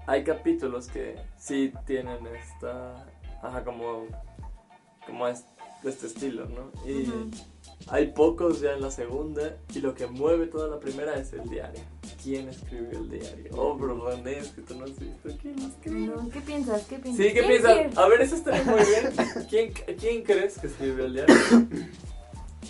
[0.08, 3.06] hay capítulos que sí tienen esta
[3.44, 4.06] ajá, como
[5.06, 5.46] como es
[5.84, 6.72] de este estilo, ¿no?
[6.90, 7.30] Y Ujú.
[7.88, 11.48] Hay pocos ya en la segunda y lo que mueve toda la primera es el
[11.50, 11.82] diario.
[12.22, 13.52] ¿Quién escribió el diario?
[13.54, 15.30] Oh, bro, René, es que tú no has visto.
[15.42, 16.16] ¿Quién lo escribió?
[16.18, 16.84] No, ¿Qué piensas?
[16.86, 17.26] ¿Qué piensas?
[17.26, 17.98] Sí, ¿qué ¿Quién piensas?
[17.98, 19.48] A ver, eso estaría muy bien.
[19.50, 21.36] ¿Quién, ¿Quién crees que escribió el diario?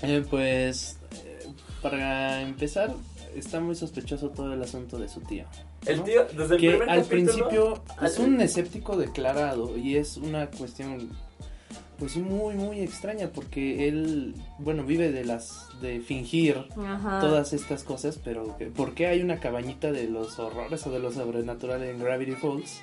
[0.04, 1.48] Eh, pues, eh,
[1.82, 2.94] para empezar,
[3.36, 5.46] está muy sospechoso todo el asunto de su tío.
[5.86, 10.18] El tío, desde el que primer al capítulo- principio es un escéptico declarado y es
[10.18, 11.10] una cuestión
[12.00, 17.20] pues sí muy muy extraña porque él bueno vive de las de fingir Ajá.
[17.20, 21.00] todas estas cosas pero que- ¿por qué hay una cabañita de los horrores o de
[21.00, 22.82] lo sobrenatural en Gravity Falls?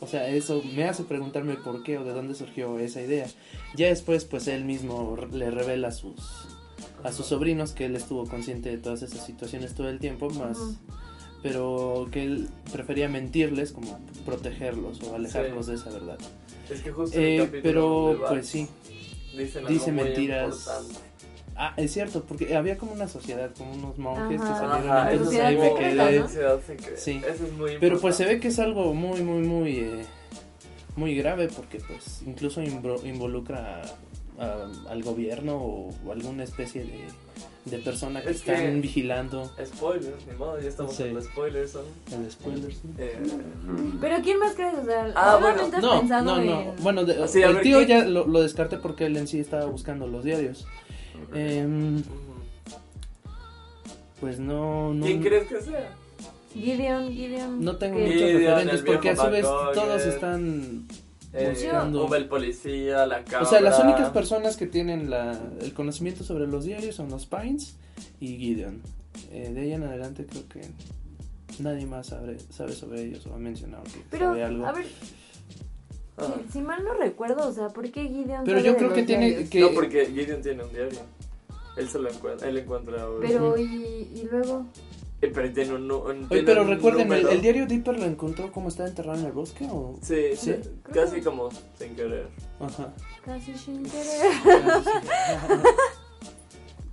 [0.00, 3.26] O sea, eso me hace preguntarme por qué o de dónde surgió esa idea.
[3.76, 6.20] Ya después, pues él mismo le revela a sus,
[7.02, 10.58] a sus sobrinos que él estuvo consciente de todas esas situaciones todo el tiempo, más,
[11.42, 15.72] pero que él prefería mentirles como protegerlos o alejarlos Sí.
[15.72, 16.18] de esa verdad.
[16.70, 18.68] Es que justo Eh, pero pues sí,
[19.36, 20.68] dicen dice mentiras.
[21.58, 25.40] Ah, es cierto, porque había como una sociedad, como unos monjes que salieron, Ajá, entonces
[25.40, 26.96] ahí me secreta, quedé.
[26.98, 27.22] Sí.
[27.26, 30.04] Eso es muy Pero pues se ve que es algo muy, muy, muy, eh,
[30.96, 33.82] muy grave porque pues incluso involucra
[34.38, 37.04] a- a- al gobierno o, alguna especie de,
[37.64, 41.02] de persona que Es que- están vigilando Spoilers, ni modo, ya estamos Sí.
[41.02, 41.74] en los spoilers.
[41.74, 41.80] ¿no?
[42.24, 42.84] el spoilers.
[42.84, 42.90] ¿no?
[42.98, 43.18] Eh,
[44.00, 44.74] Pero ¿quién más crees?
[44.80, 45.62] O sea, Ah, bueno.
[45.62, 46.60] has No, pensado no, no.
[46.60, 46.82] en...
[46.82, 50.06] Bueno, de- el ver, tío ya lo, lo descarté porque él en sí estaba buscando
[50.06, 50.64] los diarios.
[51.34, 52.02] Em,
[54.20, 55.04] pues no, no.
[55.04, 55.92] ¿Quién crees que sea?
[56.54, 57.62] Gideon, Gideon.
[57.64, 60.86] No tengo muchos referentes porque a su vez todos están
[61.36, 62.04] Eh, buscando.
[62.06, 63.42] Uber el policía, la cabra.
[63.42, 67.26] O sea, las únicas personas que tienen la, el conocimiento sobre los diarios son los
[67.26, 67.76] Pines
[68.20, 68.80] y Gideon.
[69.30, 70.60] Eh, de ahí en adelante creo que
[71.62, 74.66] nadie más sabe, sabe sobre ellos o ha mencionado que Pero, sabe algo.
[74.66, 74.86] a ver,
[76.18, 76.32] Ah.
[76.46, 79.02] si, si mal no recuerdo, o sea, ¿por qué Gideon Pero yo de creo que
[79.02, 79.50] tiene diarios?
[79.50, 79.60] que...
[79.60, 81.00] No, porque Gideon tiene un diario.
[81.76, 83.06] Él se lo encuentra, él encuentra.
[83.20, 84.64] Pero, y, y luego...
[85.20, 89.32] Pero un, Oye, pero recuerden, el, diario Dipper lo encontró como está enterrado en el
[89.32, 89.98] bosque o...
[90.02, 90.56] Sí, Sí.
[90.92, 91.48] casi como
[91.78, 92.28] sin querer.
[92.60, 92.92] Ajá.
[93.24, 94.32] Casi sin querer.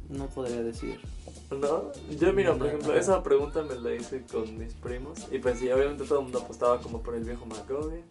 [0.10, 1.00] no podría decir.
[1.52, 1.92] ¿No?
[2.18, 3.00] Yo, mira, por No, ejemplo, no.
[3.00, 5.28] esa pregunta me la hice con mis primos.
[5.32, 8.04] Y pues sí, obviamente todo el mundo apostaba como por el viejo McGovey.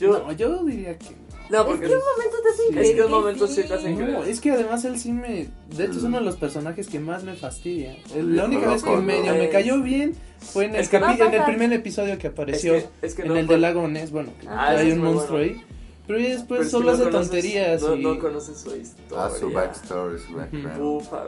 [0.00, 1.14] Yo, No, yo diría que
[1.50, 1.56] no.
[1.58, 2.72] no, Es porque que un momento te Sí.
[2.72, 3.62] creer Es que un momento sí.
[3.64, 4.28] te hacen No, creer.
[4.28, 5.48] es que además él sí me...
[5.76, 7.96] De hecho es uno de los personajes que más me fastidia.
[8.16, 9.38] La única vez que medio ¿no?
[9.38, 12.74] me cayó bien fue en el, capi- en el primer episodio que apareció.
[12.74, 15.38] Es que- es que en no el del lago Ness, bueno, Ah, hay un monstruo
[15.38, 15.52] bueno.
[15.54, 15.62] ahí.
[16.06, 18.02] Pero ya después pero solo no hace conoces- tonterías No, y...
[18.02, 19.24] no conoces su historia.
[19.24, 20.80] Ah, su backstory, su background.
[20.80, 21.24] Ufa.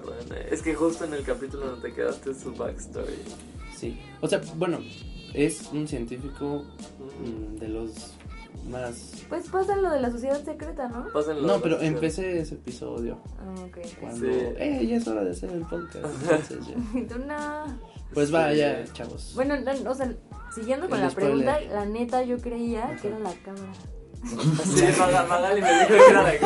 [0.51, 3.15] Es que justo en el capítulo donde te quedaste es su backstory.
[3.77, 3.99] Sí.
[4.21, 4.79] O sea, bueno,
[5.35, 6.65] es un científico
[7.25, 7.91] mm, de los
[8.69, 9.13] más...
[9.29, 11.07] Pues pasa lo de la sociedad secreta, ¿no?
[11.13, 11.47] Pásenlo.
[11.47, 13.79] No, pero empecé ese episodio Ah, ok.
[14.01, 14.21] cuando...
[14.27, 14.31] Sí.
[14.59, 16.05] Eh, ya es hora de hacer el podcast.
[16.23, 17.09] Entonces ya.
[17.15, 17.79] Tú no.
[18.15, 18.59] Pues va, Sí.
[18.59, 19.33] ya, chavos.
[19.35, 20.13] Bueno, no, o sea,
[20.55, 23.73] siguiendo con El la pregunta, la neta yo creía que era la cámara.
[24.65, 26.39] Sí, Maga- Magali me dijo que era de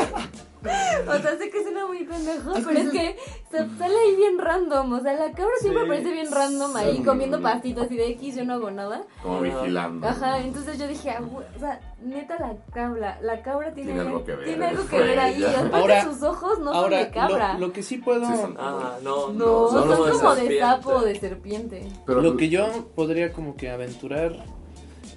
[1.09, 3.17] O sea, sé que suena muy pendejo, pero es que
[3.51, 4.93] sale ahí bien random.
[4.93, 5.87] O sea, la cabra siempre Sí.
[5.89, 7.03] aparece bien random ahí Sí.
[7.03, 9.03] comiendo pastitas y de X yo no hago nada.
[9.23, 10.07] Como vigilando.
[10.07, 11.21] Ajá, entonces yo dije, ah,
[11.57, 14.99] o sea, neta la cabra, la cabra tiene, Tiene algo que ver, tiene algo que
[14.99, 15.45] ver ahí.
[15.45, 17.53] Aparte Ahora- sus ojos no Ahora, son de cabra.
[17.55, 18.25] Lo, lo que sí puedo...
[18.27, 21.89] Sí, son- Ah, no, no, son, solo como de sapo o de serpiente.
[22.07, 24.33] Pero lo que yo podría como que aventurar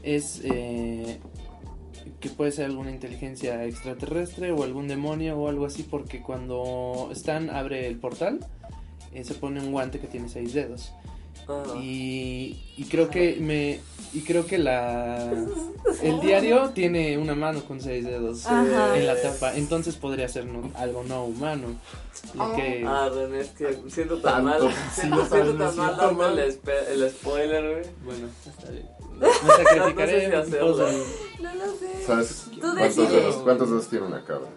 [0.03, 1.19] es eh,
[2.19, 7.49] que puede ser alguna inteligencia extraterrestre o algún demonio o algo así porque cuando Stan
[7.49, 8.39] abre el portal
[9.13, 10.91] eh, se pone un guante que tiene seis dedos
[11.79, 13.79] y, y creo que me
[14.13, 15.31] y creo que la
[16.01, 18.97] el diario tiene una mano con seis dedos Ajá.
[18.97, 21.67] en la tapa entonces podría ser no- algo no humano
[22.33, 24.65] lo que Ah, René, es que siento tan Tanto.
[24.65, 24.73] mal.
[24.93, 26.39] Siento, Sí, siento me tan mal siento dando mal.
[26.39, 26.59] el,
[27.03, 27.93] el spoiler, güey.
[28.03, 28.87] bueno está bien
[29.19, 30.77] me sacrificaré No sé si en pos hacerlo.
[30.77, 31.03] del-
[31.41, 32.03] No lo sé.
[32.05, 34.47] ¿Sabes Tú cuántos dedos, cuántos dedos tiene una cabra?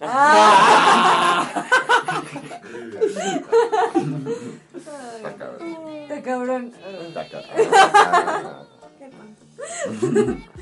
[0.00, 1.64] Ah,
[5.16, 5.68] Está cabrón.
[6.02, 6.72] está cabrón.
[7.08, 7.56] Está cabrón.
[8.98, 9.10] Qué.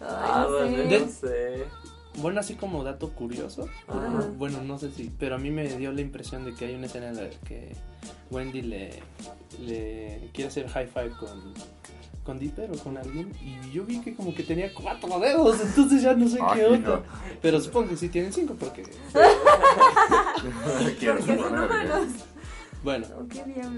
[0.00, 1.00] Ah, no sé.
[1.00, 1.64] no sé.
[2.16, 4.24] Bueno, así como dato curioso, Ajá.
[4.36, 6.86] bueno, no sé si, pero a mí me dio la impresión de que hay una
[6.86, 7.74] escena en la que
[8.30, 9.02] Wendy le,
[9.60, 11.54] le quiere hacer high five con,
[12.26, 16.02] con Dipper o con alguien y yo vi que como que tenía cuatro dedos, entonces
[16.02, 16.74] ya no sé Ay, qué no.
[16.74, 17.02] onda.
[17.40, 18.82] Pero supongo que sí tienen cinco porque,
[21.24, 22.08] son humanos.
[22.82, 23.06] bueno,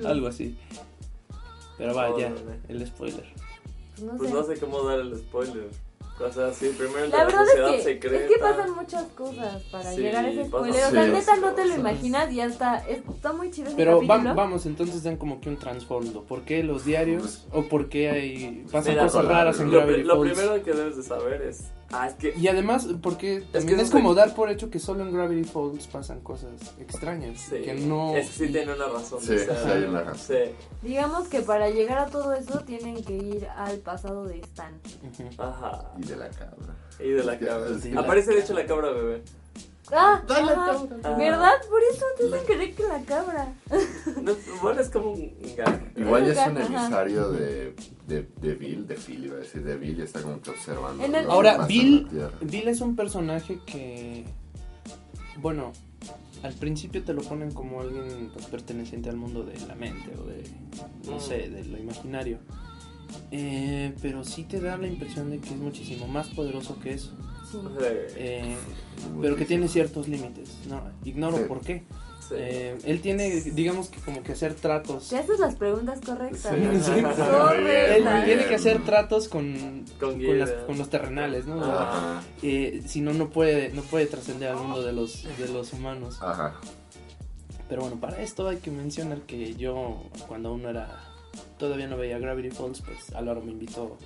[0.06, 0.56] algo así.
[1.76, 2.60] Pero va, ya, Órale.
[2.68, 3.26] el spoiler.
[3.94, 5.68] Pues no Pues no sé cómo dar el spoiler.
[6.20, 8.24] O sea, sí, primero el de La la verdad sociedad es que, secreta.
[8.24, 10.84] es que pasan muchas cosas para Sí, llegar a ese spoiler.
[10.84, 11.78] O sea, Sí, neta sí, no te lo cosas.
[11.78, 14.34] imaginas y ya está, está muy chido ese Pero va- capítulo.
[14.34, 16.24] vamos, entonces dan como que un trasfondo.
[16.24, 20.02] ¿Por qué los diarios o por qué hay pasan Mira, cosas raras en lo, Gravity
[20.02, 20.32] lo Falls?
[20.32, 21.64] primero que debes de saber es.
[21.90, 22.34] Ah, es que.
[22.36, 25.12] Y además, porque también que es, eso como te- dar por hecho que solo en
[25.12, 27.40] Gravity Falls pasan cosas extrañas.
[27.40, 28.14] Sí, Que no.
[28.14, 29.20] Es que sí tiene una razón.
[29.22, 30.36] Sí, sí hay una razón.
[30.36, 34.78] Sí, Digamos que para llegar a todo eso tienen que ir al pasado de Stan.
[35.38, 35.92] Ajá.
[35.98, 36.74] Y de la cabra.
[37.00, 37.68] Y de la que- cabra.
[37.82, 39.22] que- Aparece de hecho la cabra bebé.
[39.92, 41.14] Ah, Dale, Ah.
[41.16, 41.52] ¿verdad?
[41.68, 43.52] Por eso te hacen creer que la cabra.
[44.22, 44.32] No,
[44.62, 45.92] bueno, es como un gag.
[45.96, 47.74] Igual ya es un emisario de,
[48.06, 51.04] de, de Bill, de Phil, iba a decir, de Bill y está como que observando.
[51.04, 52.06] El- Ahora, Bill.
[52.42, 54.24] Bill es un personaje que.
[55.40, 55.72] Bueno,
[56.42, 60.24] al principio te lo ponen como alguien pues, perteneciente al mundo de la mente o
[60.26, 60.44] de.
[61.08, 61.20] No Mm.
[61.20, 62.38] sé, de lo imaginario.
[63.30, 67.12] Eh, pero sí te da la impresión de que es muchísimo más poderoso que eso.
[67.50, 67.58] Sí.
[67.80, 68.56] Eh,
[69.20, 70.50] pero que tiene ciertos límites.
[70.68, 71.44] No, ignoro Sí.
[71.48, 71.84] por qué.
[72.28, 72.34] sí.
[72.36, 75.08] Eh, él tiene, digamos que como que hacer tratos.
[75.08, 76.54] Te haces las preguntas correctas.
[76.54, 76.82] Sí, ¿no?
[76.82, 76.90] sí.
[76.90, 80.38] Muy bien, Él tiene que hacer tratos con, Con con, Gideon.
[80.40, 81.62] las- con los terrenales, ¿no?
[82.42, 86.18] Eh, si no, no puede, no puede trascender al mundo de los, de los humanos.
[86.20, 86.54] Ajá.
[87.68, 91.02] Pero bueno, para esto hay que mencionar que yo, cuando uno era,
[91.58, 93.96] todavía no veía Gravity Falls, pues Álvaro me invitó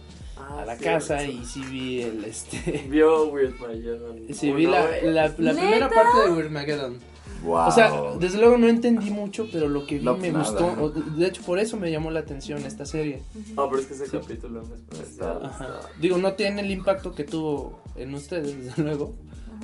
[0.50, 1.40] Ah, a la sí, casa sí.
[1.42, 4.22] y sí vi el, este, Vio Weird Magellan.
[4.34, 6.98] sí vi la, la, la primera parte de Weirmageddon.
[7.44, 7.66] Wow.
[7.66, 7.90] O sea,
[8.20, 10.44] desde luego no entendí mucho, pero lo que vi No, me nada.
[10.48, 10.66] gustó.
[10.80, 13.22] O- De hecho, por eso me llamó la atención esta serie.
[13.56, 15.40] Ah, pero es que ese capítulo en especial.
[15.46, 15.64] Ajá.
[15.64, 19.14] está- Digo, no tiene el impacto que tuvo en ustedes, desde luego.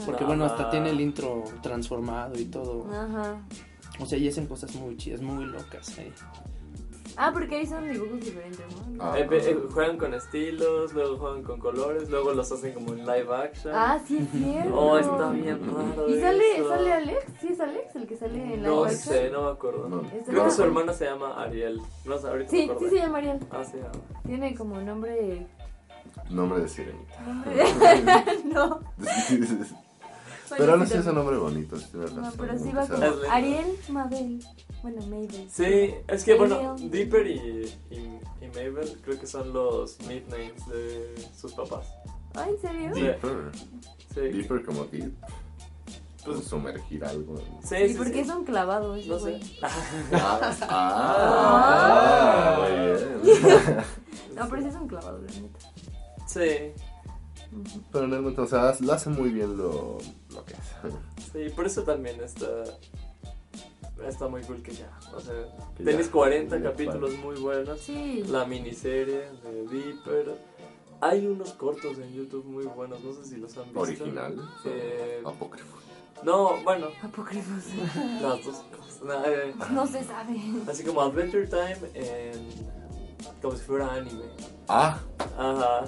[0.04, 0.70] Porque bueno, hasta Ajá.
[0.70, 2.86] tiene el intro transformado y todo.
[2.92, 3.40] Ajá.
[4.00, 5.96] O sea, y hacen cosas muy chidas, muy locas.
[5.98, 6.12] ahí.
[7.20, 8.60] Ah, porque ahí son dibujos diferentes,
[8.92, 9.02] ¿no?
[9.02, 9.18] Ah.
[9.18, 13.34] Eh, eh, juegan con estilos, luego juegan con colores, luego los hacen como en live
[13.34, 13.74] action.
[13.74, 14.72] Ah, sí es cierto.
[14.78, 16.08] Oh, está bien raro.
[16.08, 16.68] ¿Y sale, eso.
[16.68, 17.24] sale Alex?
[17.40, 19.32] ¿Sí es Alex el que sale en la No live sé, action?
[19.32, 19.88] no me acuerdo.
[19.88, 20.00] No.
[20.02, 20.50] Este Creo que no.
[20.54, 21.80] su hermana se llama Ariel.
[22.04, 23.38] No sé, ahorita Sí, me sí se llama Ariel.
[23.50, 23.90] Ah, sí, ah.
[24.24, 25.46] Tiene como nombre...
[26.30, 27.20] Nombre de sirenita.
[27.26, 28.80] nombre de- no.
[30.56, 31.14] Pero no sí, sé ese también.
[31.26, 31.76] nombre bonito.
[31.76, 33.30] tienes No, razón, pero sí va como.
[33.30, 34.44] Ariel, Mabel.
[34.82, 35.48] Bueno, Mabel.
[35.50, 36.76] Sí, es que bueno.
[36.78, 41.86] Dipper y, y, y Mabel creo que son los nicknames de sus papás.
[42.34, 42.90] Ay, ¿en serio?
[42.94, 43.00] Sí.
[43.02, 43.50] Deeper.
[44.14, 44.20] Sí.
[44.20, 45.12] Deeper como deep.
[46.24, 47.36] Pues- sumergir algo.
[47.64, 48.12] Sí, ¿Y sí, por sí.
[48.12, 49.06] qué son clavados?
[49.06, 49.40] No sé.
[50.12, 53.78] Ah, ah, muy bien.
[54.34, 55.58] No, pero sí son clavados, la neta.
[56.26, 56.72] Sí.
[57.92, 59.98] Pero en el momento, o sea, lo hace muy bien lo,
[60.34, 60.74] lo que hace.
[61.32, 62.46] sí, por eso también está
[64.06, 65.34] está muy cool que ya, o sea,
[65.76, 68.22] Que tienes ya, 40 ya capítulos muy buenos, Sí.
[68.28, 70.38] la miniserie de Dipper,
[71.00, 73.80] hay unos cortos en YouTube muy buenos, no sé si los han visto.
[73.80, 74.36] Original.
[74.64, 75.78] Eh, Apócrifo.
[76.22, 77.64] No, bueno, Apócrifos.
[78.22, 79.02] las dos cosas.
[79.04, 80.40] No, eh, No se sabe.
[80.70, 82.48] así como Adventure Time en
[83.42, 84.24] como si fuera anime.
[84.68, 84.98] Ah,
[85.36, 85.84] Ajá.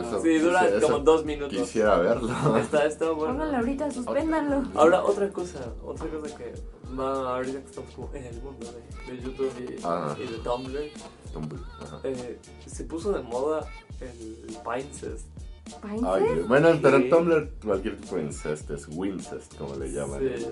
[0.00, 1.56] Eso- sí, dura como dos minutos.
[1.56, 2.28] quisiera verlo.
[2.58, 3.34] Está, está bueno.
[3.34, 4.62] Pónganlo ahorita, suspéndanlo.
[4.74, 6.54] Ahora, otra cosa, otra cosa que
[6.98, 8.66] va ahorita que estamos como en el mundo
[9.06, 10.14] de, de YouTube y, Ah.
[10.18, 10.90] y de Tumblr,
[11.32, 12.00] Tumblr, ajá.
[12.04, 13.66] eh, se puso de moda
[14.00, 15.26] el Pinecest.
[15.82, 16.00] Ay,
[16.48, 20.20] bueno, pero en Tumblr cualquier tipo de es Wincest, como le llaman.
[20.20, 20.46] Sí.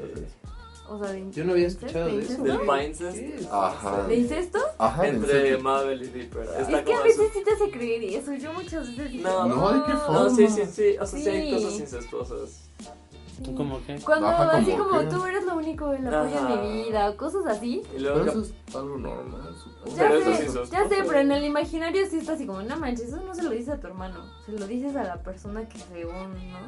[0.93, 2.33] O sea, de Yo no había escuchado de ¿De eso.
[2.33, 2.43] incesto?
[2.45, 3.17] Del Pinecest.
[3.17, 3.47] ¿Qué es?
[3.53, 4.03] Ajá.
[4.09, 4.59] ¿De incesto?
[4.79, 5.59] Ajá, Entre.
[5.59, 6.43] Mabel y Dipper.
[6.43, 7.31] Está Es que como a veces eso.
[7.33, 8.35] sí te hace creer eso.
[8.35, 10.31] Yo muchas veces digo, No, No, ¿de qué No, forma?
[10.31, 10.97] sí, sí, sí.
[11.01, 11.55] O sea, sí, hay Sí.
[11.55, 12.51] cosas incestuosas.
[12.51, 13.55] sí.
[13.57, 13.99] ¿Cómo qué?
[14.05, 16.57] Cuando Ajá, así como como que- tú eres lo único, el apoyo en Ajá.
[16.57, 17.83] mi vida, o cosas así.
[17.97, 19.97] Y luego Pero que- eso es algo normal, supongo.
[19.97, 22.47] Ya Pero eso sé, sí sos ya sé, pero en el imaginario sí está así
[22.47, 25.05] como, no manches, eso no se lo dices a tu hermano, se lo dices a
[25.05, 26.59] la persona que según, ¿no?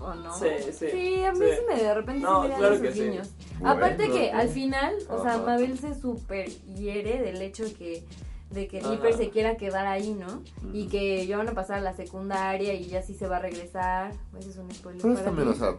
[0.00, 0.34] ¿O no?
[0.34, 1.44] Sí, sí, Sí, a mí sí.
[1.56, 3.00] sí, me de repente No, sí me dan claro esos que sí.
[3.02, 3.28] guiños.
[3.58, 5.42] Bueno, Aparte que al final, o sea, Ajá.
[5.44, 8.04] Mabel se super hiere del hecho de que
[8.50, 8.90] de que Ajá.
[8.90, 10.42] Dipper se quiera quedar ahí, ¿no?
[10.72, 13.40] Y que ya van a pasar a la secundaria y ya sí se va a
[13.40, 14.12] regresar.
[14.38, 15.70] Ese es un spoiler Pero para también, sea,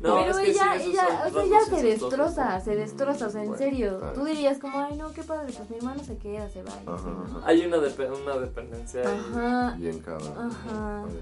[0.00, 3.26] No, pero es que sí, ella, esos ella, o sea, ella se destroza, se destroza,
[3.26, 3.98] o sea, en Bueno, serio.
[3.98, 4.12] claro.
[4.14, 6.72] Tú dirías como, ay, no, qué padre, pues mi hermano se queda, se va.
[6.86, 7.24] Ajá, ¿no?
[7.38, 7.46] ajá.
[7.46, 9.20] Hay una, una dependencia ahí.
[9.32, 9.74] Ajá.
[9.78, 10.32] bien cabrón.
[10.50, 11.02] Ajá.
[11.04, 11.20] Oye.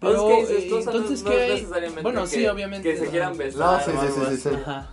[0.00, 1.56] Pero Pero, es que incestuosa no- entonces, no, ¿qué es hay?
[1.60, 3.10] necesariamente Bueno, que, sí, obviamente, que se ¿no?
[3.10, 4.48] quieran besar No, sí, sí, sí, sí, sí.
[4.48, 4.56] así.
[4.60, 4.90] Ajá.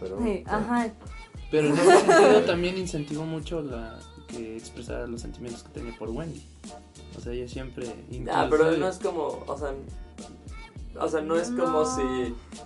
[0.00, 0.92] Pero, Sí, ajá.
[1.50, 3.98] Pero en ese sentido también incentivó mucho la
[4.28, 6.42] que expresara los sentimientos que tenía por Wendy.
[7.16, 7.86] O sea, ella siempre...
[8.30, 9.72] Ah, pero no es como, o sea,
[11.00, 12.02] o sea, no es como si,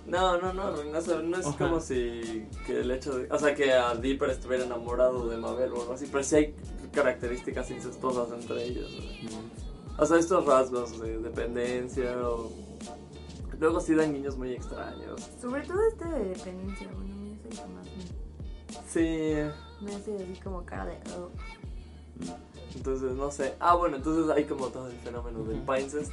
[0.07, 1.59] no, no, no, no, o sea, no es Ajá.
[1.59, 5.73] como si que el hecho de, o sea, que a Dipper estuviera enamorado de Mabel
[5.73, 6.55] o algo así, pero sí hay
[6.93, 8.91] características incestuosas entre ellos.
[9.25, 9.60] ¿no?
[9.99, 12.51] O sea, estos rasgos de dependencia o
[13.59, 15.29] luego sí dan niños muy extraños.
[15.41, 18.21] Sobre todo este de dependencia, bueno, me hace que más me,
[18.89, 20.99] Sí, me hace así como cara de...
[21.19, 21.31] oh.
[22.75, 23.55] entonces no sé.
[23.61, 26.13] Ah, bueno, entonces hay como todo el fenómeno del Pinecest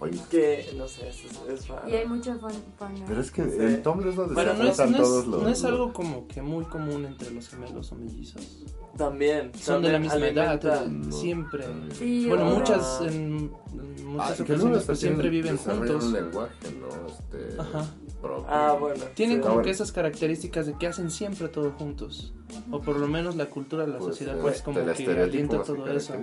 [0.00, 1.16] Oye, que no sé, es,
[1.48, 1.88] es raro.
[1.88, 3.56] Y hay mucho fan, fan pero es que Sí.
[3.60, 5.42] en Tumblr es donde Bueno, se no es, no, es, todos los...
[5.42, 8.64] no es algo como que muy común entre los gemelos o mellizos.
[8.96, 9.52] También.
[9.54, 11.12] Son de la también misma edad, alimenta- eh, No.
[11.12, 11.64] siempre.
[11.92, 15.56] Sí, Bueno, ahora- muchas, en, en Ah, muchas que luego ocasiones hasta pues, siempre viven
[15.58, 16.04] juntos.
[16.04, 16.88] un lenguaje, ¿no?
[17.06, 17.86] Este, Ajá.
[18.20, 18.46] Propio.
[18.48, 19.04] Ah, bueno.
[19.14, 19.40] Tienen sí.
[19.42, 19.64] como bueno.
[19.64, 22.34] que esas características de que hacen siempre todo juntos.
[22.70, 24.90] O por lo menos la cultura, la Pues, sociedad, eh, pues como que
[25.20, 26.14] alienta todo eso.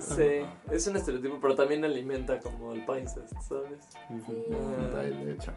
[0.00, 0.40] Sí,
[0.70, 3.84] es un estereotipo, pero también alimenta como el Pinecest, ¿sabes?
[4.26, 4.34] Sí.
[4.52, 5.52] Ah.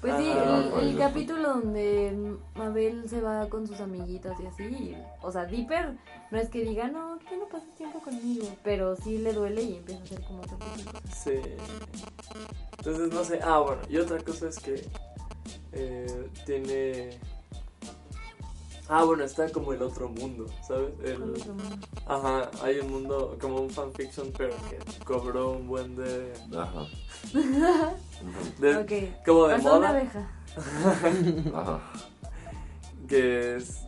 [0.00, 4.96] Pues sí, Ah, el, el capítulo donde Mabel se va con sus amiguitas y así,
[5.22, 5.96] o sea, Dipper
[6.30, 9.76] no es que diga, no, que no pasas tiempo conmigo, pero sí le duele y
[9.78, 10.92] empieza a hacer como de cosas.
[11.12, 11.40] Sí.
[12.78, 13.40] Entonces, no sé.
[13.42, 14.84] Ah, bueno, y otra cosa es que
[15.78, 17.10] eh, tiene.
[18.90, 20.90] Ah, bueno, está como el otro mundo, ¿sabes?
[21.04, 21.86] El- Con otro mundo.
[22.06, 26.32] Ajá, hay un mundo como un fanfiction, pero que cobró un buen de.
[26.56, 26.86] Ajá.
[28.58, 29.88] de- Ok, como de pasó una moda.
[29.90, 30.30] abeja.
[31.54, 31.80] Ajá.
[33.06, 33.80] que es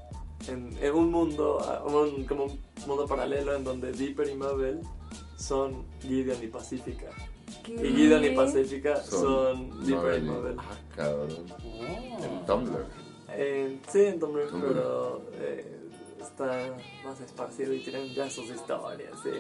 [0.49, 4.81] en, en un mundo, un- como un mundo paralelo en donde Dipper y Mabel
[5.37, 7.07] son Gideon y Pacífica.
[7.63, 7.75] ¿Qué?
[7.75, 9.21] Y Gideon y Pacífica Son
[9.81, 10.57] son, y- Mabel.
[10.59, 11.29] Ah, cabrón.
[11.65, 12.25] Oh.
[12.25, 12.87] En Tumblr.
[13.33, 14.69] Eh, sí, en Tumblr, Tumblr.
[14.69, 15.77] pero eh,
[16.21, 16.75] está
[17.05, 19.13] más esparcido y tienen ya sus historias.
[19.23, 19.31] sí.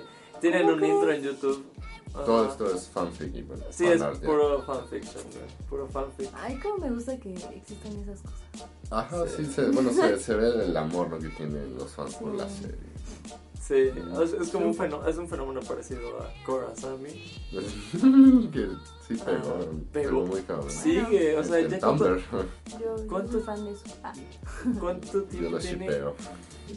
[0.40, 1.64] Tienen ¿Cómo un intro en YouTube.
[2.12, 5.22] Todo esto es fanfic y bueno, Sí, es puro fanfiction,
[5.68, 6.28] puro fanfic.
[6.34, 8.68] Ay, cómo me gusta que existan esas cosas.
[8.90, 9.44] Ajá, Sí.
[9.44, 11.18] sí, se, bueno, se, se ve el amor ¿no?
[11.18, 12.74] que tienen los fans por la serie.
[13.60, 13.74] Sí,
[14.22, 17.10] es, es como un fenómeno, es un fenómeno parecido a Korra Sami.
[18.52, 18.68] que
[19.06, 20.26] sí pegó, Ah, pegó, pegó.
[20.26, 20.70] muy cabrón.
[20.70, 23.32] Sigue, o sea, ya cuánto, Yo, ¿Cuánto?
[23.32, 23.82] soy fan de eso.
[24.02, 24.12] Ah,
[24.80, 26.14] cuánto yo tiempo lo tiene shipeo.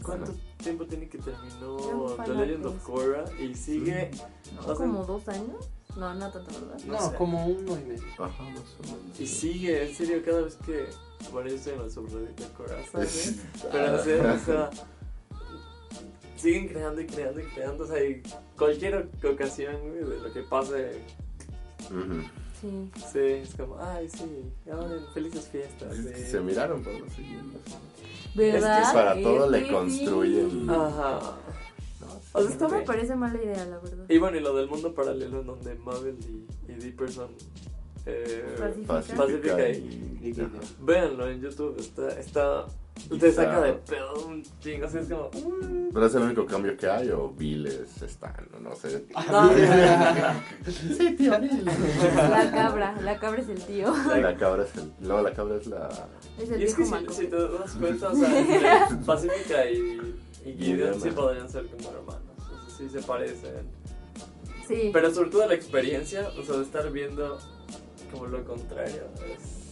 [0.04, 2.84] ¿Cuánto tiempo tiene que terminó Yo The Legend of.
[2.84, 3.24] Korra?
[3.40, 4.12] Y sigue.
[4.56, 5.70] no, o sea, como dos años.
[5.96, 6.84] No, no tanto, ¿verdad?
[6.88, 7.16] No No, sé.
[7.16, 8.04] como uno y medio.
[8.18, 9.20] Ajá, más o menos.
[9.20, 10.88] Y sigue, en serio, cada vez que.
[11.32, 13.40] Bueno, yo estoy en el subreddit de corazón, Sí.
[13.72, 14.70] Pero, o sea,
[16.36, 17.84] siguen creando y creando y creando.
[17.84, 18.22] O sea, y
[18.58, 21.00] cualquier ocasión, güey, de lo que pase.
[22.62, 22.90] Sí.
[23.12, 24.24] sí, es como, ay, sí,
[24.72, 25.98] ahora en felices fiestas.
[25.98, 26.32] Es que sí.
[26.32, 27.60] se miraron por los siguientes.
[28.36, 28.82] ¿Verdad?
[28.82, 30.70] Es que para todo le construyen.
[30.70, 31.20] Ajá.
[32.36, 34.06] O sea, Esto me parece mala idea, la verdad.
[34.10, 37.30] Y bueno, y lo del mundo paralelo en donde Mabel y, y Dipper son.
[38.06, 38.44] Eh,
[38.78, 40.28] y.
[40.28, 40.50] y- Y.
[40.82, 42.10] Véanlo en YouTube, está.
[42.20, 42.66] está
[43.20, 45.30] te saca de pedo un chingo, así es como.
[45.30, 45.90] "Mm".
[45.94, 49.06] Pero es el único cambio que hay o Viles están, no, sé.
[49.32, 49.50] No,
[50.98, 51.66] sí, tío, Bill.
[51.66, 53.94] La cabra, la cabra es el tío.
[54.08, 54.92] La cabra es el.
[55.00, 55.90] No, la cabra es la.
[56.40, 60.16] Es el Y es que si, si te das cuenta, o sea, entre Pacífica y,
[60.46, 62.22] y Gideon sí podrían ser como hermanos.
[62.38, 63.68] O sea, sí se parecen.
[64.68, 64.90] Sí.
[64.94, 67.38] Pero sobre todo la experiencia, o sea, de estar viendo
[68.12, 69.04] como lo contrario.
[69.28, 69.63] Es,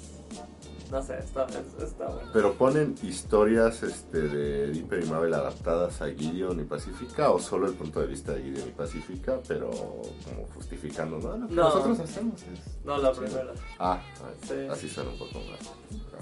[0.92, 2.30] no sé, está, es- está bueno.
[2.34, 7.68] Pero ponen historias este, de Dipper y Mabel adaptadas a Gideon y Pacífica o solo
[7.68, 11.38] el punto de vista de Gideon y Pacífica, pero como justificando, ¿no?
[11.38, 11.64] Lo que No.
[11.64, 12.86] nosotros hacemos es.
[12.86, 13.54] No, la primera.
[13.80, 14.02] Ah,
[14.48, 14.54] Sí.
[14.70, 15.60] así suena un poco más.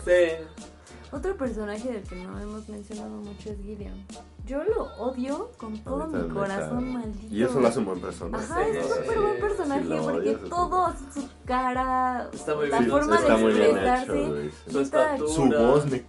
[0.05, 0.45] Sí.
[1.11, 4.05] Otro personaje del que no hemos mencionado mucho es Gideon.
[4.45, 7.33] Yo lo odio con todo mi corazón, maldito.
[7.33, 8.43] Y eso lo hace un buen personaje.
[8.45, 8.99] Ajá, es un Sí.
[8.99, 13.37] súper buen personaje Sí, porque odias, todo, su cara, Está muy la bien, forma está
[13.37, 14.51] de expresarse.
[14.71, 15.33] Su estatura.
[15.33, 16.05] Su voz, me-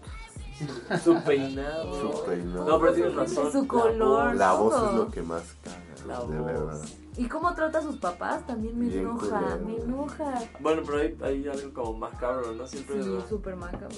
[1.02, 2.00] Su peinado.
[2.12, 2.64] Su peinado.
[2.68, 3.52] No, pero tienes razón.
[3.52, 4.28] Su la color.
[4.28, 4.36] voz.
[4.36, 6.46] la voz es lo que más caga, La de voz.
[6.46, 6.80] verdad.
[7.20, 9.58] Y cómo trata a sus papás también me Bien enoja, culero.
[9.66, 10.34] me enoja.
[10.58, 12.66] Bueno, pero hay, hay algo como macabro, ¿no?
[12.66, 13.02] Siempre.
[13.02, 13.90] Sí, súper macabro.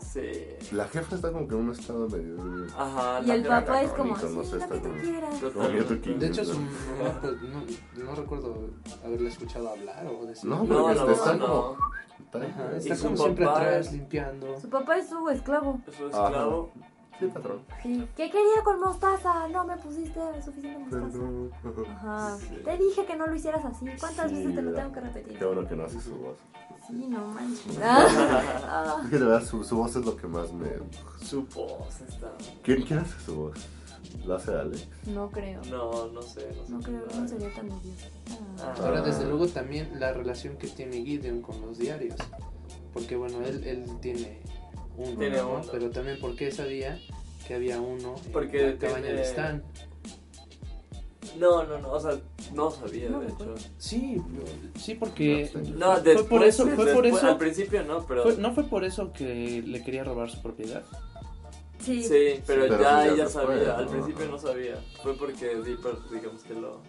[0.00, 0.32] Sí.
[0.72, 2.36] La jefa está como que en un estado medio.
[2.76, 3.20] Ajá.
[3.22, 6.00] Y la el jefa papá es como, bonito, no sí, sé, lo está que tú
[6.00, 6.18] quieras.
[6.20, 6.52] De hecho, su
[7.20, 8.70] pues, no, no recuerdo
[9.04, 10.50] haberla escuchado hablar o decir.
[10.50, 11.46] No, No, porque no, está no.
[11.46, 11.76] como.
[12.76, 14.60] está Ajá, su como siempre atrás limpiando.
[14.60, 15.80] Su papá es su esclavo.
[15.86, 16.72] Es un esclavo.
[17.20, 17.60] Sí, patrón.
[17.82, 18.08] Sí.
[18.16, 19.48] ¿Qué quería con mostaza?
[19.48, 21.92] No me pusiste suficiente mostaza.
[21.92, 22.36] Ajá.
[22.38, 22.56] Sí.
[22.64, 23.86] Te dije que no lo hicieras así.
[24.00, 25.38] ¿Cuántas Sí, veces te lo la- tengo que repetir?
[25.38, 26.36] Qué bueno que no hace su voz.
[26.88, 27.78] Sí, no manches.
[28.66, 29.00] Ah.
[29.04, 30.68] Es que de verdad su, su voz es lo que más me.
[31.24, 32.32] Su voz está.
[32.62, 33.58] ¿Quién, quién hace su voz?
[34.26, 34.88] ¿Lo hace Alex?
[35.06, 35.60] No creo.
[35.70, 36.48] No, no sé.
[36.56, 38.06] No, sé No creo, no sería tan odioso.
[38.60, 38.74] Ah.
[38.80, 39.02] Ahora, Ah.
[39.02, 42.16] desde luego, también la relación que tiene Gideon con los diarios.
[42.92, 44.40] Porque, bueno, él, él tiene
[44.96, 45.54] uno, Tiene ¿no?
[45.54, 45.62] uno.
[45.70, 47.00] Pero también porque sabía
[47.46, 49.62] que había uno en Porque la cabaña tiene- de Stan.
[51.38, 51.90] No, no, no.
[51.90, 52.12] O sea,
[52.52, 53.54] no sabía, No de hecho.
[53.78, 54.16] Sí,
[54.78, 58.22] sí, porque No, fue después, por eso, fue por después- eso, Al principio no, pero.
[58.22, 60.82] fue- no fue por eso que le quería robar su propiedad.
[61.80, 62.02] Sí.
[62.02, 63.46] Sí, pero Sí, pero ya eso ya ella sabía.
[63.64, 63.90] fue, Al ¿no?
[63.90, 64.80] principio no sabía.
[65.02, 66.80] Fue porque Dipper, digamos que lo.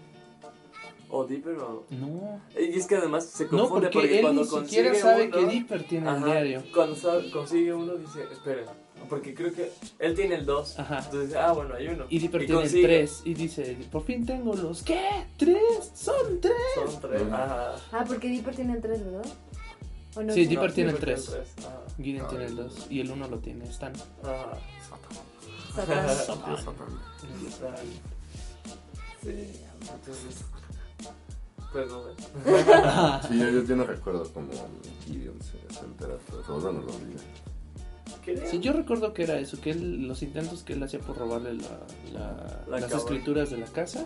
[1.18, 1.86] O Dipper o.
[1.92, 4.96] No, Y es que además se no, confunde porque, porque, él cuando ni siquiera consigue
[5.02, 6.64] sabe uno, que Dipper tiene el Ajá, diario.
[6.74, 8.64] Cuando sabe- consigue uno dice, espera,
[9.10, 10.80] porque creo que él tiene el 2.
[10.80, 10.98] Ajá.
[11.06, 12.06] Entonces dice, ah, bueno, hay uno.
[12.10, 14.84] Y Dipper tiene consigue- el 3 y dice, por fin tengo los...
[14.84, 15.26] ¿Qué?
[15.38, 15.92] ¿Tres?
[15.94, 16.54] Son tres.
[16.76, 17.22] Son tres.
[17.32, 17.76] Ajá.
[17.94, 19.26] Ah, porque Dipper tiene el 3, ¿verdad?
[20.18, 20.34] ¿O no?
[20.34, 21.56] Sí, Dipper tiene el Dipper 3.
[21.60, 21.82] Ajá.
[22.02, 23.94] Gideon tiene el 2 y el 1 lo tiene Stan.
[24.22, 24.58] Ajá.
[25.76, 25.86] Dios,
[26.66, 27.00] Satán.
[27.48, 27.76] Está-
[29.22, 29.30] Sí,
[29.82, 30.46] entonces.
[33.28, 34.50] Sí, yo, yo, no recuerdo cómo
[35.06, 36.60] Gideon se, se entera todo.
[36.62, 37.22] Bueno, lo olvidé.
[38.50, 41.54] Sí, yo recuerdo que era eso, que él, los intentos que él hacía por robarle
[41.54, 41.64] la,
[42.14, 44.06] la- La las escrituras de la casa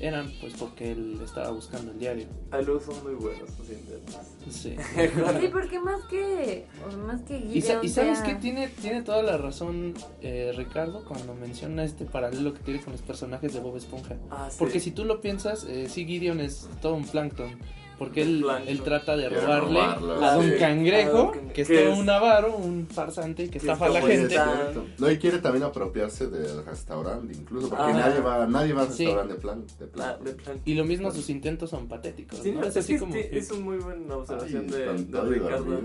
[0.00, 2.26] eran pues porque él estaba buscando el diario.
[2.52, 4.16] A luz son muy buenos los intentos.
[4.50, 4.76] Sí.
[5.40, 6.66] Sí, porque más que,
[7.06, 10.52] más que Y, sa- Gideon y sabes sea- que tiene, tiene toda la razón eh,
[10.56, 14.16] Ricardo cuando menciona este paralelo que tiene con los personajes de Bob Esponja.
[14.30, 14.56] Ah, sí.
[14.58, 17.50] Porque si tú lo piensas, eh, sí, Gideon es todo un plancton.
[17.98, 20.46] Porque él, él trata de robarle robarlo, a sí.
[20.50, 23.88] Don A Cangrejo, que es todo es- un avaro, un farsante y que estafa a
[23.88, 24.28] la gente.
[24.28, 24.86] cierto.
[24.98, 27.92] No, y quiere también apropiarse del restaurante, incluso, porque Ajá.
[28.08, 29.04] nadie va, nadie va al Sí.
[29.06, 29.66] restaurante de plan.
[29.66, 30.24] De Ah, plan.
[30.24, 30.60] de plan.
[30.64, 32.38] Y lo mismo sus intentos son patéticos.
[32.38, 32.62] Sí, ¿no?
[32.62, 33.14] Es es, así como...
[33.16, 35.80] es, es una muy buena observación Ay, de, de Ricardo.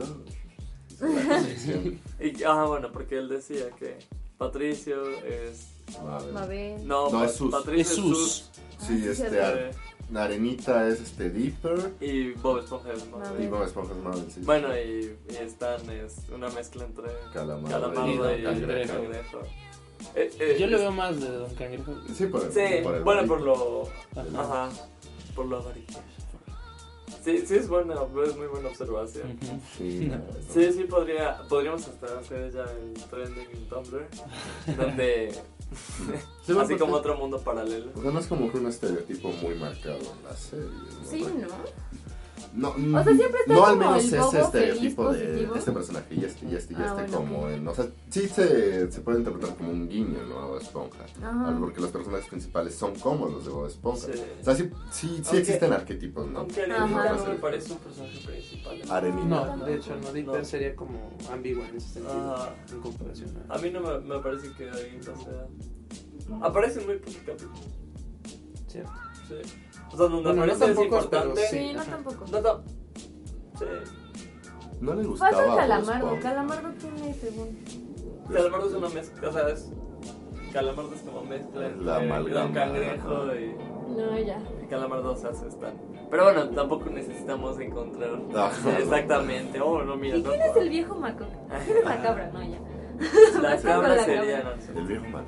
[2.19, 3.97] Y, ah, bueno, porque él decía que
[4.37, 5.69] Patricio es.
[6.33, 6.87] Mabel.
[6.87, 7.51] No, es Sus.
[7.51, 8.17] Patricio Es Sus.
[8.17, 8.49] Sus.
[8.87, 9.77] Sí, sí, este, sí.
[10.13, 13.09] La arenita es este Dipper Y Bob Esponja es.
[13.09, 13.43] Mabel.
[13.43, 14.41] y Bob Esponja es Marvel, sí.
[14.45, 18.93] Bueno, y, y Stan es una mezcla entre Calamardo, Calamardo y y Cangrejo.
[18.93, 19.39] Cangrejo.
[20.15, 21.93] Eh, eh, Yo le es- veo más de Don Cangrejo.
[22.13, 23.27] Sí, por el, Sí, por el bueno, barito.
[23.27, 23.83] por lo.
[24.39, 24.65] Ajá.
[24.65, 24.69] Ajá.
[25.35, 25.87] Por lo amarillo.
[27.23, 27.93] Sí, sí, es buena,
[28.27, 29.39] es muy buena observación.
[29.77, 30.11] Sí,
[30.53, 34.07] Sí, sí, podría, podríamos hasta hacer ya el trending en Tumblr,
[34.77, 35.31] donde,
[35.73, 37.91] así porque- como otro mundo paralelo.
[38.19, 40.67] Es como que un estereotipo muy marcado en la serie.
[40.67, 41.09] ¿no?
[41.09, 41.47] Sí, ¿no?
[42.55, 45.55] No, O sea, siempre está no al menos el ese bobo estereotipo feliz, de positivo.
[45.55, 48.27] este personaje y este y este y Ah, este bueno, como en, o sea, sí
[48.27, 50.39] se, se puede interpretar como un guiño, ¿no?
[50.39, 51.57] A Bob Esponja, Ajá.
[51.59, 54.05] Porque los personajes principales son como los de Bob Esponja.
[54.13, 54.21] Sí.
[54.39, 56.39] O sea, sí, sí, sí existen arquetipos, ¿no?
[56.41, 56.61] Aunque.
[56.61, 58.81] Arenita no me parece un personaje principal.
[58.91, 59.55] Arenita.
[59.55, 60.13] No, de hecho, no.
[60.13, 60.45] Dipper No.
[60.45, 62.35] sería como ambigua en ese sentido.
[62.37, 62.53] Ah.
[62.71, 63.57] En comparación a.
[63.57, 65.47] Mí no me, me parece que Arenita sea...
[66.41, 67.59] Aparece en muy pocos capítulos.
[68.67, 68.91] Cierto.
[69.27, 69.35] Sí.
[69.93, 71.47] O sea, donde Bueno, no aparece es tan pocos, pero importante.
[71.47, 71.57] sí.
[71.57, 71.91] Sí, no ajá.
[71.91, 72.25] tampoco.
[72.31, 72.61] No, no.
[73.59, 73.65] Sí.
[74.81, 76.19] No le gustaba Falta a Bob Calamardo.
[76.21, 77.59] Calamardo tiene según.
[78.31, 79.71] Calamardo es una mezcla, o sea, es...
[80.51, 82.53] Calamardo es como mezcla entre La amalgama.
[82.53, 83.55] cangrejo y...
[83.95, 84.39] No, ya.
[84.63, 85.73] y Calamardo se hace tan...
[86.09, 88.77] Pero bueno, tampoco necesitamos encontrar Ajá.
[88.79, 89.59] exactamente.
[89.61, 90.29] Oh, no, mira, ¿Y no.
[90.29, 91.25] quién es el viejo maco?
[91.65, 92.29] ¿Quién es la cabra?
[92.31, 92.59] No, ya.
[93.41, 94.41] La cabra la sería...
[94.43, 94.57] cabra.
[94.73, 95.25] no, El viejo malo.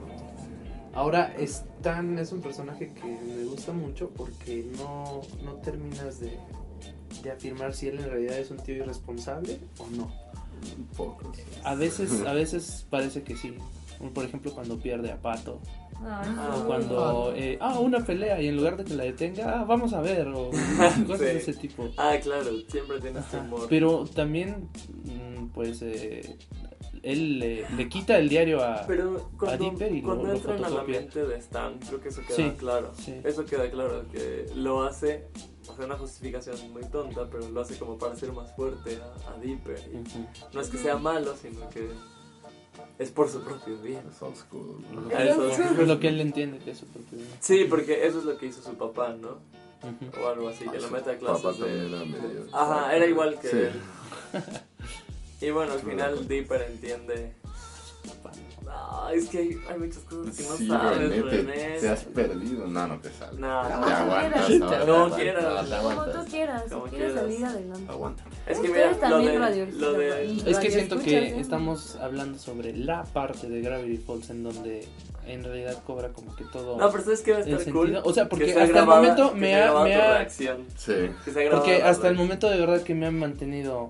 [0.96, 6.38] Ahora, Stan es un personaje que me gusta mucho porque no, no terminas de,
[7.22, 10.10] de afirmar si él en realidad es un tío irresponsable o no.
[11.64, 13.54] A veces, a veces parece que sí.
[14.14, 15.60] Por ejemplo, cuando pierde a Pato.
[16.04, 19.64] Ah, O cuando, eh, ah, una pelea y en lugar de que la detenga, ah,
[19.64, 20.28] vamos a ver.
[20.30, 20.50] O
[21.08, 21.90] cosas de ese tipo.
[21.98, 23.40] Ah, claro, siempre tiene Ajá.
[23.40, 23.68] humor.
[23.70, 24.70] Pero también,
[25.04, 26.38] mm, pues, eh,
[27.06, 28.84] él le, le quita el diario a...
[28.88, 32.10] Pero cuando, Dipper y lo- cuando lo entran a la mente de Stan, creo que
[32.10, 32.92] eso queda Sí, claro.
[32.98, 33.14] sí.
[33.24, 35.28] Eso queda claro, que lo hace,
[35.70, 39.32] o sea, una justificación muy tonta, pero lo hace como para hacer más fuerte a,
[39.32, 39.80] a Dipper.
[39.94, 40.26] Y Ujú.
[40.54, 41.90] no es que sea malo, sino que
[43.00, 44.02] es por su propio bien.
[44.12, 44.84] Es old school.
[45.80, 47.30] Es lo que él entiende que es su propio bien.
[47.40, 49.38] Sí, porque eso es lo que hizo su papá, ¿no?
[50.22, 51.96] O algo así, que Ah, lo mete a papá clases también de...
[51.96, 53.58] era medio- Ajá, era igual que Sí.
[53.58, 53.72] él.
[55.42, 56.28] Y bueno, al Sí, final.
[56.28, 57.34] Dipper entiende...
[58.66, 61.80] No, es que hay, hay muchas cosas que no Sí, sabes, René, te, René.
[61.80, 62.68] te has perdido.
[62.68, 63.40] No, no te sales.
[63.40, 64.46] No, te no, aguantas.
[64.48, 64.64] quieras.
[64.64, 65.44] ahora, No te aguantas, quieras.
[65.46, 66.26] te Como tú aguantas.
[66.30, 67.22] quieras, Como si quieres quieras.
[67.32, 67.92] salir adelante.
[67.92, 68.24] Aguanta.
[68.48, 70.26] Es que mira, también de, radio- lo de...
[70.36, 71.40] Es que Radio siento que ¿eh?
[71.40, 74.88] estamos hablando sobre la parte de Gravity Falls en donde
[75.28, 78.00] en realidad cobra como que todo No, pero ¿sabes qué va a estar cool?
[78.04, 80.66] O sea, porque Que sea hasta el momento que me ha, me ha- reacción.
[80.76, 80.94] Sí.
[81.24, 83.90] Que porque hasta el momento de verdad que me han mantenido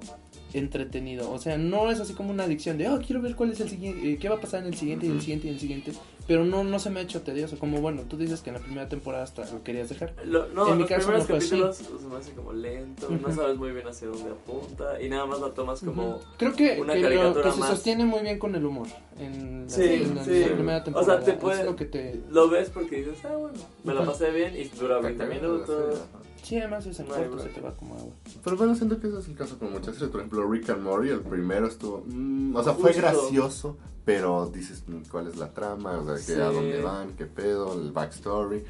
[0.57, 1.31] entretenido.
[1.31, 3.69] O sea, no es así como una adicción de, oh, quiero ver cuál es el
[3.69, 5.91] siguiente, eh, qué va a pasar en el siguiente y el siguiente y el siguiente.
[6.27, 7.59] Pero no, no se me ha hecho tedioso.
[7.59, 10.15] Como bueno, tú dices que en la primera temporada hasta lo querías dejar.
[10.25, 11.49] Lo- no, En mi los caso primeros no así.
[11.49, 13.35] capítulos se me hace como lento, no Ujú.
[13.35, 16.15] sabes muy bien hacia dónde apunta y nada más la tomas como...
[16.15, 16.23] Ujú.
[16.37, 17.69] Creo que, una que lo- caricatura que se más.
[17.69, 18.87] sostiene muy bien con el humor.
[19.19, 20.39] En la, Sí, en la- sí.
[20.39, 21.23] la primera O sea, temporada.
[21.23, 22.19] te puede- lo que te...
[22.31, 25.99] Lo ves porque dices, ah, bueno, me la pasé bien y dura 20 minutos.
[26.45, 28.13] Sí, además es en No corto, se te va como agua.
[28.43, 30.11] Pero bueno, siento que ese es el caso con muchas series.
[30.11, 32.03] Por ejemplo, Rick and Morty, el primero estuvo.
[32.05, 33.01] mm, o sea, fue Justo.
[33.01, 36.33] gracioso, pero dices mm, cuál es la trama, o sea, que Sí.
[36.39, 38.63] a dónde van, qué pedo, el backstory.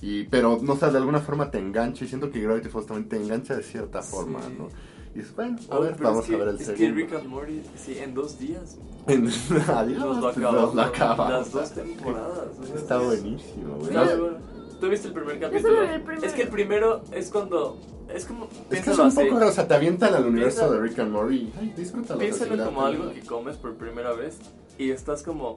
[0.00, 2.04] Y, pero, no sé, de alguna forma te engancha.
[2.04, 4.10] Y siento que Gravity Falls también te engancha de cierta Sí.
[4.12, 4.68] forma, ¿no?
[5.14, 6.78] Y dices, bueno, a Oh, ver, vamos es que, a ver el es segundo.
[6.86, 8.76] que Rick and Morty, sí, en dos días
[9.06, 10.74] Adiós, nos lo nos acabamos.
[10.74, 11.32] lo acabamos.
[11.32, 12.48] Las dos temporadas.
[12.76, 13.88] Está buenísimo, güey.
[13.88, 14.57] Sí, No, bueno.
[14.80, 15.80] ¿Tú viste el primer solo capítulo?
[15.82, 16.26] vi el primero.
[16.26, 17.78] Es que el primero es cuando...
[18.14, 18.44] Es como...
[18.46, 19.24] Es que es piénsalo un así.
[19.30, 21.52] poco, o sea, te avientan al universo Piensa- de Rick and Morty.
[21.60, 22.18] Ay, disfrútalo.
[22.20, 24.38] Piénsalo como algo que comes por primera vez
[24.78, 25.56] y estás como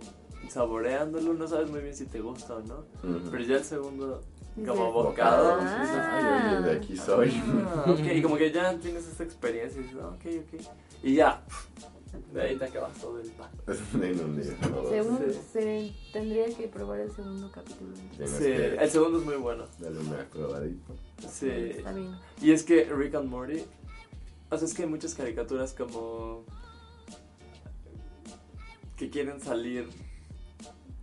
[0.50, 2.84] saboreándolo, no sabes muy bien si te gusta o no.
[3.04, 3.30] Ujú.
[3.32, 4.22] Pero ya el segundo,
[4.68, 5.80] como bocado, Ah.
[5.82, 7.42] dices, Ay, oye, de aquí soy.
[7.68, 10.26] ah, ok, y como que ya tienes esa experiencia y dices, ah, ok,
[10.56, 10.62] ok.
[11.04, 11.42] Y ya,
[12.34, 13.50] de ahí te acabas todo el pan.
[14.04, 14.52] En un día.
[14.70, 14.90] ¿no?
[14.90, 15.40] Según Sí.
[15.54, 17.96] se tendría que probar el segundo capítulo.
[18.26, 19.66] Sí, que el segundo es muy bueno.
[19.80, 20.94] darle una probadita.
[21.30, 21.50] Sí.
[21.50, 22.16] Está bien.
[22.42, 23.64] Y es que Rick and Morty,
[24.50, 26.44] o sea, es que hay muchas caricaturas como
[28.98, 29.88] que quieren salir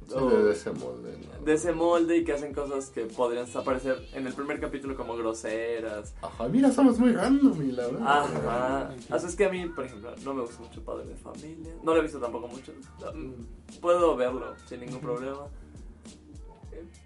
[0.09, 1.45] Sí, o- de ese molde, ¿no?
[1.45, 5.17] de ese molde y que hacen cosas que podrían aparecer en el primer capítulo como
[5.17, 6.15] groseras.
[6.23, 8.03] Ajá, mira, somos muy random y la verdad.
[8.07, 8.91] Ajá.
[9.19, 11.75] Sea, es que a mí, por ejemplo, no me gusta mucho Padre de Familia.
[11.83, 12.73] No lo he visto tampoco mucho.
[13.15, 15.47] Mm, Puedo verlo sin ningún problema.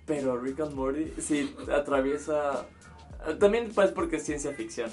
[0.07, 2.67] Pero Rick and Morty sí atraviesa...
[3.39, 4.91] También pues porque es ciencia ficción.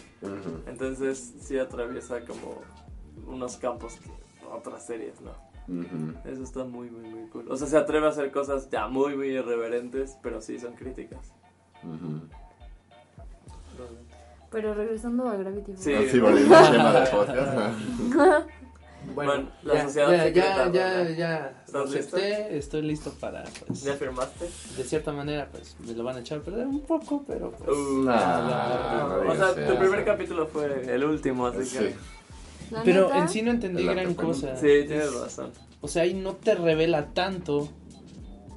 [0.68, 2.61] Entonces sí atraviesa como
[3.26, 4.10] unos campos que
[4.52, 5.31] otras series, ¿no?
[5.69, 6.13] Ujú.
[6.27, 7.45] Eso está muy, muy, muy cool.
[7.51, 11.31] O sea, se atreve a hacer cosas ya muy, muy irreverentes, pero sí son críticas.
[11.83, 12.21] Ujú.
[14.51, 15.83] Pero regresando a Gravity Falls.
[15.83, 15.93] Sí.
[15.93, 17.77] Así volviendo al tema del podcast.
[19.15, 23.81] Bueno, la ya, sociedad ya, secreta, ya, ya, ya ¿Estás acepté, estoy listo para, pues,
[23.83, 24.45] ¿Ya firmaste?
[24.45, 27.69] de cierta manera, pues, me lo van a echar a perder un poco, pero, pues,
[27.69, 31.77] Uh, nah, no o sea, tu primer capítulo fue el último, así Sí.
[31.79, 31.95] que...
[32.71, 34.55] La pero neta, en sí no entendí gran cosa.
[34.55, 35.51] Sí, tienes razón.
[35.81, 37.69] O sea, ahí no te revela tanto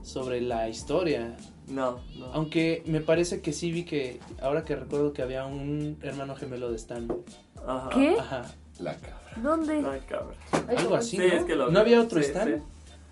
[0.02, 1.36] sobre la historia.
[1.68, 2.26] No, no.
[2.32, 6.70] Aunque me parece que sí vi que, ahora que recuerdo que había un hermano gemelo
[6.70, 7.08] de Stan.
[7.66, 7.88] Ajá.
[7.90, 8.16] ¿Qué?
[8.18, 8.50] Ajá.
[8.80, 9.32] La cabra.
[9.36, 9.74] ¿Dónde?
[9.88, 10.34] Ay, cabrón.
[10.68, 11.24] Ay, Algo así, Sí, ¿no?
[11.24, 12.62] es que lo ¿No había otro Sí, Stan?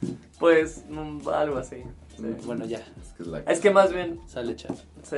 [0.02, 0.16] sí.
[0.38, 1.76] Pues mm, algo así.
[2.16, 2.22] sí.
[2.44, 4.76] Bueno, ya, Es que es la Es que más bien, sale chat.
[5.04, 5.16] sí,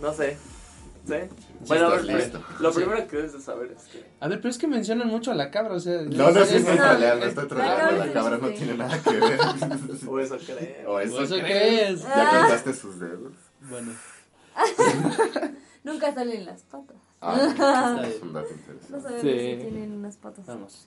[0.00, 0.36] no sé.
[1.08, 1.14] ¿Sí?
[1.14, 2.40] Sí bueno, a ver, listo.
[2.60, 2.80] lo Sí.
[2.80, 4.04] primero que debes de saber es que.
[4.20, 6.02] A ver, pero es que mencionan mucho a la cabra, o sea...
[6.02, 7.78] No, no, sí estoy No, troleando, es- estoy la troleando.
[7.80, 9.40] cabra La sí cabra no tiene nada que ver.
[10.06, 10.90] O eso creo.
[10.92, 11.44] O eso ¿Eso crees.
[11.44, 12.02] crees?
[12.02, 13.32] Ya contaste sus dedos.
[13.68, 13.92] Bueno,
[15.84, 16.96] Nunca salen las patas.
[17.20, 18.48] Ah, es un dato
[18.90, 19.28] No sabemos Sí.
[19.30, 20.46] si tienen unas patas.
[20.46, 20.86] vamos.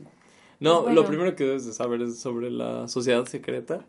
[0.59, 1.01] No, Bueno.
[1.01, 3.81] lo primero que debes de saber es sobre la sociedad secreta.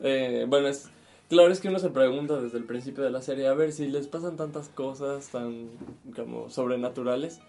[0.00, 0.88] Eh, bueno, es
[1.28, 3.86] claro es que uno se pregunta desde el principio de la serie, a ver, si
[3.86, 5.68] les pasan tantas cosas tan
[6.14, 7.40] como sobrenaturales,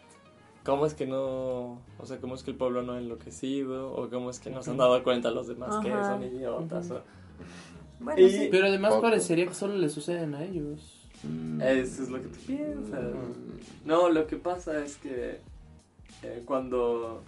[0.66, 4.10] ¿cómo es que no, o sea, cómo es que el pueblo no ha enloquecido o
[4.10, 6.91] cómo es que no se han dado cuenta los demás que son idiotas?
[6.91, 7.02] o-
[7.99, 8.48] Bueno, Y- sí.
[8.52, 9.04] Pero además Poco.
[9.04, 10.94] parecería que solo le suceden a ellos.
[11.24, 11.62] Mm.
[11.62, 13.02] Eso es lo que tú piensas.
[13.06, 13.88] Mm.
[13.88, 15.40] No, lo que pasa es que
[16.22, 17.24] eh, cuando,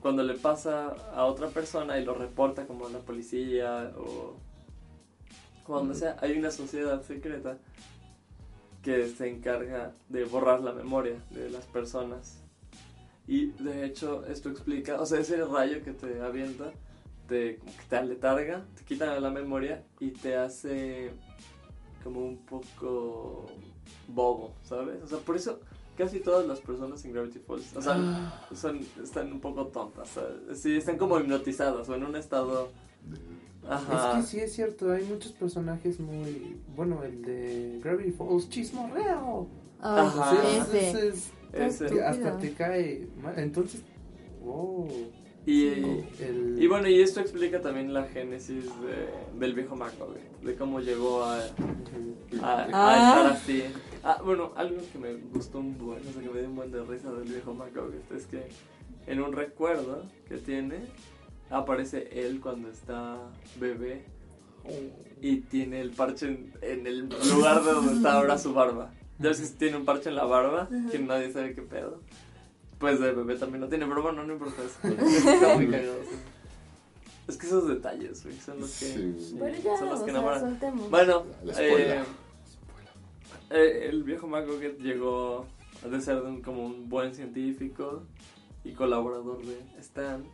[0.00, 4.34] cuando le pasa a otra persona y lo reporta como a la policía o
[5.66, 7.58] cuando sea, hay una sociedad secreta
[8.82, 12.42] que se encarga de borrar la memoria de las personas.
[13.26, 16.70] Y de hecho esto explica, o sea, ese rayo que te avienta,
[17.26, 21.10] te, como que te aletarga, te quita la memoria y te hace
[22.04, 23.46] como un poco
[24.06, 25.02] bobo, ¿sabes?
[25.02, 25.58] O sea, por eso
[25.96, 30.60] casi todas las personas en Gravity Falls, o sea, son, están un poco tontas, ¿sabes?
[30.60, 32.70] Sí, están como hipnotizadas o en un estado...
[33.68, 34.18] Ajá.
[34.20, 36.56] Es que sí es cierto, hay muchos personajes muy...
[36.76, 39.48] Bueno, el de Gravity Falls, chismorreo.
[39.80, 40.30] Ay, Ajá.
[40.30, 40.88] Sí, ese.
[40.90, 41.86] ese es- Ese.
[41.86, 43.08] que hasta te cae.
[43.36, 43.82] Entonces,
[44.44, 44.86] oh,
[45.46, 46.56] Y, el...
[46.58, 51.22] y bueno, y esto explica también la génesis de- del viejo McCoy, de cómo llegó
[51.24, 51.42] a, a,
[52.42, 53.08] a Ah.
[53.08, 53.62] estar así.
[54.02, 56.70] Ah, bueno, algo que me gustó un buen, o sea, que me dio un buen
[56.72, 58.48] de risa del viejo McCoy es que
[59.06, 60.76] en un recuerdo que tiene
[61.50, 63.18] aparece él cuando está
[63.60, 64.04] bebé
[65.20, 68.92] y tiene el parche en, en el lugar de donde está ahora su barba.
[69.18, 72.00] Ya ves que tiene un parche en la barba, que nadie sabe qué pedo.
[72.78, 74.76] Pues de bebé también lo tiene, pero bueno, no importa eso.
[75.32, 75.94] Está muy cagado.
[76.10, 76.16] sí.
[77.28, 79.16] Es que esos detalles, güey, son los que, Sí.
[79.18, 80.40] sí, Bueno, ya, son los que enamoran.
[80.40, 80.90] soltemos.
[80.90, 81.24] Bueno,
[81.58, 82.04] eh,
[83.50, 85.46] eh, el viejo McGoget llegó
[85.84, 88.02] a ser un- como un buen científico
[88.64, 90.24] y colaborador de Stan.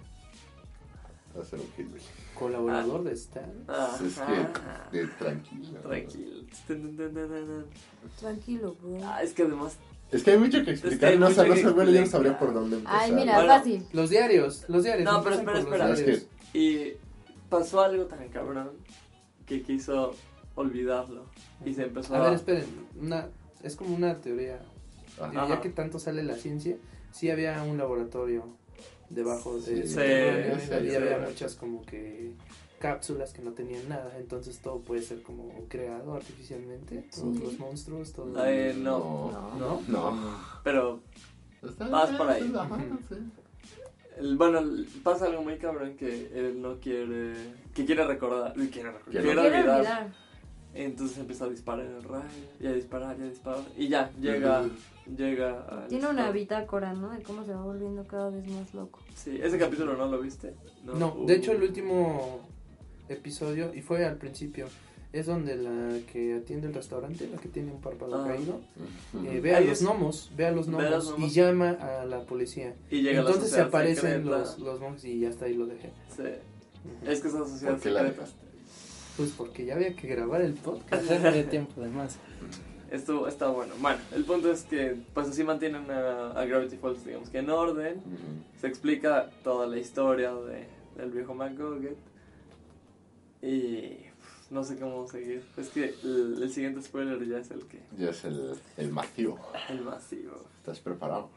[1.49, 2.03] Ser un hillbilly.
[2.39, 3.53] Colaborador de Stan.
[3.69, 4.19] Ah, Es
[4.91, 5.81] que, de tranquilo.
[5.81, 6.45] Tranquilo.
[8.21, 8.99] Tranquilo, bro.
[9.05, 9.77] Ah, es que además
[10.11, 11.11] Es que hay mucho que Es que explicar.
[11.13, 12.11] hay no, mucho sé, no que sé, bueno, yo no explicar.
[12.11, 12.99] sabría por dónde empezar.
[13.01, 13.49] Ay, mira, Bueno.
[13.49, 13.87] fácil.
[13.93, 15.11] Los diarios, los diarios.
[15.11, 15.91] No, pero espera, espera.
[15.93, 16.93] Es que Y
[17.49, 18.71] pasó algo tan cabrón
[19.47, 20.15] que quiso
[20.55, 21.25] olvidarlo.
[21.65, 22.25] Y se empezó A a...
[22.25, 22.67] ver, esperen,
[23.01, 23.29] una,
[23.63, 24.61] es como una teoría.
[25.21, 25.49] Ajá.
[25.49, 26.77] Ya que tanto sale la ciencia,
[27.13, 28.45] sí había un laboratorio
[29.15, 29.99] debajo de Sí.
[29.99, 31.25] había sí.
[31.29, 32.33] muchas como que
[32.79, 37.43] cápsulas que no tenían nada, entonces todo puede ser como creado artificialmente, todos Sí.
[37.45, 38.45] los monstruos, todo.
[38.45, 39.31] Eh, no.
[39.59, 39.81] No.
[39.87, 40.13] ¿No?
[40.13, 40.37] No.
[40.65, 41.01] Pero
[41.63, 42.53] Está- Vas por ahí.
[44.19, 44.61] El- bueno,
[45.03, 47.35] pasa algo muy cabrón que él no quiere.
[47.73, 48.53] que quiere recordar.
[48.55, 49.77] Quiere, recordar, Quiere quiere Quiero olvidar.
[49.79, 50.13] olvidar.
[50.75, 52.25] Entonces empieza a disparar el rayo.
[52.61, 53.61] Y a disparar, y a disparar.
[53.77, 54.65] Y ya, llega.
[55.17, 57.11] Llega al Tiene una bitácora, ¿no?
[57.11, 59.01] De cómo se va volviendo cada vez más loco.
[59.15, 60.55] Sí, ese capítulo no lo viste.
[60.85, 61.27] No, Uh.
[61.27, 62.41] de hecho el último
[63.09, 64.67] episodio, y fue al principio,
[65.13, 68.27] es donde la que atiende el restaurante, la que tiene un párpado Ah.
[68.29, 68.61] caído,
[69.31, 71.31] eh, ve a los gnomos, ve a los ve a gnomos, los gnomos.
[71.31, 72.75] y llama a la policía.
[72.91, 75.91] Y llega Entonces la se aparecen los, los monjes y ya hasta ahí lo dejé.
[76.17, 76.23] Sí.
[77.07, 78.21] Es que esa sociedad ¿Por qué la secreta.
[78.23, 78.43] dejaste?
[79.19, 82.17] Pues porque ya había que grabar el podcast, había tiempo además.
[82.93, 83.73] Estuvo, está bueno.
[83.81, 87.49] Bueno, el punto es que pues así mantienen a, a Gravity Falls, digamos que en
[87.49, 87.97] orden.
[87.99, 88.61] Ujú.
[88.61, 90.67] Se explica toda la historia de,
[90.97, 91.97] del viejo McGoget.
[93.41, 93.97] Y
[94.51, 95.43] no sé cómo seguir.
[95.57, 97.81] Es que el, el siguiente spoiler ya es el que.
[97.99, 99.39] Ya es el, el masivo.
[99.71, 100.37] El masivo.
[100.59, 101.31] ¿Estás preparado?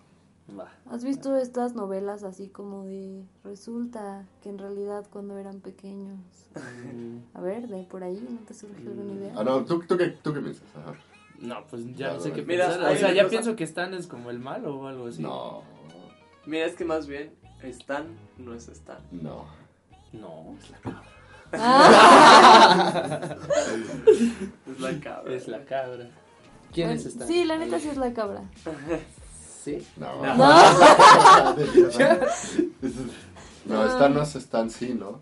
[0.87, 6.19] ¿Has visto estas novelas así como de resulta que en realidad cuando eran pequeños?
[7.33, 9.33] A ver, de por ahí, ¿no te surge alguna idea?
[9.37, 10.67] Ah, no, ¿tú, tú, qué, tú qué piensas?
[10.75, 10.93] Ajá.
[11.39, 12.91] No, pues ya no sé qué Mira, pensar.
[12.91, 15.21] O sea, ya cosa- pienso que Stan es como el malo o algo así.
[15.21, 15.63] No,
[16.45, 17.33] Mira, es que más bien
[17.63, 18.07] Stan
[18.37, 18.99] no es Stan.
[19.11, 19.45] no.
[20.13, 21.03] No, es la cabra.
[21.53, 23.35] Ah.
[24.67, 25.33] Es la cabra.
[25.33, 26.07] Es la cabra.
[26.73, 27.27] ¿Quién Bueno, es Stan?
[27.27, 28.43] Sí, la neta sí es la cabra.
[29.63, 29.85] Sí.
[29.97, 30.23] No.
[30.23, 30.35] No.
[33.65, 35.19] no, Stan no es Stan, sí, ¿no?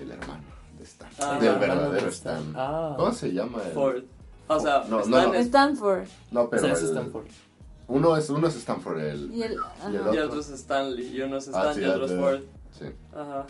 [0.00, 0.42] El hermano.
[0.82, 1.08] Stan.
[1.20, 2.52] Ah, del verdadero Stan.
[2.56, 2.94] ah.
[2.96, 3.62] ¿Cómo se llama?
[3.64, 4.02] el- Ford.
[4.46, 5.34] O sea, No, no, Stan no.
[5.34, 6.04] es- Stanford.
[6.30, 7.26] No, O pero sea, es el- Stanford.
[7.88, 9.90] uno es uno es Stanford el Y el, y el ajá.
[9.90, 10.24] y otro.
[10.26, 12.40] otro es Stanley, y uno es Ah, Stan sí, y otro es Ford.
[12.78, 12.84] Sí.
[13.14, 13.46] Ajá.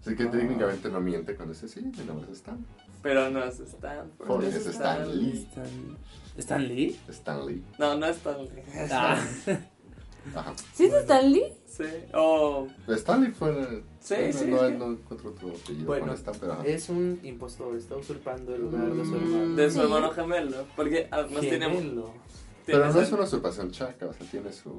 [0.00, 2.64] Así que técnicamente no miente cuando dice sí, mi nombre es Stan.
[3.02, 4.26] Pero no es Stanford.
[4.26, 5.46] Ford es es Stan Lee.
[5.48, 5.96] Stan,
[6.38, 7.00] ¿Stan Lee?
[7.08, 7.64] Stan Lee.
[7.78, 8.48] No, no es Stanley.
[8.90, 9.18] Ah,
[10.34, 10.54] Ajá.
[10.74, 11.52] ¿Sí es Stanley?
[11.66, 11.84] Sí.
[12.14, 13.82] Oh, Stan Lee fue.
[14.00, 14.74] Sí, no, sí, No, sí.
[14.78, 16.52] no encuentro otro apellido Bueno, Stan, pero.
[16.52, 16.66] ajá.
[16.66, 19.56] es un impostor, está usurpando el lugar de su hermano.
[19.56, 19.80] de su Sí.
[19.82, 20.56] hermano gemelo.
[20.76, 21.70] Porque además tiene.
[21.70, 22.10] Gemelo.
[22.66, 24.70] Pero no es una usurpación chaca, o sea, tiene su,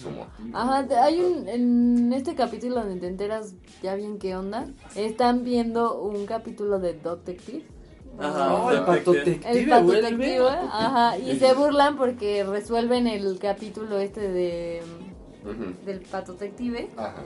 [0.00, 0.26] su motivo.
[0.58, 6.00] Ajá, hay un, en este capítulo donde te enteras ya bien qué onda, están viendo
[6.00, 7.62] un capítulo de Detective.
[8.18, 8.54] Ajá.
[8.54, 9.50] Oh, el pato Detective.
[9.60, 10.02] El vuelve.
[10.02, 14.82] detective, ajá, y se burlan porque resuelven el capítulo este de
[15.84, 17.16] del pato detective Ajá.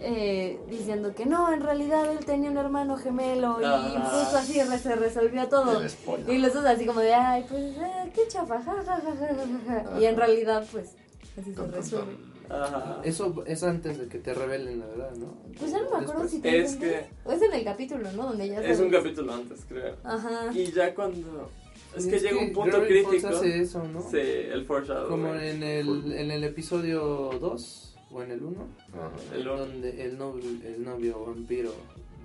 [0.00, 4.10] eh, diciendo que no, en realidad él tenía un hermano gemelo y Ah.
[4.12, 5.80] justo así se resolvió todo.
[6.28, 9.28] Y los dos así como de, ay, pues, eh, qué chafa, ja, ja, ja, ja,
[9.66, 9.98] ja, ja".
[10.00, 10.94] Y en realidad, pues,
[11.40, 12.16] así se resuelve.
[12.48, 13.00] Ajá.
[13.04, 15.34] Eso es antes de que te revelen la verdad, ¿no?
[15.58, 16.30] Pues ya no me acuerdo Después.
[16.30, 18.24] si te Es que- O es en el capítulo, ¿no?
[18.26, 19.02] Donde ya Es un sabes.
[19.02, 19.96] capítulo antes, creo.
[20.04, 20.50] Ajá.
[20.54, 21.50] Y ya cuando.
[21.96, 23.28] Es que Es llega que un punto Gravity crítico.
[23.28, 24.02] hace eso, ¿no?
[24.10, 25.08] Sí, el foreshadow.
[25.08, 29.10] Como en el, en el episodio 2 o en el 1, Ajá.
[29.34, 29.56] El uno.
[29.58, 31.72] donde el novio, el novio vampiro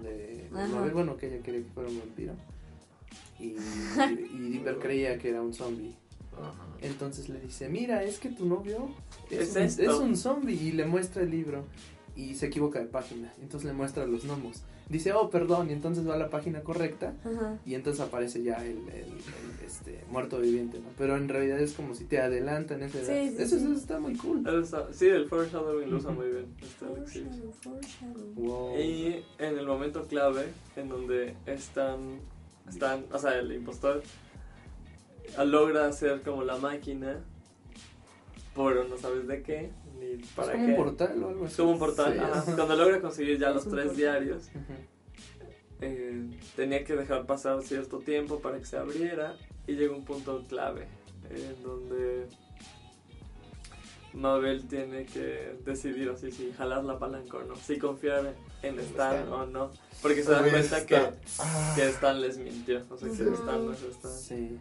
[0.03, 0.67] de Ajá.
[0.67, 2.33] Mabel, bueno, que ella quería que fuera un vampiro.
[3.39, 3.55] Y,
[4.33, 5.95] y Dipper creía que era un zombie.
[6.39, 6.65] Ajá.
[6.81, 8.89] Entonces le dice, mira, es que tu novio
[9.29, 10.55] es, Es un, es un zombie.
[10.55, 11.65] Y le muestra el libro.
[12.15, 13.31] Y se equivoca de página.
[13.41, 14.63] Entonces le muestra los gnomos.
[14.89, 15.69] Dice, oh, perdón.
[15.69, 17.13] Y entonces va a la página correcta.
[17.23, 17.57] Ajá.
[17.65, 20.87] Y entonces aparece ya el, el- el, este, muerto viviente, ¿no?
[20.97, 23.07] Pero en realidad es como si te adelantan esa edad.
[23.29, 23.63] Sí, sí, eso, sí.
[23.65, 24.43] eso está muy cool.
[24.91, 26.45] Sí, el foreshadowing lo usa muy bien.
[27.05, 27.23] este.
[28.35, 28.77] Wow.
[28.79, 32.19] Y en el momento clave, en donde están,
[32.67, 34.01] están, o sea, el impostor
[35.45, 37.23] logra hacer como la máquina,
[38.55, 40.71] pero no sabes de qué, ni ¿Es para como qué.
[40.71, 41.61] un portal o algo Es así?
[41.61, 42.13] como un portal.
[42.13, 42.39] Sí, ajá.
[42.47, 43.95] es- Cuando logra conseguir ya Es los tres portal.
[43.97, 44.49] diarios,
[45.81, 46.25] eh,
[46.55, 49.35] tenía que dejar pasar cierto tiempo para que se abriera
[49.67, 50.87] y llega un punto clave
[51.29, 52.27] en donde
[54.13, 58.33] Mabel tiene que decidir así si jalar la palanca o no, si confiar
[58.63, 61.15] en Stan o no, porque se dan Güey, cuenta que, Stan.
[61.39, 61.73] Ah.
[61.75, 63.33] que Stan les mintió, o sea que Ujú.
[63.35, 64.11] Stan no es Stan.
[64.11, 64.57] Sí.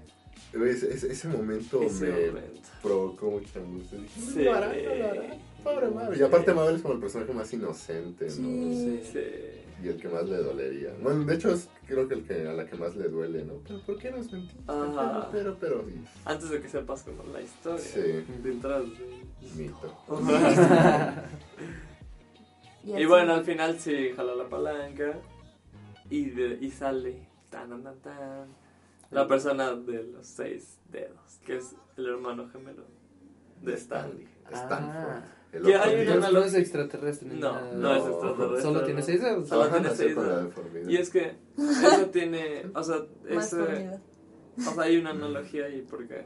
[0.52, 2.68] Ese, ese- ese momento Ese me momento.
[2.82, 3.98] provocó mucha angustia.
[3.98, 4.38] Dije, Sí.
[4.38, 5.22] "No lo hará, no lo hará".
[5.62, 6.18] Pobre Mabel.
[6.18, 8.30] Y aparte Mabel es como el personaje más inocente, ¿no?
[8.32, 9.02] Sí.
[9.12, 9.20] Sí.
[9.84, 10.90] Y el que más le dolería.
[11.02, 13.54] Bueno, de hecho es creo que el que a la que más le duele, ¿no?
[13.66, 14.62] Pero ¿por qué nos mentiste?
[14.66, 15.28] Ajá.
[15.30, 18.24] Pero, pero, pero, Antes de que sepas como la historia Sí.
[18.42, 19.22] detrás de...
[19.62, 19.98] mito.
[22.84, 25.18] Y, Y bueno, al final sí jala la palanca
[26.08, 28.46] y, de- y sale tan, tan, tan,
[29.10, 32.85] la persona de los seis dedos, que es el hermano gemelo
[33.62, 34.28] de Stanley.
[34.51, 35.22] Stanford.
[35.52, 37.28] El Que hay una No, no analogía- es extraterrestre.
[37.28, 37.72] No, nada.
[37.72, 38.62] no es extraterrestre.
[38.62, 39.48] Solo tiene seis dedos.
[39.48, 40.52] Solo Ajá, tiene seis dedos.
[40.89, 44.01] Y es que eso tiene, o sea, formidable.
[44.59, 46.24] o sea, hay una analogía ahí porque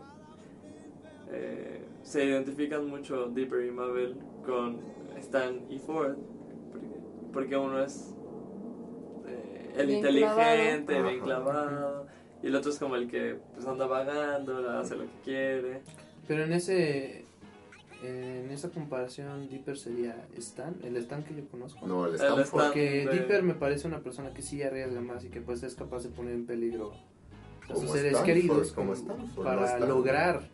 [1.30, 4.80] eh, se identifican mucho Dipper y Mabel con
[5.18, 6.16] Stan y Ford,
[6.72, 6.86] porque,
[7.32, 8.12] porque uno es
[9.26, 11.08] eh, el Bien inteligente, clavado.
[11.08, 12.01] bien clavado,
[12.42, 15.82] y el otro es como el que pues, anda vagando, hace lo que quiere.
[16.26, 17.24] Pero en ese.
[18.04, 21.86] En esa comparación, Dipper sería Stan, el Stan que yo conozco.
[21.86, 22.14] No, el.
[22.16, 25.62] Stan- Porque de- Dipper me parece una persona que sí arriesga más y que pues
[25.62, 26.92] es capaz de poner en peligro
[27.70, 29.88] a sus seres Stanford, queridos como Stanford, no para Stan.
[29.88, 30.48] lograr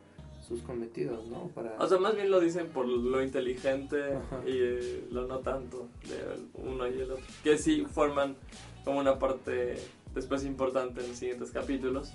[0.46, 1.48] sus cometidos, ¿no?
[1.48, 1.74] Para...
[1.78, 4.40] O sea, más bien lo dicen por lo inteligente Ajá.
[4.46, 6.18] y eh, lo no tanto de
[6.62, 7.24] uno y el otro.
[7.42, 8.36] Que sí forman
[8.84, 9.76] como una parte
[10.18, 12.12] después importante en los siguientes capítulos,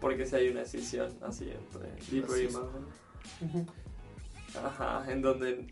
[0.00, 2.52] porque si hay una decisión así entre Dipper y es.
[2.54, 2.82] Marvel.
[3.42, 3.66] ujú.
[4.64, 5.66] Ajá, en donde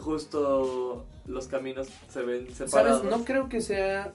[0.00, 3.02] justo los caminos se ven separados.
[3.02, 3.16] ¿Sabes?
[3.18, 4.14] No creo que sea...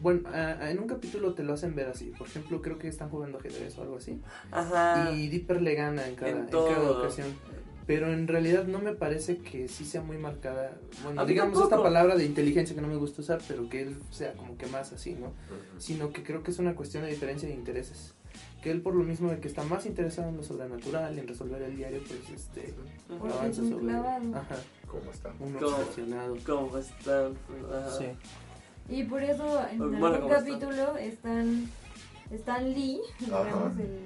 [0.00, 2.12] Bueno, a- a- en un capítulo te lo hacen ver así.
[2.16, 4.20] Por ejemplo, creo que están jugando ajedrez o algo así.
[4.50, 5.10] Ajá.
[5.12, 7.26] Y Dipper le gana en cada, En en cada ocasión.
[7.86, 10.76] Pero en realidad no me parece que sí sea muy marcada.
[11.04, 11.74] Bueno, digamos tampoco.
[11.76, 14.66] esta palabra de inteligencia que no me gusta usar, pero que él sea como que
[14.66, 15.26] más así, ¿no?
[15.28, 15.34] Ujú.
[15.80, 18.12] Sino que creo que es una cuestión de diferencia de intereses.
[18.60, 21.28] Que él, por lo mismo de que está más interesado en lo sobrenatural y en
[21.28, 22.74] resolver el diario, pues este.
[23.08, 23.18] Ujú.
[23.20, 23.94] Porque avanza es sobre.
[23.94, 24.56] Ajá,
[24.88, 25.32] ¿Cómo está?
[25.38, 26.36] un Como- obsesionado.
[26.44, 27.34] Como están.
[27.72, 27.90] ajá.
[27.98, 28.06] Sí.
[28.88, 30.44] Y por eso en Bueno, algún ¿cómo está?
[30.44, 31.70] capítulo están,
[32.32, 33.98] Stan Lee, digamos el,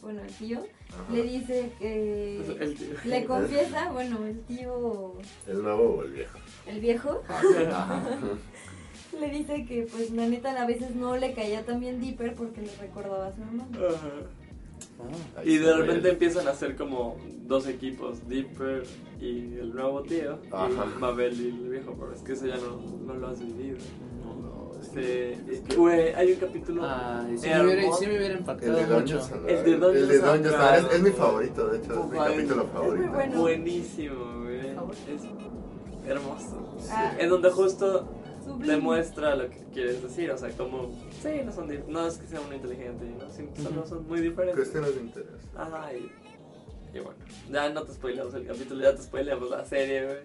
[0.00, 1.12] bueno, el tío, Ajá.
[1.12, 2.86] le dice que El tío.
[3.04, 5.14] le confiesa, bueno, el tío,
[5.46, 6.38] ¿El nuevo o el viejo?
[6.66, 8.02] el viejo, Ajá.
[9.18, 12.62] le dice que pues la neta a veces no le caía tan bien Dipper porque
[12.62, 13.66] le recordaba a su hermano.
[13.74, 14.10] Ajá.
[15.36, 17.16] Ah, Y de repente empiezan a hacer como
[17.46, 18.84] dos equipos, Dipper
[19.20, 20.68] y el nuevo tío, Ajá.
[20.96, 23.76] y Mabel y el viejo, pero es que eso ya no, no lo has vivido.
[24.80, 24.88] Es
[25.48, 28.82] Este, güey, hay un capítulo Ay, sí me hubiera, sí me hubiera El impactado de
[28.82, 29.30] El de Dragons.
[29.46, 30.46] El de Dungeons and Dungeons and Dragons.
[30.46, 31.02] Es, Dragons.
[31.02, 33.12] mi favorito, de hecho, es mi capítulo Es muy favorito.
[33.12, 33.40] bueno.
[33.40, 34.58] buenísimo, güey.
[34.68, 36.76] Es hermoso.
[36.90, 38.08] Ah, En donde justo
[38.44, 38.74] sublime.
[38.74, 40.90] demuestra lo que quieres decir, o sea, como,
[41.22, 43.62] sí, no, son di- no es que sea uno inteligente, ¿no?
[43.62, 44.56] Solo son muy diferentes.
[44.56, 45.28] Cuestiones de interés.
[45.56, 46.10] Ajá, y,
[46.98, 47.18] y bueno,
[47.50, 50.18] ya no te spoileamos el capítulo, ya te spoileamos la serie, güey.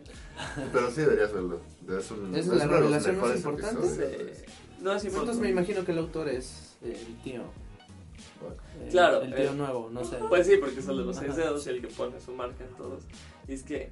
[0.71, 1.59] Pero sí deberías verlo.
[1.97, 3.87] Es, un, ¿Es la los revelación más importante?
[3.87, 4.43] Sí.
[4.81, 7.41] No es Entonces me imagino que el autor es eh, el tío.
[7.41, 10.17] Eh, Claro, El tío eh, nuevo, no sé.
[10.27, 12.63] Pues sí, porque es el de los seis dedos y el que pone su marca
[12.65, 13.03] en todos.
[13.47, 13.91] Y es que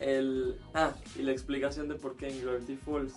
[0.00, 0.60] el...
[0.74, 3.14] Ah, y la explicación de por qué en Gravity Falls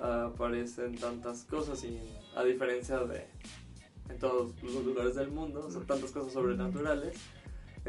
[0.00, 1.98] ah, aparecen tantas cosas y
[2.34, 3.26] a diferencia de
[4.08, 7.14] en todos los lugares del mundo, o sea, tantas cosas sobrenaturales,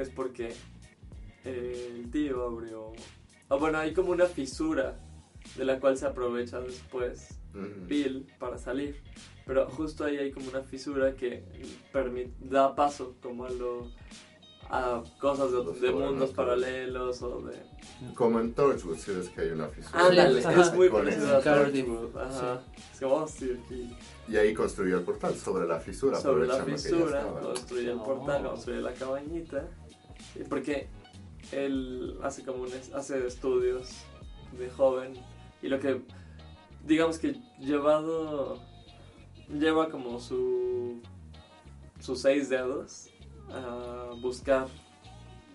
[0.02, 0.54] es porque
[1.46, 2.92] eh, el tío abrió...
[3.50, 5.00] Ah, bueno, hay como una fisura
[5.56, 7.40] de la cual se aprovecha después.
[7.88, 9.02] Bill para salir.
[9.46, 11.44] Pero justo ahí hay como una fisura que
[11.92, 13.92] permite, da paso como a lo
[14.72, 17.58] a cosas de, de mundos paralelos o de
[18.14, 20.06] Como en Torchwood, si ves que hay una fisura.
[20.06, 20.62] ándale Ajá.
[20.62, 22.62] es muy parecido a Torchwood, ajá
[22.94, 23.96] es como oh, sí, aquí
[24.28, 26.20] Y ahí construyó el portal sobre la fisura.
[26.20, 27.42] sobre la fisura estaba.
[27.42, 28.04] construye el Oh.
[28.04, 29.68] portal construye la cabañita
[30.50, 30.88] porque
[31.52, 33.90] él hace como un hace estudios
[34.58, 35.14] de joven
[35.62, 36.02] y lo que
[36.86, 38.62] digamos que llevado
[39.50, 41.02] lleva como su
[42.00, 43.10] sus seis dedos
[43.52, 44.68] a buscar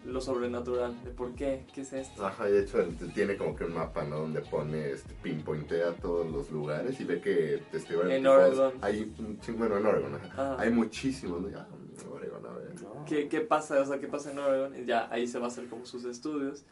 [0.05, 2.85] lo sobrenatural de por qué qué es esto Ajá, de hecho
[3.15, 4.19] tiene como que un mapa, ¿no?
[4.19, 8.75] Donde pone, este, pinpointea todos los lugares y ve que este, En Oregon.
[8.83, 9.15] Hay
[9.57, 10.29] bueno, en Oregon, ajá.
[10.37, 10.57] Ah.
[10.59, 11.49] Hay muchísimos, ¿no?
[11.59, 11.67] Ah,
[12.13, 12.75] Oregon, a ver.
[13.07, 13.81] ¿Qué, qué pasa?
[13.81, 14.75] O sea, ¿qué pasa en Oregon?
[14.77, 16.65] Y ya ahí se va a hacer como sus estudios.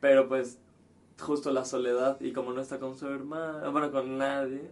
[0.00, 0.58] Pero pues,
[1.20, 4.70] justo la soledad y como no está con su hermana, bueno, con nadie,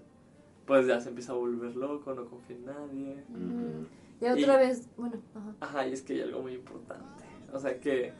[0.66, 3.24] pues ya se empieza a volver loco, no confía en nadie.
[3.30, 3.86] Ujú.
[4.20, 5.54] Y otra Y- vez, bueno, ajá.
[5.60, 7.24] Ajá, y es que hay algo muy importante.
[7.52, 8.12] O sea, que,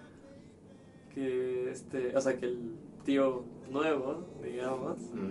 [1.14, 2.74] que este, o sea, que el
[3.04, 5.30] tío nuevo, digamos, Ujú.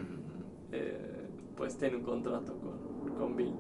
[0.72, 1.28] eh,
[1.58, 3.54] pues tiene un contrato con, con Bill.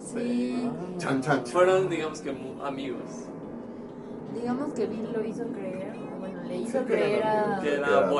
[0.00, 0.70] Sí.
[0.98, 1.46] Chan, chan, chan.
[1.46, 3.26] Fueron, digamos que, mu- amigos.
[4.34, 7.60] Digamos que Bill lo hizo creer, bueno, le hizo Sí, que creer era a...
[7.60, 8.10] Que Que era era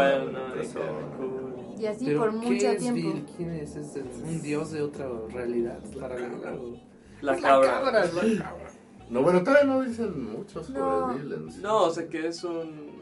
[0.53, 1.17] persona.
[1.17, 1.55] cool.
[1.79, 2.95] Y así Pero, por ¿qué mucho es tiempo.
[3.13, 3.27] Bill?
[3.37, 3.77] ¿Quién es?
[3.77, 6.53] ¿Es el- un dios de otra realidad paralela?
[6.55, 6.77] o-
[7.23, 7.71] La cabra.
[7.71, 8.67] cabra, es la cabra.
[9.09, 11.15] No, bueno, todavía no dicen mucho sobre No.
[11.15, 11.61] Bill en sí.
[11.63, 13.01] No, o sea que es un.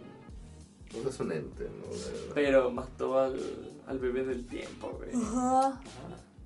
[0.97, 1.85] O sea, es un ente, ¿no?
[2.35, 3.37] Pero mató al,
[3.87, 5.11] al bebé del tiempo, güey.
[5.15, 5.81] Ajá.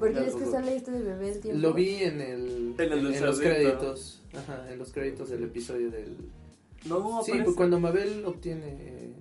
[0.09, 1.61] Porque Ya es que lo- sale este de bebé el tiempo.
[1.61, 4.23] Lo vi en el En el en, del en los créditos.
[4.37, 6.17] Ajá, en los créditos del episodio del
[6.87, 7.45] No, Sí, aparece.
[7.45, 9.13] pues cuando Mabel obtiene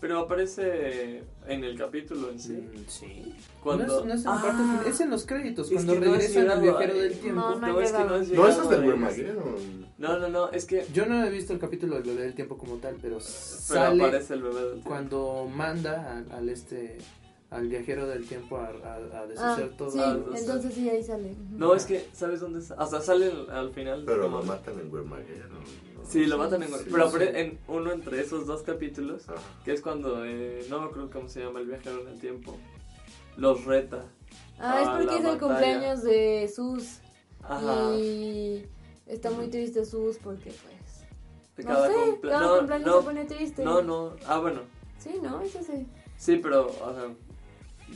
[0.00, 2.52] Pero aparece en el capítulo en sí.
[2.54, 3.34] Mm, sí.
[3.62, 3.86] Cuando.
[3.86, 5.92] No es, no es en la parte Ah, final, es en los créditos, es cuando
[5.92, 7.40] que no regresan al viajero del tiempo.
[7.40, 7.66] No, no.
[7.66, 8.84] No, es que no has No, eso es del.
[8.86, 9.86] Wormageddon.
[9.98, 10.86] No, no, no, es que.
[10.94, 14.02] Yo no he visto el capítulo del bebé del tiempo como tal, pero, Pero sale
[14.02, 14.88] aparece el bebé del tiempo.
[14.88, 16.96] cuando manda al, al este
[17.50, 19.90] al viajero del tiempo a, a, a Ah, deshacer todo.
[19.90, 21.34] sí, entonces sí, ahí sale.
[21.50, 22.74] No, es que, ¿sabes dónde está?
[22.74, 24.04] Hasta sale al- al final.
[24.06, 25.50] Pero lo matan en Wormageddon.
[25.52, 26.04] ¿no?
[26.08, 26.68] Sí, lo matan en.
[26.68, 27.16] Sí, pero sí.
[27.16, 29.40] apare- en uno entre esos dos capítulos, Ajá.
[29.64, 30.24] que es cuando.
[30.24, 32.56] eh, no me acuerdo cómo se llama el viajero en el tiempo.
[33.36, 34.04] Los reta.
[34.58, 35.38] Ah, es porque es el batalla.
[35.40, 36.98] cumpleaños de Sus.
[37.42, 37.94] Ajá.
[37.96, 38.66] Y
[39.06, 41.06] está muy triste Sus porque pues...
[41.56, 43.64] De No cada sé, cumple- cada no, cumpleaños no, se pone triste.
[43.64, 44.16] No, no.
[44.26, 44.60] Ah, bueno.
[44.98, 45.40] Sí, ¿no?
[45.40, 45.86] Eso sí.
[46.18, 47.08] Sí, pero, o sea,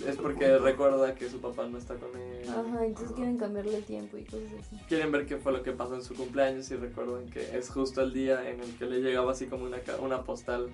[0.07, 2.49] es porque recuerda que su papá no está con él.
[2.49, 4.77] Ajá, entonces quieren cambiarle el tiempo y cosas así.
[4.89, 8.03] Quieren ver qué fue lo que pasó en su cumpleaños y recuerdan que es justo
[8.03, 10.69] el día en el que le llegaba así como una, una postal,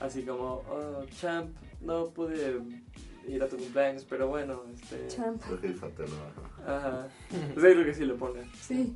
[0.00, 1.50] así como, oh, champ,
[1.80, 2.60] no pude
[3.28, 5.06] ir a tu cumpleaños, pero bueno, este...
[5.08, 5.42] Champ.
[5.42, 6.76] Ajá.
[6.76, 7.08] Ajá.
[7.30, 8.40] Ahí creo que sí lo pone.
[8.60, 8.94] Sí.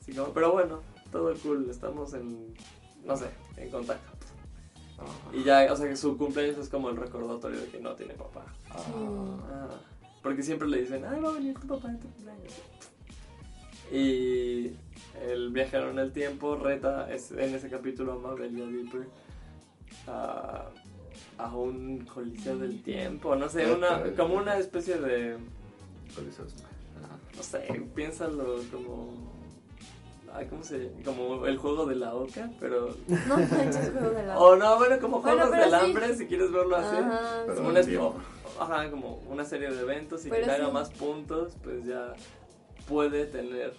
[0.00, 0.80] Así como, pero bueno,
[1.10, 2.54] todo cool, estamos en,
[3.04, 3.26] no sé,
[3.56, 4.15] en contacto.
[5.32, 8.14] Y ya, o sea, que su cumpleaños es como el recordatorio de que no tiene
[8.14, 8.44] papá.
[8.70, 9.68] Ah,
[10.22, 12.52] porque siempre le dicen, ay, va a venir tu papá en tu cumpleaños.
[13.92, 14.72] Y
[15.22, 19.06] el viajero en el tiempo reta es- en ese capítulo a Mabel y a Dipper
[20.08, 20.68] a,
[21.38, 25.36] a un coliseo del tiempo, no sé, una, como una especie de,
[26.14, 26.54] Coliseos.
[27.04, 27.16] Ajá.
[27.36, 29.25] no sé, piénsalo como...
[30.36, 31.02] ay, ¿Cómo se llama?
[31.04, 32.94] Como el juego de la oca, pero...
[33.08, 34.38] No manches, juego de la...
[34.40, 35.76] O no, bueno, como Bueno, juegos del sí.
[35.86, 36.96] hambre, si quieres verlo así.
[36.96, 37.96] Ajá, Pero sí.
[37.96, 38.12] Una
[38.60, 42.14] ajá, como una serie de eventos y Pero que haga más puntos, pues ya
[42.88, 43.74] puede tener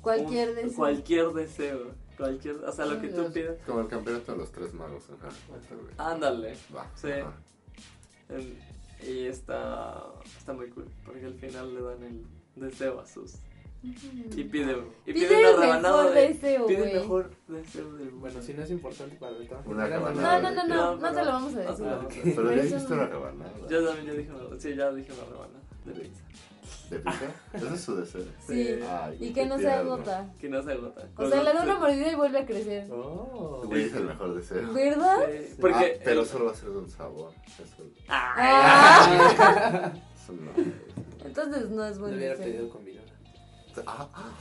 [0.00, 0.76] Cualquier un- deseo.
[0.76, 1.78] cualquier deseo,
[2.16, 3.56] cualquier, o sea, lo que tú pidas.
[3.66, 5.92] Como el campeonato de los tres magos güey.
[5.98, 6.56] Ándale.
[6.74, 6.90] Va.
[6.94, 7.10] Sí.
[7.10, 7.32] ajá.
[9.06, 10.04] Y está
[10.36, 12.24] está muy cool, porque al final le dan el
[12.56, 13.34] deseo a sus
[13.82, 14.76] y pide
[15.06, 18.20] y Pide una rebanada mejor de deseo, pide mejor deseo del mundo.
[18.20, 19.70] Bueno, si no es importante para el trabajo.
[19.70, 20.40] Una No, rebanada.
[20.40, 22.32] no, no, no, no, pero- te lo vamos a no decir.
[22.36, 22.94] Pero ya dijiste no.
[22.96, 23.52] una rebanada.
[23.70, 26.22] Yo también ya dije una, sí, ya dije una rebanada de pizza.
[26.90, 27.34] ¿De pizza?
[27.54, 28.22] Ese es su deseo.
[28.46, 28.80] Sí.
[28.88, 30.32] Ay, Y que no se agota.
[30.40, 31.08] Que no se agota.
[31.16, 32.88] O sea, le da una mordida y vuelve a crecer.
[32.92, 33.62] Oh.
[33.66, 34.72] Güey, es el mejor deseo.
[34.72, 35.16] ¿Verdad?
[35.30, 37.32] Sí, porque Ah, pero el- solo va a ser de un sabor.
[37.46, 40.50] Eso, Ah, eso no.
[41.26, 42.70] entonces no es buen hubiera deseo.
[43.84, 44.10] Combinada.
[44.14, 44.32] Ah,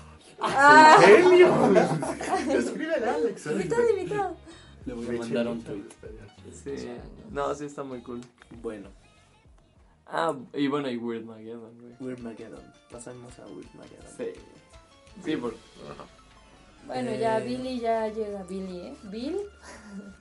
[0.42, 0.98] Ah.
[1.08, 1.48] ¿En serio?
[3.08, 3.46] A Alex.
[3.46, 4.38] Invitado, invitado.
[4.86, 5.84] Le voy a Me mandar un tweet.
[6.64, 6.88] Sí.
[7.32, 8.22] No, sí está muy cool.
[8.62, 8.90] Bueno,
[10.08, 11.94] Ah, y bueno, y Weird Mageddon, güey.
[12.00, 12.62] Weird Mageddon.
[12.92, 14.08] Pasamos a Weird Mageddon.
[14.18, 14.26] Sí.
[15.24, 15.56] Sí, por
[16.86, 17.46] Bueno, ya Eh.
[17.48, 18.44] Billy ya llega.
[18.44, 18.94] Billy, ¿eh?
[19.04, 19.38] Bill.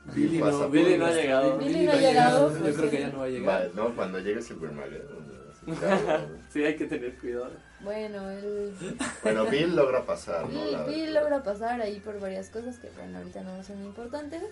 [0.14, 1.58] Billy no, Billy no ha llegado.
[1.58, 3.68] Billy no ha llegado, Yo pues creo que ya no va a llegar.
[3.68, 5.24] Va, no, cuando llegue Supermageddon.
[5.50, 6.26] así, cabrón.
[6.52, 7.50] Sí, hay que tener cuidado.
[7.84, 8.74] Bueno, el
[9.22, 10.64] Bueno, Bill logra pasar, ¿no?
[10.64, 14.42] Bill, Bill logra pasar ahí por varias cosas que, bueno, ahorita no son importantes.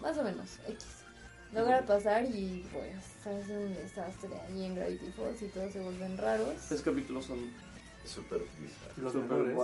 [0.00, 0.86] Más o menos, X.
[1.52, 6.16] Logra pasar y pues hace un desastre ahí en Gravity Falls y todos se vuelven
[6.16, 6.70] raros.
[6.70, 7.50] Los capítulos son
[8.10, 9.02] Super bizarro.
[9.02, 9.56] Los mejores.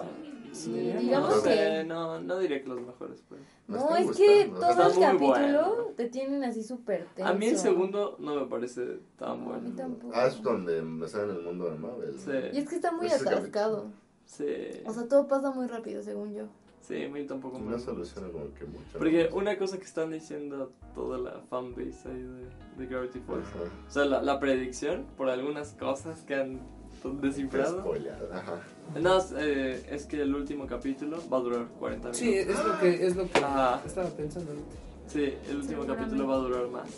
[0.53, 1.85] Sí, Sí, digamos no, sé, que...
[1.85, 3.41] no, no diría que los mejores, pues.
[3.67, 5.85] Me No, es que gustando, todo el muy capítulo bueno.
[5.97, 7.31] te tienen así súper tenso.
[7.31, 9.77] A mí el segundo no me parece tan No, a mí bueno.
[9.77, 10.13] tampoco.
[10.17, 10.85] Ah, es donde en
[11.31, 12.15] el mundo de Marvel.
[12.15, 12.21] ¿no?
[12.23, 12.31] Sí.
[12.55, 13.37] Y es que está muy Ese capítulo.
[13.39, 13.87] atascado.
[14.25, 14.47] Sí,
[14.87, 16.45] O sea, todo pasa muy rápido, según yo.
[16.81, 18.97] sí, a mí tampoco me No soluciona como que mucho.
[18.99, 22.49] Porque una cosa que están diciendo toda la fanbase ahí de,
[22.79, 23.59] de Gravity Falls, Ajá.
[23.87, 26.61] o sea, la, la predicción por algunas cosas que han
[28.33, 28.61] Ajá.
[29.01, 32.17] No, eh, es que el último capítulo va a durar 40 minutos.
[32.19, 33.83] Sí, es lo que, es lo que Ajá.
[33.85, 34.77] estaba pensando ahorita.
[35.09, 36.89] Sí, el último capítulo va a durar más.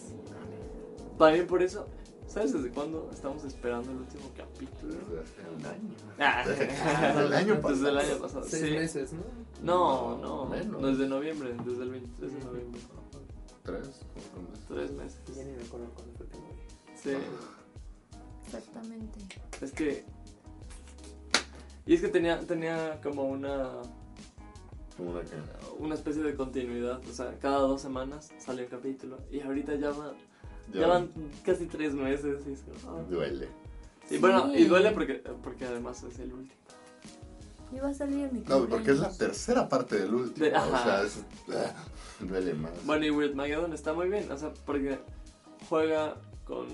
[1.19, 1.87] También por eso,
[2.27, 4.95] ¿sabes desde cuándo estamos esperando el último capítulo?
[4.95, 5.95] Desde hace un año.
[6.19, 6.45] Ah.
[6.47, 7.75] Desde el año pasado.
[7.75, 8.45] Desde el año pasado.
[8.47, 8.71] Seis sí.
[8.71, 9.23] meses, ¿no?
[9.63, 10.83] No, No, no, menos.
[10.83, 12.81] desde noviembre, desde el 23 de noviembre.
[13.65, 14.01] Tres.
[14.69, 15.21] Tres meses.
[15.37, 16.55] Ya ni me acuerdo cuándo fue que morí.
[17.03, 17.11] Sí,
[18.57, 19.19] Exactamente.
[19.61, 20.05] es que.
[21.87, 23.71] Y es que tenía, tenía como una,
[24.97, 25.23] Como una
[25.79, 27.01] una especie de continuidad.
[27.09, 29.19] O sea, cada dos semanas sale un capítulo.
[29.31, 30.13] Y ahorita ya, va,
[30.73, 31.11] ya, Ya van
[31.45, 32.45] casi tres meses.
[32.47, 33.03] Y, es como, ah.
[33.09, 33.49] Duele.
[34.11, 36.59] Y bueno, y duele porque, porque además es el último.
[37.71, 40.47] Y va a salir mi No, porque es la tercera parte del último.
[40.47, 40.85] De- o ajá.
[40.85, 41.75] sea, es, ah,
[42.21, 42.73] duele más.
[42.87, 44.99] Bueno, y Weird Mageddon está muy bien, o sea, porque
[45.69, 46.67] juega con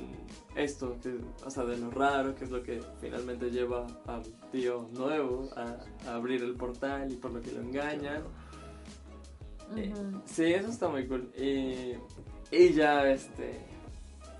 [0.56, 4.22] esto, que, o sea, de lo raro, que es lo que finalmente lleva al
[4.52, 5.76] tío nuevo a,
[6.08, 8.22] a abrir el portal y por lo que lo engañan.
[9.76, 10.20] Eh, Ujú.
[10.26, 11.30] sí, eso está muy cool.
[11.36, 11.94] Y,
[12.50, 13.60] y ya, este,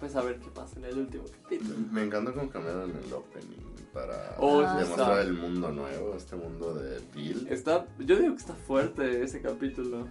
[0.01, 1.74] pues a ver qué pasa en el último capítulo.
[1.91, 5.23] Me encantó cómo cambiaron el opening para Oh, demostrar está.
[5.23, 7.47] el mundo nuevo, este mundo de Bill.
[7.51, 10.09] Está, yo digo que está fuerte ese capítulo.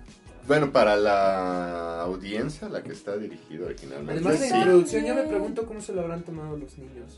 [0.48, 4.14] Bueno, para la audiencia a la que está dirigido originalmente.
[4.14, 4.56] Además de sí.
[4.56, 7.18] introducción, yo me pregunto cómo se lo habrán tomado los niños.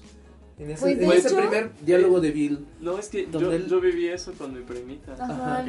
[0.57, 2.65] En ese, Pues, de en ese primer diálogo de Bill.
[2.80, 5.14] No, es que yo, Donde él- yo viví eso con mi primita.
[5.19, 5.65] Ajá.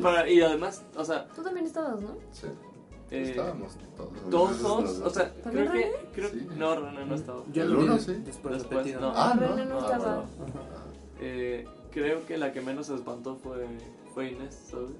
[0.00, 2.16] Para- y además, o sea, Tú también estabas, ¿no?
[2.30, 2.46] Sí.
[3.10, 3.76] eh, Estábamos
[4.30, 4.60] todos.
[4.60, 6.08] todos, o sea, ¿También creo que, René?
[6.14, 6.46] creo Sí.
[6.56, 7.42] no, René no estaba.
[7.52, 8.12] Yo El uno, sí.
[8.24, 9.00] después, Después, repetido.
[9.00, 9.12] no.
[9.16, 9.48] Ah, no.
[9.48, 10.24] René no Ah, estaba.
[11.20, 13.66] Eh, creo que la que menos se espantó fue,
[14.14, 14.90] fue Inés, ¿sabes?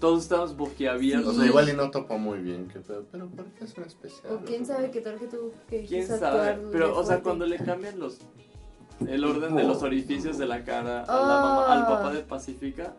[0.00, 1.34] Todos estábamos boquiabiertos.
[1.34, 3.84] O sea, igual y no topó muy bien, que, pero, pero ¿por qué es un
[3.84, 4.32] especial?
[4.34, 6.58] O quién sabe qué tal que tú que ¿Quién sabe?
[6.72, 8.18] Pero, o sea, cuando le cambian los
[9.08, 11.86] el orden de los orificios de la cara a la mamá- al Ah.
[11.88, 12.94] papá de Pacífica,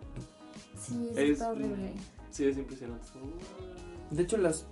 [0.77, 1.93] Sí, eso es- está horrible.
[2.31, 3.05] sí es impresionante.
[4.11, 4.65] De hecho, las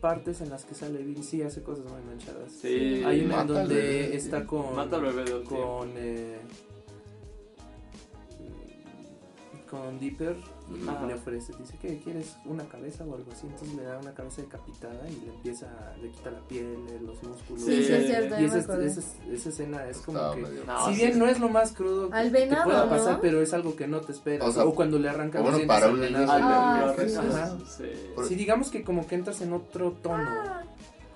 [0.00, 2.52] partes en las que sale Bill sí hace cosas muy manchadas.
[2.52, 3.02] Sí.
[3.04, 4.46] Hay una en donde bebé, está sí.
[4.46, 4.76] con.
[4.76, 5.42] Mata al bebé de.
[5.44, 5.90] Con.
[5.96, 6.38] Eh,
[9.70, 10.36] con Dipper
[10.88, 11.06] Ajá.
[11.06, 14.42] le ofrece, dice que quieres una cabeza o algo así, entonces le da una cabeza
[14.42, 15.66] decapitada y le empieza,
[16.00, 16.76] le quita la piel,
[17.06, 17.62] los músculos.
[17.64, 19.00] Sí, sí, es cierto, Y esa, esa,
[19.32, 21.18] esa escena es como Estaba que, medio- No, si bien sí.
[21.18, 23.20] no es lo más crudo Al que pueda pasar, ¿no?
[23.20, 24.46] pero es algo que no te esperas.
[24.46, 26.42] O O, sea, cuando le arrancan bueno, los dientes para un niño venado.
[26.44, 27.84] Ah, sí.
[27.84, 28.24] Sí.
[28.28, 30.16] Sí, digamos que como que entras en otro tono.
[30.26, 30.62] Ah,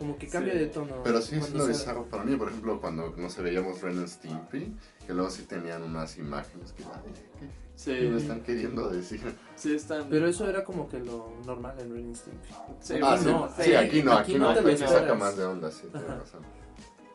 [0.02, 0.58] como que cambia Sí.
[0.58, 0.96] de tono.
[1.04, 4.08] Pero sí es lo bizarro para mí, por ejemplo, cuando no se veíamos Ren and
[4.08, 4.74] Stimpy,
[5.06, 9.20] que luego sí tenían unas imágenes que, ay, ¿qué, Sí, me están queriendo decir?
[9.54, 10.08] sí están...
[10.10, 12.48] Pero eso era como que lo normal en Ren and Stimpy.
[12.80, 15.14] Sí, ah, aquí sí, no, sí, aquí no, aquí aquí no no, te aquí saca
[15.14, 16.42] más de onda, sí, tienes razón.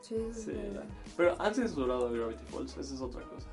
[0.01, 0.53] Sí.
[1.17, 3.47] Pero han censurado a Gravity Falls, esa es otra cosa.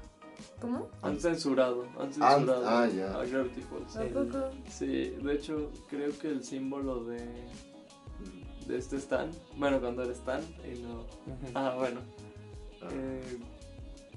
[0.61, 0.89] ¿Cómo?
[1.02, 3.97] Han censurado, han Ah, censurado ah, a Gravity Falls.
[3.97, 4.51] ¿A poco?
[4.70, 7.19] Sí, de hecho creo que el símbolo de,
[8.66, 11.04] de este Stan, bueno cuando era Stan y no...
[11.54, 12.00] Ah, bueno.
[12.90, 13.38] Eh,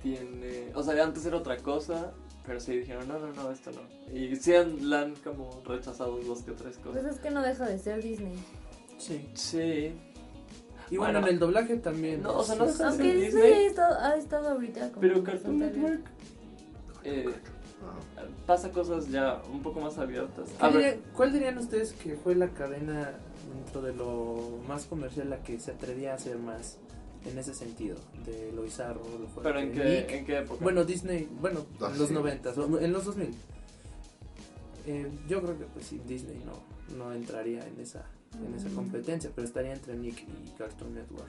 [0.02, 0.72] tiene...
[0.76, 2.14] O sea, antes era otra cosa,
[2.46, 4.14] pero sí dijeron, no, no, no, esto no.
[4.16, 7.16] Y sí han, la han como rechazado dos que tres Pues cosas.
[7.16, 8.36] es que no deja de ser Disney.
[8.98, 9.30] Sí.
[9.34, 9.92] Sí.
[10.90, 11.28] Y bueno, Bueno.
[11.28, 12.22] en el doblaje también.
[12.24, 13.54] No, o sea, no es- deja de Aunque ser Disney Disney.
[13.64, 15.58] ha estado, ha estado ahorita como Pero Cartoon.
[15.60, 16.02] Network
[17.04, 17.26] eh,
[18.46, 20.50] pasa cosas ya un poco más abiertas.
[20.50, 23.12] ¿Qué A ver, ¿Cuál dirían ustedes que fue la cadena
[23.56, 26.78] dentro de lo más comercial la que se atrevía a hacer más
[27.26, 27.98] en ese sentido?
[28.26, 29.42] De lo bizarro, lo fuerte.
[29.44, 30.18] pero ¿en qué.
[30.18, 30.64] ¿en qué época?
[30.64, 32.14] Bueno, Disney, bueno, Ah, en los sí.
[32.14, 33.34] 90, en los 2000.
[34.86, 38.06] Eh, yo creo que pues sí, Disney no, no entraría en esa,
[38.46, 38.76] en esa Mm.
[38.76, 41.28] competencia, pero estaría entre Nick y Cartoon Network.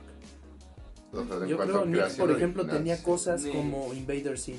[1.13, 3.51] O sea, en Yo creo Nick, por ejemplo, original, tenía cosas Sí.
[3.51, 4.59] como Invader Sim,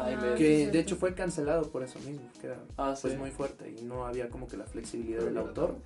[0.00, 3.18] Ah, sí, que de hecho fue cancelado por eso mismo, que era Ah, pues sí.
[3.18, 5.76] muy fuerte y no había como que la flexibilidad Pero del autor.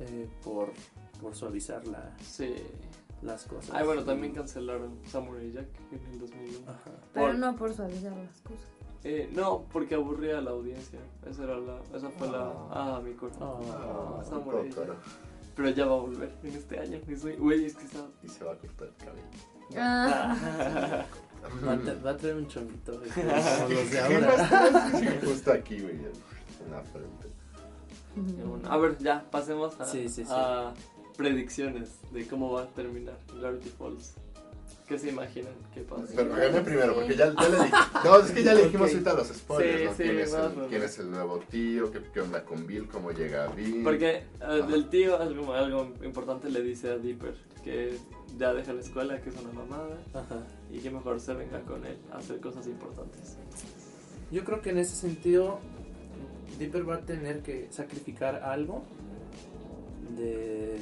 [0.00, 0.72] Eh, por,
[1.20, 2.54] por suavizar la, Sí.
[3.22, 3.70] las cosas.
[3.74, 6.70] Ay, bueno, también cancelaron Samurai Jack en el 2001.
[6.70, 6.80] Ajá.
[7.14, 8.66] Pero Por- no por suavizar las cosas.
[9.04, 10.98] Eh, no, porque aburría a la audiencia.
[11.28, 12.50] Esa, era la, esa fue la...
[12.70, 13.60] Ah, mi corazón.
[13.70, 14.68] Ah, Ah, Samurai.
[14.70, 14.88] Jack.
[15.54, 16.98] Pero ya va a volver en este año.
[17.08, 18.00] Y soy- Güey, es que está...
[18.22, 19.26] Y se va a cortar el cabello.
[19.76, 20.36] Ah,
[21.64, 23.26] Va a, va a traer un chonguito como
[23.68, 24.90] los de ahora.
[25.24, 27.28] Justo aquí, güey, en la frente.
[28.16, 30.30] Bueno, a ver, ya, pasemos a, Sí, sí, sí.
[30.32, 30.72] a
[31.16, 34.14] predicciones de cómo va a terminar Gravity Falls.
[34.86, 35.52] ¿Qué se imaginan?
[35.74, 36.04] ¿Qué pasa?
[36.14, 37.70] Pero gané primero, porque ya, ya le dije.
[38.04, 38.92] No, es que ya le dijimos Ok.
[38.94, 39.90] ahorita los spoilers, Sí, ¿no?
[39.94, 41.90] sí, ¿Quién, es el, quién es el nuevo tío?
[41.90, 42.86] ¿Qué, qué onda con Bill?
[42.88, 43.82] ¿Cómo llega Bill?
[43.82, 44.54] Porque eh, Ajá.
[44.74, 47.34] el tío algo, algo importante le dice a Dipper
[47.64, 47.98] que
[48.38, 50.46] ya deja la escuela, que es una mamada Ajá.
[50.70, 53.36] y que mejor se venga con él a hacer cosas importantes.
[54.30, 55.58] Yo creo que en ese sentido
[56.58, 58.82] Dipper va a tener que sacrificar algo
[60.16, 60.78] de,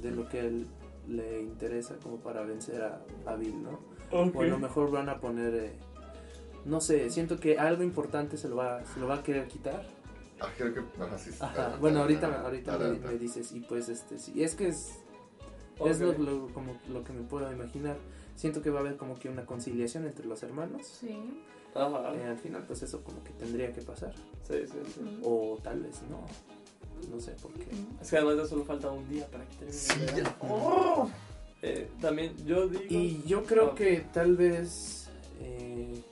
[0.00, 0.66] de lo que él
[1.08, 3.80] le interesa como para vencer a, a Bill, ¿no?
[4.10, 5.72] O a lo mejor van a poner, eh,
[6.64, 9.84] no sé, siento que algo importante se lo va, se lo va a querer quitar.
[10.40, 10.80] Ah, creo que.
[11.18, 11.30] Sí.
[11.40, 11.76] Ajá.
[11.80, 14.98] Bueno, ahorita, ahorita me, dices, y pues este, sí, es que es,
[15.86, 17.96] es lo, lo- como lo que me puedo imaginar.
[18.34, 20.86] Siento que va a haber como que una conciliación entre los hermanos.
[20.86, 21.40] sí.
[21.74, 22.14] Ajá.
[22.14, 24.12] Eh, al final, pues eso como que tendría que pasar.
[24.46, 25.20] Sí, sí, sí.
[25.24, 26.20] O tal vez no.
[27.14, 27.66] No sé por qué.
[28.00, 29.72] Es que además ya solo falta un día para que termine.
[29.78, 30.14] Sí, el ya.
[30.40, 31.10] verano.
[31.62, 32.84] Eh, también yo digo...
[32.88, 33.74] Y yo creo Ah.
[33.74, 35.08] que tal vez
[35.40, 36.02] eh,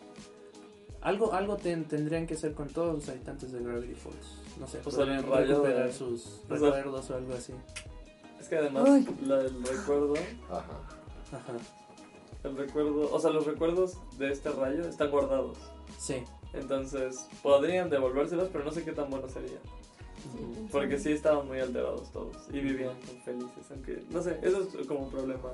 [1.02, 4.38] algo, algo ten- tendrían que hacer con todos los habitantes de Gravity Falls.
[4.58, 7.52] No sé, O sea, podrían el rayo recuperar de- sus sea- recuerdos o algo así.
[8.40, 8.88] Es que además
[9.24, 10.14] la del recuerdo,
[10.50, 10.64] Ajá.
[11.32, 11.52] Ajá.
[12.44, 15.58] El recuerdo, o sea, los recuerdos de este rayo están guardados.
[15.98, 16.24] Sí.
[16.54, 19.58] Entonces, podrían devolvérselos, pero no sé qué tan bueno sería.
[20.70, 22.94] Porque sí estaban muy alterados todos y vivían
[23.24, 25.50] felices, aunque no sé, eso es como un problema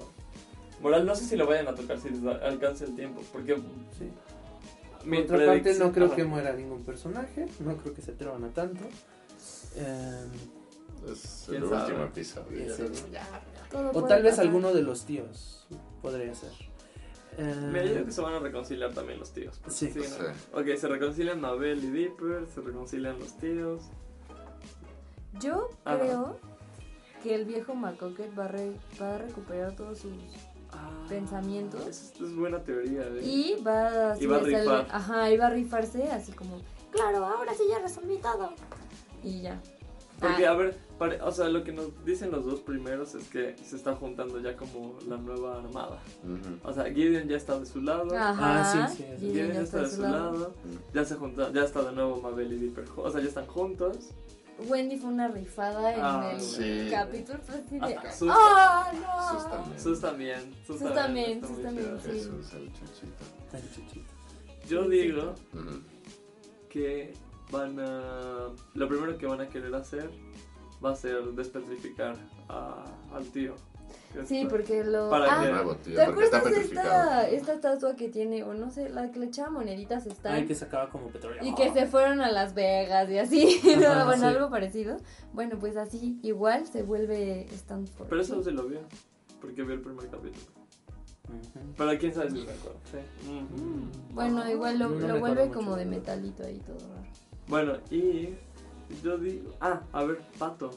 [0.83, 1.07] moral.
[1.07, 3.55] No sé si lo vayan a tocar si les da- alcance el tiempo, porque
[3.99, 4.11] sí.
[5.07, 6.17] mi Por otra parte, no creo ajá.
[6.17, 7.47] que muera ningún personaje.
[7.61, 8.85] No creo que se atrevan a tanto.
[9.77, 12.75] Em, Es el último episodio.
[13.95, 15.67] O tal vez alguno de los tíos
[16.03, 16.51] podría ser.
[17.39, 19.59] Me digo que se van a reconciliar también los tíos.
[19.59, 19.93] porque Sí.
[19.95, 20.03] ¿no?
[20.03, 20.23] Sí.
[20.53, 23.83] Ok, se reconcilian Mabel y Dipper, se reconcilian los tíos.
[25.41, 25.99] Yo Ajá.
[25.99, 26.39] creo
[27.23, 28.51] que el viejo McCocket va
[29.01, 30.13] va a recuperar todos sus...
[30.73, 31.87] Ah, Pensamientos.
[31.87, 33.03] Es, es buena teoría.
[33.03, 33.21] ¿eh?
[33.23, 34.87] Y va, así Y va a rifar.
[34.91, 36.61] Ajá, y va a rifarse así como,
[36.91, 38.53] claro, ahora sí ya resolví todo.
[39.23, 39.61] Y ya.
[40.21, 40.51] Porque, Ah.
[40.51, 43.77] a ver, pare- o sea, lo que nos dicen los dos primeros es que se
[43.77, 46.01] está juntando ya como la nueva armada.
[46.25, 46.69] Ujú.
[46.69, 48.17] O sea, Gideon ya está de su lado.
[48.17, 48.37] Ajá.
[48.83, 49.17] Ah, sí, sí, sí.
[49.21, 50.55] Gideon Gideon ya está de su lado.
[50.65, 50.95] Mm.
[50.95, 52.85] Ya se junta, ya está de nuevo Mabel y Dipper.
[52.97, 54.11] O sea, ya están juntos.
[54.67, 56.89] Wendy fue una rifada en Ah, el sí.
[56.91, 57.39] capítulo.
[57.81, 58.91] Hasta Sus- ¡Ah,
[59.31, 59.51] Sus no!
[59.51, 59.81] también.
[59.81, 60.41] Sus también.
[60.67, 61.99] Sus, Sus también, sus también.
[62.01, 63.25] Jesús, el chuchito.
[63.53, 64.07] Ay, chuchito.
[64.69, 65.81] Yo digo Ujú.
[66.69, 67.15] que
[67.51, 68.49] van a.
[68.75, 70.11] Lo primero que van a querer hacer
[70.85, 72.17] va a ser despetrificar
[72.49, 73.55] a- al tío.
[74.27, 75.11] Sí, porque lo...
[75.11, 78.55] Para ah, que- Nuevo, tío, ¿Te está acuerdas de esta, esta estatua que tiene, o
[78.55, 80.35] no sé, la que le echaba moneditas están?
[80.35, 81.43] Ay, que sacaba como petróleo.
[81.45, 83.87] Y que se fueron a Las Vegas y así, ¿no?
[83.89, 84.35] Ajá, bueno, sí.
[84.35, 84.97] algo parecido.
[85.33, 88.09] Bueno, pues así, igual se vuelve Stanford.
[88.09, 88.81] Pero eso se lo vio,
[89.41, 90.45] porque vio el primer capítulo.
[91.29, 91.75] Ujú.
[91.77, 92.79] Pero quién sabe si me acuerdo.
[92.91, 92.99] Sí.
[94.13, 97.09] Bueno, igual lo, No lo vuelve mucho, como de metalito ahí todo raro.
[97.49, 98.31] Bueno, y
[99.03, 99.53] yo digo...
[99.61, 100.71] Ah, a ver, Pato.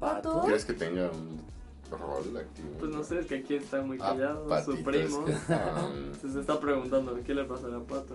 [0.00, 0.42] ¿Pato?
[0.46, 1.40] ¿Crees que tenga un
[1.90, 2.68] rol activo?
[2.78, 5.26] Pues no sé, es que aquí está muy Ah, callado, Patito, su primo.
[5.28, 5.90] es que, ah,
[6.20, 8.14] Se, se está preguntando qué le pasará a Pato.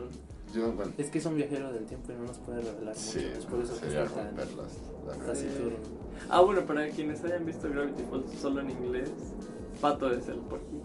[0.54, 3.00] yo, bueno, Es que es un viajero del tiempo y no nos puede revelar mucho.
[3.00, 4.78] sí, pues por eso que sería tan romper las,
[5.18, 5.78] las taciturno.
[6.30, 9.10] Ah, bueno, para quienes hayan visto Gravity Falls solo en inglés,
[9.80, 10.84] Pato es el puerquito.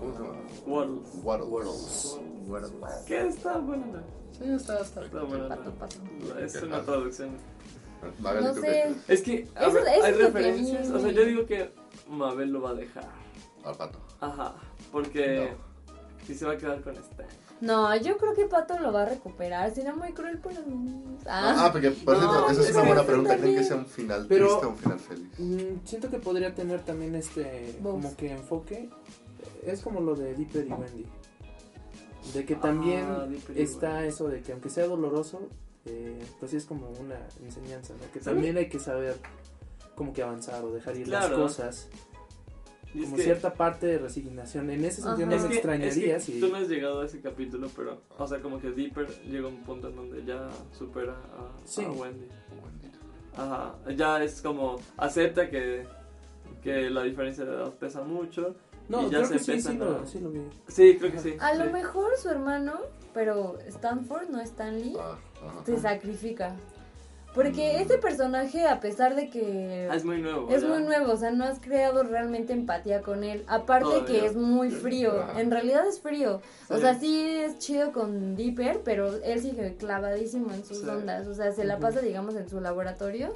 [0.00, 0.38] ¿Cómo se llama?
[0.66, 2.16] Waddles.
[2.46, 3.04] Waddles.
[3.06, 3.98] ¿Qué está bueno?
[4.32, 5.04] Sí, está, está.
[5.04, 5.48] Está bueno.
[5.48, 5.96] Pato, pato.
[6.40, 7.30] Es una traducción.
[8.20, 8.94] Magali, No ¿tú sé.
[9.08, 10.90] Es que a Eso- ver, eso hay referencias.
[10.90, 11.70] O sea, yo digo que
[12.08, 13.08] Mabel lo va a dejar.
[13.64, 13.98] Al pato.
[14.20, 14.54] Ajá.
[14.92, 15.52] Porque
[16.26, 17.26] si se va a quedar con Stan.
[17.60, 19.74] No, yo creo que Pato lo va a recuperar.
[19.74, 21.22] Será muy cruel por los niños.
[21.26, 23.36] Ah, Ah, porque, por No, cierto, esa es es una buena pregunta.
[23.36, 25.28] ¿Creen que sea un final Pero- triste o un final feliz?
[25.38, 28.88] Mm, siento que podría tener también este como que enfoque
[29.66, 31.06] es como lo de Dipper y Wendy
[32.34, 35.48] de que también Ah, está eso de que aunque sea doloroso
[35.86, 38.12] eh, pues sí es como una enseñanza ¿no?
[38.12, 39.16] que también hay que saber
[39.94, 41.28] como que avanzar o dejar ir Claro.
[41.30, 41.88] las cosas
[42.94, 45.30] Y es como que, cierta parte de resignación en ese sentido Ajá.
[45.30, 47.68] no es me que, extrañaría es que si tú no has llegado a ese capítulo,
[47.76, 51.52] pero, o sea, como que Dipper llega a un punto en donde ya supera a,
[51.64, 51.84] Sí.
[51.84, 52.26] a Wendy.
[53.36, 55.86] Ajá, ya es como acepta que,
[56.62, 58.56] que la diferencia de edad pesa mucho.
[58.88, 60.96] No y ya creo se que sí, sí empiezan lo, a- sí lo vi Sí,
[60.98, 61.34] creo que sí.
[61.38, 62.74] a lo mejor su hermano,
[63.14, 65.16] pero Stanford, no Stanley, Ah,
[65.64, 66.54] se sacrifica.
[67.34, 70.48] Porque ese personaje, a pesar de que Ah, es muy nuevo.
[70.50, 70.68] es ya.
[70.68, 73.44] muy nuevo, o sea, no has creado realmente empatía con él.
[73.46, 74.06] Aparte Todavía.
[74.06, 76.40] que es muy frío, en realidad es frío.
[76.68, 80.88] O sea, sí es chido con Dipper, pero él sigue clavadísimo en sus Sí.
[80.88, 81.28] ondas.
[81.28, 83.32] O sea, se la pasa, digamos, en su laboratorio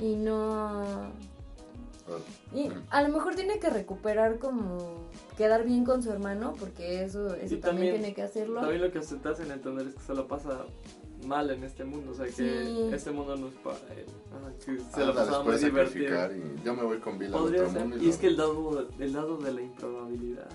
[0.00, 1.10] y no...
[2.54, 7.34] Y a lo mejor tiene que recuperar como quedar bien con su hermano, porque eso,
[7.34, 8.60] eso Y también, también- tiene que hacerlo.
[8.60, 10.64] También lo que se te hacen entender es que se lo pasa
[11.26, 12.12] mal en este mundo.
[12.12, 12.88] O sea, que Sí.
[12.92, 14.06] este mundo no es para él.
[14.30, 16.14] Ajá, que se Ah, lo pasaba muy divertido.
[16.32, 17.96] y yo me voy con Bill otro mundo.
[17.96, 20.48] Y es lo- que el dado, el dado de la improbabilidad.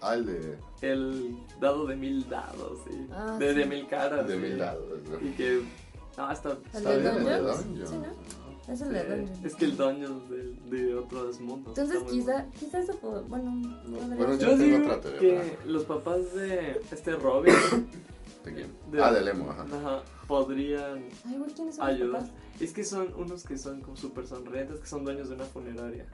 [0.00, 3.06] Ah, el de, El dado de mil dados, sí.
[3.12, 3.68] Ah, de, de sí.
[3.68, 4.26] mil caras.
[4.28, 4.40] de sí.
[4.40, 4.84] mil lados.
[5.10, 5.28] ¿no?
[5.28, 5.62] Y que.
[6.16, 6.50] Ah, está.
[6.52, 7.24] ¿El está de bien.
[7.24, 7.38] de?
[7.40, 7.90] Dungeons.
[7.90, 8.47] Sí, ¿no?
[8.68, 9.44] Es el de Sí, Dungeons.
[9.44, 11.68] Es que el Dungeons de, de otros mundos.
[11.78, 13.50] Entonces está muy quizá, quizá eso, puedo- bueno,
[13.84, 14.36] podría bueno.
[14.38, 17.54] Yo digo teoría, que pero- los papás de este Robin
[18.44, 18.70] ¿De quién?
[18.90, 19.64] De- Ah, de Lemo, ajá.
[19.64, 22.20] ajá, podrían Ay, güey, ¿quiénes son los ayudar.
[22.22, 22.34] papás?
[22.60, 26.06] Es que son unos que son como súper sonrientes, que son dueños de una funeraria.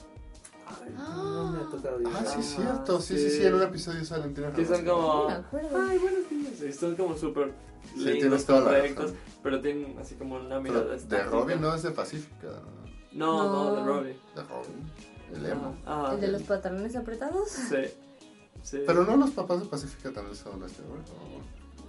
[0.96, 3.00] No me ha tocado Ah, sí, Ah, cierto.
[3.00, 3.36] Sí, sí, sí.
[3.38, 4.34] sí, en un episodio salen.
[4.34, 5.28] tienes Que son como.
[5.30, 5.44] No.
[5.88, 6.62] Ay, buenos días.
[6.62, 7.52] Y son como súper
[7.94, 9.12] Sí, lindos, tienes toda la correctos,
[9.42, 11.22] pero tienen así como una mirada de.
[11.24, 12.48] Robin no es de Pacífica.
[13.12, 13.86] No, no, de No.
[13.86, 14.16] Robin.
[14.34, 14.92] De Robin.
[15.34, 15.52] El
[15.86, 16.14] ajá.
[16.14, 17.48] ¿El de los pantalones apretados?
[17.50, 17.76] Sí.
[18.62, 18.82] Sí.
[18.86, 21.00] Pero no los papás de Pacífica también son este, güey.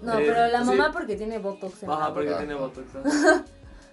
[0.01, 0.65] No, Eh, pero la sí.
[0.71, 2.39] mamá porque tiene botox en la Ajá, porque boca.
[2.39, 2.85] tiene botox.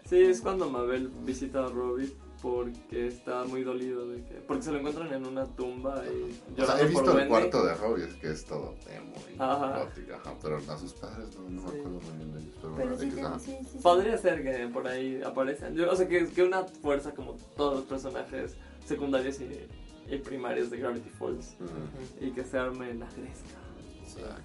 [0.05, 2.13] Sí, es cuando Mabel visita a Robin
[2.43, 6.67] porque está muy dolido de que porque se lo encuentran en una tumba y O
[6.67, 7.29] sea, he visto por el Wendy.
[7.31, 9.85] cuarto de Robin, que es todo emo y Ajá.
[9.85, 11.75] gótica, ajá, pero a sus padres no, no Sí.
[11.75, 12.55] me acuerdo muy bien de ellos.
[12.61, 13.39] Pero, Pero bueno, sí, te- ajá.
[13.39, 13.79] sí, sí, sí.
[13.81, 15.75] Podría ser que por ahí aparecen.
[15.77, 20.69] Yo- o sea, que, que una fuerza como todos los personajes secundarios y, y primarios
[20.71, 21.55] de Gravity Falls
[22.21, 23.59] y que se arme la gresca.
[24.05, 24.37] O sea,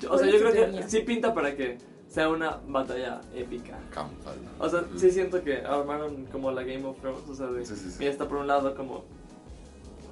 [0.00, 1.78] Yo- o ¿Cuál sea, yo creo que sí pinta para que
[2.14, 3.76] sea una batalla épica.
[3.90, 4.36] campal.
[4.60, 7.74] O sea, sí siento que armaron como la Game of Thrones, o sea, de, Sí,
[7.74, 8.06] sí, sí.
[8.06, 9.02] está por un lado como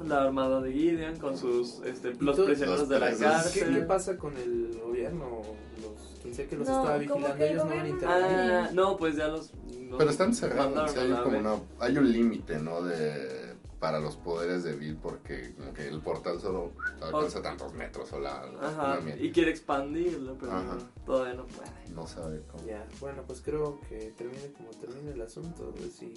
[0.04, 3.20] la armada de Gideon con sus, este, los prisioneros los de la presos.
[3.20, 3.74] ¿Qué, cárcel.
[3.74, 5.42] qué pasa con el gobierno?
[5.80, 8.50] Los, quien sea que los No, estaba vigilando, ellos no van a intervenir.
[8.50, 9.52] Ah, no, pues ya los...
[9.88, 12.82] los Pero están cerrados, mandaron sí, a hay, como una, hay un límite, ¿no?
[12.82, 13.51] De,
[13.82, 18.20] para los poderes de Bill, porque como que el portal solo alcanza tantos metros o
[18.20, 20.78] la, Ajá, y quiere expandirlo, pero Ajá.
[21.04, 21.68] todavía no puede.
[21.92, 22.64] No sabe cómo.
[22.64, 26.14] Ya, bueno, pues creo que termine como termine el asunto, pues sí,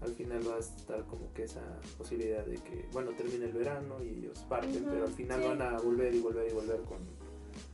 [0.00, 1.60] al final va a estar como que esa
[1.98, 5.48] posibilidad de que, bueno, termine el verano y ellos parten, pero al final sí.
[5.48, 6.98] van a volver y volver y volver con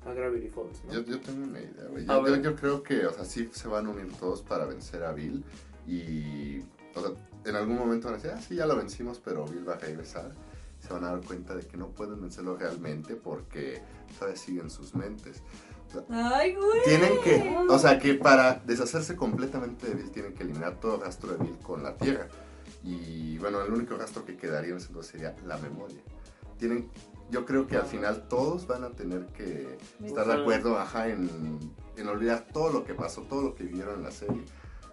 [0.06, 0.94] a Gravity Falls, ¿no?
[0.94, 2.06] Yo, yo tengo una idea, güey.
[2.06, 5.04] Yo, yo, yo creo que, o sea, sí se van a unir todos para vencer
[5.04, 5.44] a Bill.
[5.86, 6.60] Y,
[6.94, 7.10] o sea,
[7.50, 9.78] en algún momento van a decir, ah, sí, ya lo vencimos, pero Bill va a
[9.78, 10.32] regresar.
[10.80, 13.82] Se van a dar cuenta de que no pueden vencerlo realmente porque
[14.18, 15.42] todavía siguen sus mentes.
[16.10, 16.82] Ay, güey.
[16.84, 21.32] Tienen que, o sea, que para deshacerse completamente de Bill tienen que eliminar todo rastro
[21.32, 22.28] de Bill con la Tierra.
[22.84, 26.00] Y bueno, el único rastro que quedaría en ese entonces sería la memoria.
[26.58, 26.90] Tienen,
[27.30, 31.58] yo creo que al final todos van a tener que estar de acuerdo ajá, en,
[31.96, 34.44] en olvidar todo lo que pasó, todo lo que vivieron en la serie.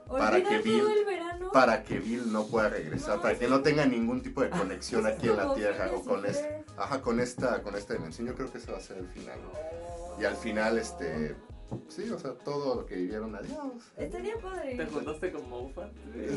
[0.09, 1.05] Para que Bill-.
[1.53, 5.07] Para que Bill no pueda regresar, No, para que no tenga ningún tipo de conexión
[5.07, 6.63] Es aquí en la Tierra o con, es- Ferb.
[6.77, 8.27] ajá, con, esta, con esta dimensión.
[8.27, 9.39] Yo creo que ese va a ser el final.
[9.41, 10.21] ¿no?
[10.21, 11.35] Y al final, este,
[11.87, 13.57] sí, o sea, todo lo que vivieron, adiós.
[13.97, 14.75] Estaría padre.
[14.75, 15.91] ¿Te juntaste con Moffat?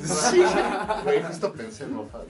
[0.05, 0.43] Sí,
[1.05, 2.27] güey, justo pensé en Moffat.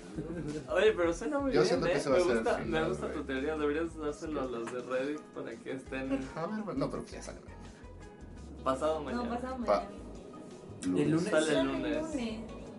[0.71, 1.97] Oye, pero suena muy Yo bien, siento que ¿eh?
[1.97, 3.19] ese va a me ser el gusta, final, me gusta güey.
[3.19, 3.57] tu teoría.
[3.57, 7.23] Deberías dárselo a los de Reddit para que estén A ver, bueno, no, pero ya
[7.23, 7.63] sale mañana.
[8.65, 9.35] pasado No, mañana.
[9.41, 9.85] pasado Pa-
[10.85, 11.31] El lunes.
[11.31, 12.07] Sale el lunes.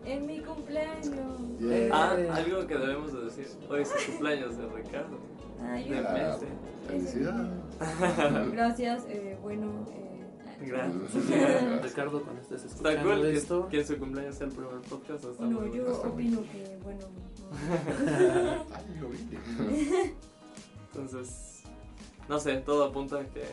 [0.05, 1.59] En mi cumpleaños.
[1.59, 1.89] Yeah.
[1.91, 3.47] Ah, algo que debemos de decir.
[3.69, 5.17] Hoy es el cumpleaños de Ricardo.
[5.61, 6.45] Ay, De Messi.
[6.88, 8.51] Felicidades.
[8.51, 9.85] Gracias, eh, bueno.
[9.91, 11.84] Eh, Gracias.
[11.84, 14.81] Ricardo, cuando estés Está escuchando cool que, esto, que en su cumpleaños sea el primer
[14.81, 15.26] podcast.
[15.26, 17.01] Está no, muy yo opino que, bueno.
[18.73, 19.27] Ay, lo vi.
[20.93, 21.63] Entonces,
[22.27, 23.43] no sé, todo apunta a que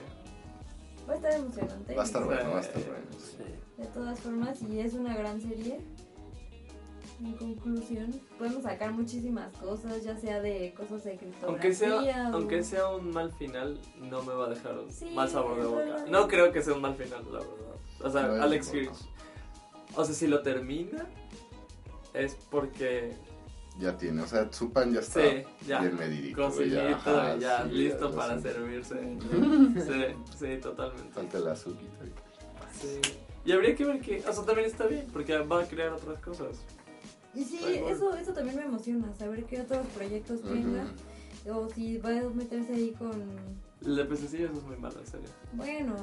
[1.08, 1.94] Va a estar emocionante.
[1.94, 3.06] Va a estar bueno, va a estar bueno.
[3.18, 3.44] sí.
[3.78, 5.80] De todas formas, y es una gran serie.
[7.20, 11.46] En conclusión, podemos sacar muchísimas cosas, ya sea de cosas de criptografía.
[11.48, 11.96] aunque sea,
[12.30, 15.60] o- aunque sea un mal final, no me va a dejar un Sí, mal sabor
[15.60, 16.04] de boca.
[16.10, 17.76] No creo que sea un mal final, la verdad.
[18.02, 18.72] O sea, No, Alex.
[18.74, 19.08] Hirsch.
[19.94, 21.06] O sea, si lo termina,
[22.12, 23.14] es porque
[23.78, 25.80] Ya tiene, o sea, Zupan ya está Sí, ya.
[25.80, 26.42] bien medidito.
[26.44, 28.42] cocinito, ajá, ya sí, listo ya, para sí.
[28.42, 28.94] servirse.
[29.86, 31.12] sí, sí, totalmente.
[31.12, 32.04] Falta el azuquita.
[32.72, 33.00] Sí.
[33.46, 36.18] Y habría que ver que, o sea, también está bien, porque va a crear otras
[36.20, 36.58] cosas.
[37.34, 40.84] Y sí, eso, eso también me emociona, saber qué otros proyectos tenga.
[41.48, 43.22] O si va a meterse ahí con.
[43.84, 45.28] El de pececillos es muy malo, en serio.
[45.52, 45.94] Bueno.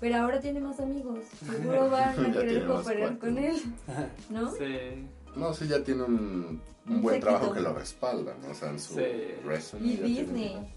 [0.00, 1.18] Pero ahora tiene más amigos.
[1.50, 3.18] Seguro van a querer cooperar cuates.
[3.18, 3.56] con él.
[4.30, 4.50] ¿no?
[4.52, 5.06] Sí.
[5.36, 8.50] No, sí, ya tiene un, un buen trabajo que lo respalda, ¿no?
[8.50, 9.02] O sea, en su Sí.
[9.44, 9.86] resume.
[9.86, 10.74] Y tiene- Disney.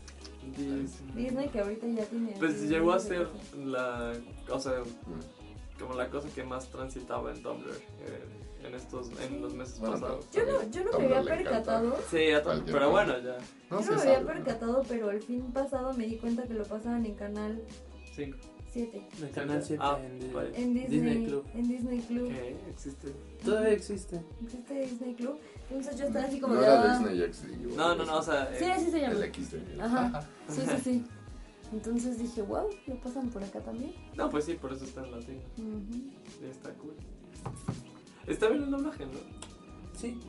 [0.58, 0.88] Disney.
[1.16, 2.34] Disney que ahorita ya tiene.
[2.40, 3.28] Pues llegó a ser
[3.66, 4.14] la,
[4.50, 5.45] o sea, Mm.
[5.80, 8.24] Como la cosa que más transitaba en Tumblr eh,
[8.68, 10.26] en estos, en los meses Bueno, pasados.
[10.32, 11.98] Yo no, yo no me había percatado.
[12.10, 13.38] Sí, a pero bueno, ya.
[13.70, 14.28] No, Yo no me sabe, había ¿no?
[14.28, 17.62] percatado, pero el fin pasado me di cuenta que lo pasaban en Canal
[18.16, 18.38] Cinco.
[18.76, 19.08] 7.
[19.22, 20.22] El canal 7 Ah, en.
[20.54, 21.46] En Disney, Disney Club.
[21.54, 22.28] En Disney Club.
[22.28, 22.58] ¿Qué?
[22.70, 23.08] ¿Existe?
[23.46, 24.22] Todavía existe.
[24.44, 25.40] ¿Existe Disney Club?
[25.70, 27.76] Entonces yo estaba así como No de, era ah, Disney XD.
[27.78, 28.50] No, no, no, o sea.
[28.58, 29.14] Sí, eh, así se llama.
[29.14, 29.80] El XD.
[29.80, 30.28] Ajá.
[30.50, 31.06] Sí, sí, sí.
[31.74, 33.94] Entonces dije, wow, lo pasan por acá también.
[34.16, 35.42] No, pues sí, por eso está en latino.
[36.50, 36.94] Está cool.
[38.28, 39.20] Está bien el doblaje, ¿no?
[39.94, 40.20] Sí,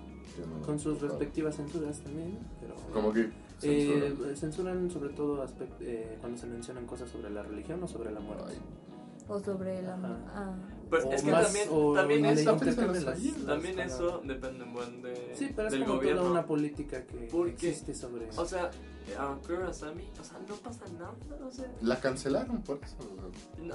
[0.60, 2.38] no- con sus respectivas censuras también.
[2.60, 3.30] Pero, Como que
[3.62, 4.90] Eh, censuran.
[4.90, 8.44] sobre todo aspect- eh, cuando se mencionan cosas sobre la religión o sobre la muerte.
[8.48, 8.58] Ay,
[9.28, 9.94] O sobre la...
[10.34, 10.54] Ah.
[10.88, 14.64] Pero O es que más- también, o también eso, intercambian las- también las eso depende
[14.64, 16.20] un buen de, Sí, pero es del como gobierno.
[16.20, 18.70] toda una política que Porque- existe sobre O sea,
[19.18, 21.12] a Kurosami, o sea, no pasa nada,
[21.44, 22.96] o sea, La cancelaron por eso.
[23.62, 23.74] no,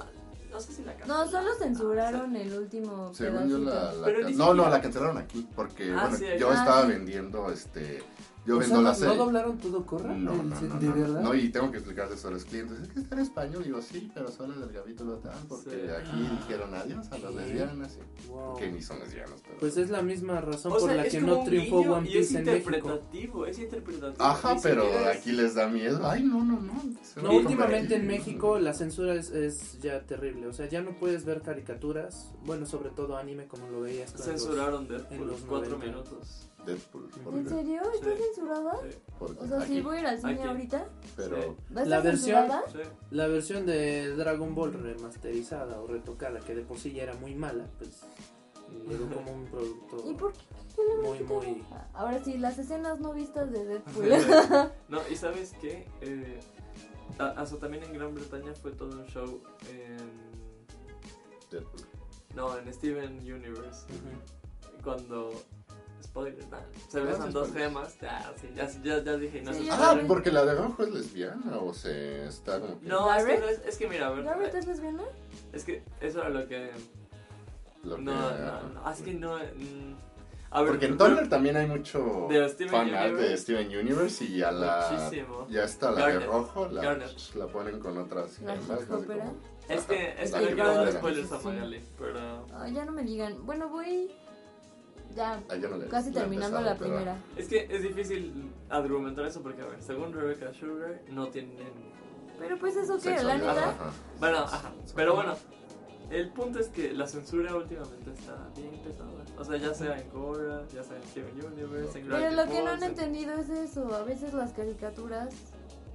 [0.50, 1.30] no sé si la No, cancelaron.
[1.30, 4.00] solo censuraron el último Según yo la, pedacito.
[4.00, 6.82] la Pero can- No, no, la cancelaron aquí porque Ah, bueno, sí, yo ah, estaba
[6.82, 6.88] sí.
[6.88, 8.02] vendiendo este
[8.44, 9.16] yo O vendo sea, la ¿no- serie.
[9.16, 10.14] ¿No doblaron todo corra?
[10.14, 11.20] No, no, ¿De- no, ¿De no, verdad?
[11.22, 12.78] no, y tengo que explicarles eso a los clientes.
[12.80, 13.62] Es que está en español.
[13.64, 15.76] Digo, sí, pero solo del capítulo tal, porque Sí.
[15.90, 17.98] aquí dijeron adiós a las lesbianas.
[18.28, 18.56] Wow.
[18.56, 19.58] Que ni son lesbianas, pero.
[19.58, 22.08] Pues es la misma razón O por sea, la es que no un triunfó One
[22.08, 22.68] y es Piece en México.
[22.70, 24.24] interpretativo, es interpretativo.
[24.24, 26.00] Ajá, pero es- aquí les da miedo.
[26.04, 26.82] Ay, no, no, no.
[27.22, 28.06] No, últimamente en.
[28.06, 30.46] México la censura es, es ya terrible.
[30.48, 32.32] O sea, ya no puedes ver caricaturas.
[32.44, 34.12] Bueno, sobre todo anime como lo veías.
[34.12, 35.86] tú en los- Censuraron en los cuatro 90.
[35.86, 36.48] minutos.
[36.66, 37.08] Deadpool.
[37.34, 37.82] ¿En serio?
[37.94, 38.22] ¿Está Sí.
[38.34, 38.78] censurada?
[38.82, 40.42] Sí, porque O sea, si voy a ir al cine Aquí.
[40.42, 41.36] ahorita, Pero.
[41.36, 41.42] Sí.
[41.74, 42.18] ¿va a estar La versión-
[42.48, 42.62] censurada?
[42.72, 42.78] sí.
[43.10, 47.34] La versión de Dragon Ball remasterizada o retocada, que de por sí ya era muy
[47.34, 48.02] mala, pues
[48.88, 50.40] llegó como un producto ¿Y por qué?
[50.74, 51.64] ¿Qué le muy, muy...
[51.92, 54.08] Ahora sí, las escenas no vistas de Deadpool.
[54.88, 55.86] No, y sabes qué?
[56.00, 56.40] Eh,
[57.18, 60.32] hasta también en Gran Bretaña fue todo un show en...
[61.50, 61.82] Deadpool.
[62.34, 63.86] No, en Steven Universe.
[64.82, 65.30] Cuando...
[66.02, 66.58] Spoiler, nah,
[66.88, 67.96] se besan sí, dos gemas.
[68.00, 70.92] Ya, sí, ya, ya, ya dije, no Sí, ya Ah, porque la de rojo es
[70.92, 72.86] lesbiana o se está como que.
[72.86, 75.02] No, es que, no es, es que mira, a ver, ¿Garrett es lesbiana?
[75.52, 76.70] es que eso era lo que...
[77.84, 79.36] lo que- No, no, no, así que no...
[79.36, 79.94] mm,
[80.50, 83.36] a ver, Porque en Tumblr también hay mucho De fan art de.
[83.38, 85.46] Steven Universe y a la Muchísimo.
[85.48, 86.28] ya está la de Garnet.
[86.28, 87.34] rojo la, Garnet.
[87.36, 89.52] la ponen con otras La gemas, no.
[89.68, 91.38] Es que, es que no quiero dar spoilers a.
[91.40, 92.46] Magali, pero...
[92.70, 93.46] Ya no me digan.
[93.46, 94.10] Bueno, voy
[95.14, 97.16] ya Ah, no casi terminando empezado, la pero- primera.
[97.36, 101.56] Es que es difícil argumentar eso porque, a ver, según Rebecca Sugar, no tienen...
[102.38, 103.70] Pero pues eso que, la neta.
[103.70, 103.90] ajá.
[104.18, 105.36] Bueno, ajá, pero bueno,
[106.10, 109.10] el punto es que la censura últimamente está bien pesada.
[109.38, 112.44] O sea, ya sea en Korra, ya sea en Steven Universe, en Pero Gravity lo
[112.46, 113.94] que no han en- entendido es eso.
[113.94, 115.28] A veces las caricaturas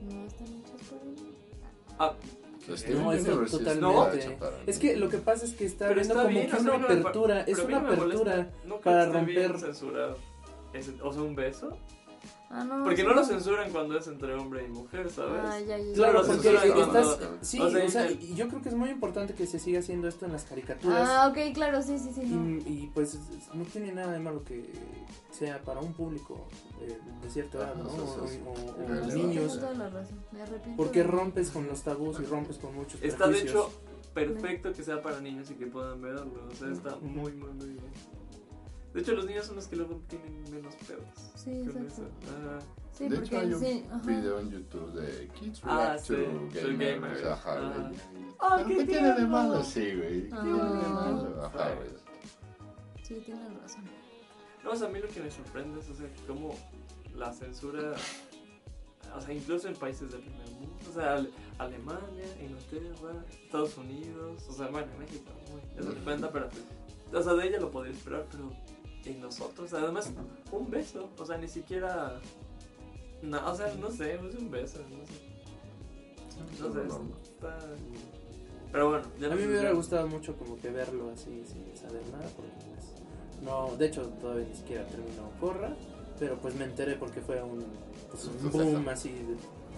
[0.01, 1.35] no están hechas para niños.
[1.99, 2.13] Ah,
[2.67, 4.17] No, sí está totalmente.
[4.19, 6.45] hecho para Es que lo que pasa es que está Pero habiendo está como bien,
[6.45, 8.35] que sea, una no apertura, es una no apertura
[8.65, 9.59] No creo para bien romper.
[9.59, 10.15] censurar
[10.73, 11.77] ese- o sea, un beso.
[12.49, 12.85] Ah, no.
[12.85, 15.41] Porque sí, no lo censuran cuando es entre hombre y mujer, ¿sabes?
[15.43, 15.93] Ah, ya, ya.
[15.93, 17.19] Claro, Lo porque estás.
[17.41, 19.59] Sí, o sea, o sea, el- y yo creo que es muy importante que se
[19.59, 21.09] siga haciendo esto en las caricaturas.
[21.09, 22.21] Ah, ok, claro, sí, sí, sí.
[22.25, 22.49] No.
[22.49, 24.63] Y, y, pues es- no tiene nada de malo que
[25.31, 26.47] sea para un público
[26.81, 27.89] eh, de cierta edad, Ajá, ¿no?
[27.89, 28.27] o
[29.53, 30.19] Tienes toda la razón.
[30.31, 30.77] Me arrepiento.
[30.83, 33.71] Porque rompes con los tabús y rompes con muchos Está de hecho
[34.13, 36.47] perfecto que sea para niños y que puedan verlo.
[36.51, 37.91] O sea, está muy, muy, muy bien.
[38.93, 41.03] De hecho, los niños son los que luego tienen menos pedos.
[41.35, 42.03] Sí, exacto.
[42.25, 42.59] Ajá.
[42.93, 46.61] Sí, de hecho, hay un sí, video en YouTube de Kids Ah, React sí, to
[46.61, 46.79] Gamers.
[46.79, 47.23] gamers.
[47.25, 47.91] Ajá, Ah.
[48.39, 49.63] ¡Ah, ¿Pero qué ¿Qué tiene de malo?
[49.63, 50.23] Sí, güey.
[50.23, 50.41] ¿Qué Ah.
[50.41, 51.43] tiene de malo?
[51.45, 51.89] Ajá, güey.
[53.03, 53.83] Sí, tienes razón.
[54.63, 56.55] No, o sea, a mí lo que me sorprende es, o sea, cómo
[57.15, 57.93] la censura,
[59.17, 64.43] o sea, incluso en países del primer mundo, o sea, Ale- Alemania, Inglaterra, Estados Unidos,
[64.49, 66.49] o sea, bueno, México, muy, ya se te cuenta, pero,
[67.13, 68.51] o sea, de ella lo podría esperar, pero
[69.05, 70.11] en nosotros, además,
[70.51, 72.19] un beso, o sea, ni siquiera,
[73.21, 76.81] no, o sea, no sé, es un beso, no sé, no sé,
[77.23, 77.57] está,
[78.71, 81.75] pero bueno, ya A no mí me hubiera gustado mucho como que verlo así sin
[81.75, 85.73] saber nada porque pues, no, de hecho todavía ni siquiera terminó Corra,
[86.19, 87.65] pero pues me enteré porque fue un,
[88.09, 88.63] pues, un Suceso.
[88.65, 89.11] boom así,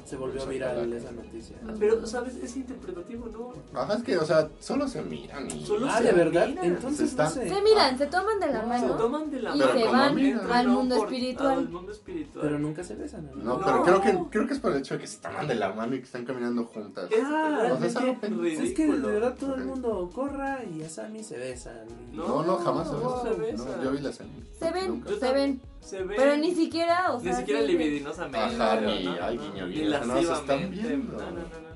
[0.06, 1.56] se volvió viral esa noticia.
[1.68, 2.34] Ah, Pero, ¿sabes?
[2.38, 3.80] Es interpretativo, ¿no?
[3.80, 5.64] Ajá, es que, o sea, solo se miran y...
[5.64, 6.66] Solo Ah, se de verdad, miran.
[6.66, 7.48] entonces no está- sé.
[7.48, 8.96] Se miran, se toman de la Se mano.
[8.96, 10.52] toman de la Y Pero se van miran.
[10.52, 11.58] al mundo por- espiritual.
[11.60, 12.42] Al mundo espiritual.
[12.44, 13.30] Pero nunca se besan.
[13.36, 13.44] ¿no?
[13.44, 13.66] No, No.
[13.66, 15.74] pero creo que, creo que es por el hecho de que se toman de la
[15.74, 17.08] mano y que están caminando juntas.
[17.12, 18.44] Es Ah, o sea, es algo.
[18.46, 21.86] Es que de verdad todo el mundo Corra y Asami se besan.
[22.12, 23.36] y- No, no, jamás se No, besan.
[23.36, 23.78] se besan.
[23.78, 24.30] No, yo vi la escena.
[24.58, 25.62] Se ven, se ven.
[25.82, 26.16] Se ve.
[26.18, 27.32] Pero ni siquiera, o sea.
[27.32, 28.38] Ni siquiera sí, libidinosamente.
[28.38, 31.18] Ajá, ni no, guiño, guiño, no, se están viendo.
[31.18, 31.76] No, no, no, no,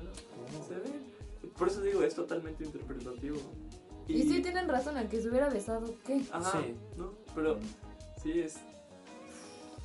[0.58, 0.64] no.
[0.68, 1.52] Se ven.
[1.56, 3.38] Por eso digo, es totalmente interpretativo.
[4.06, 6.22] Y sí tienen razón, al que se hubiera besado, ¿qué?
[6.30, 6.74] Ajá, Sí.
[6.96, 7.14] ¿no?
[7.34, 7.58] Pero
[8.22, 8.56] sí es.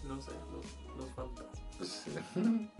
[0.07, 1.49] No sé, los, los fantasmas.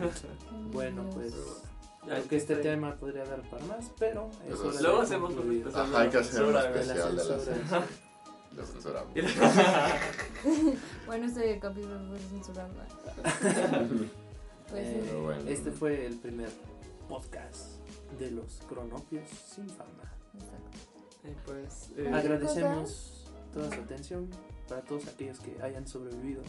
[0.00, 0.26] Pues sí.
[0.72, 1.34] Bueno, pues
[2.04, 4.30] creo que este tema podría dar para más, pero
[4.80, 5.96] Luego hacemos un especial.
[5.96, 7.86] Hay que hacer un especial de la
[8.58, 9.14] La censuramos.
[11.06, 12.70] Bueno, este capítulo fue censurado.
[14.70, 14.86] Pues.
[14.88, 15.48] Eh, bueno.
[15.48, 16.50] Este fue el primer
[17.08, 17.80] podcast
[18.18, 20.12] de los cronopios sin fama.
[20.34, 20.78] Exacto.
[21.24, 24.28] Eh, pues, eh, Agradecemos toda su atención
[24.68, 26.42] para todos aquellos que hayan sobrevivido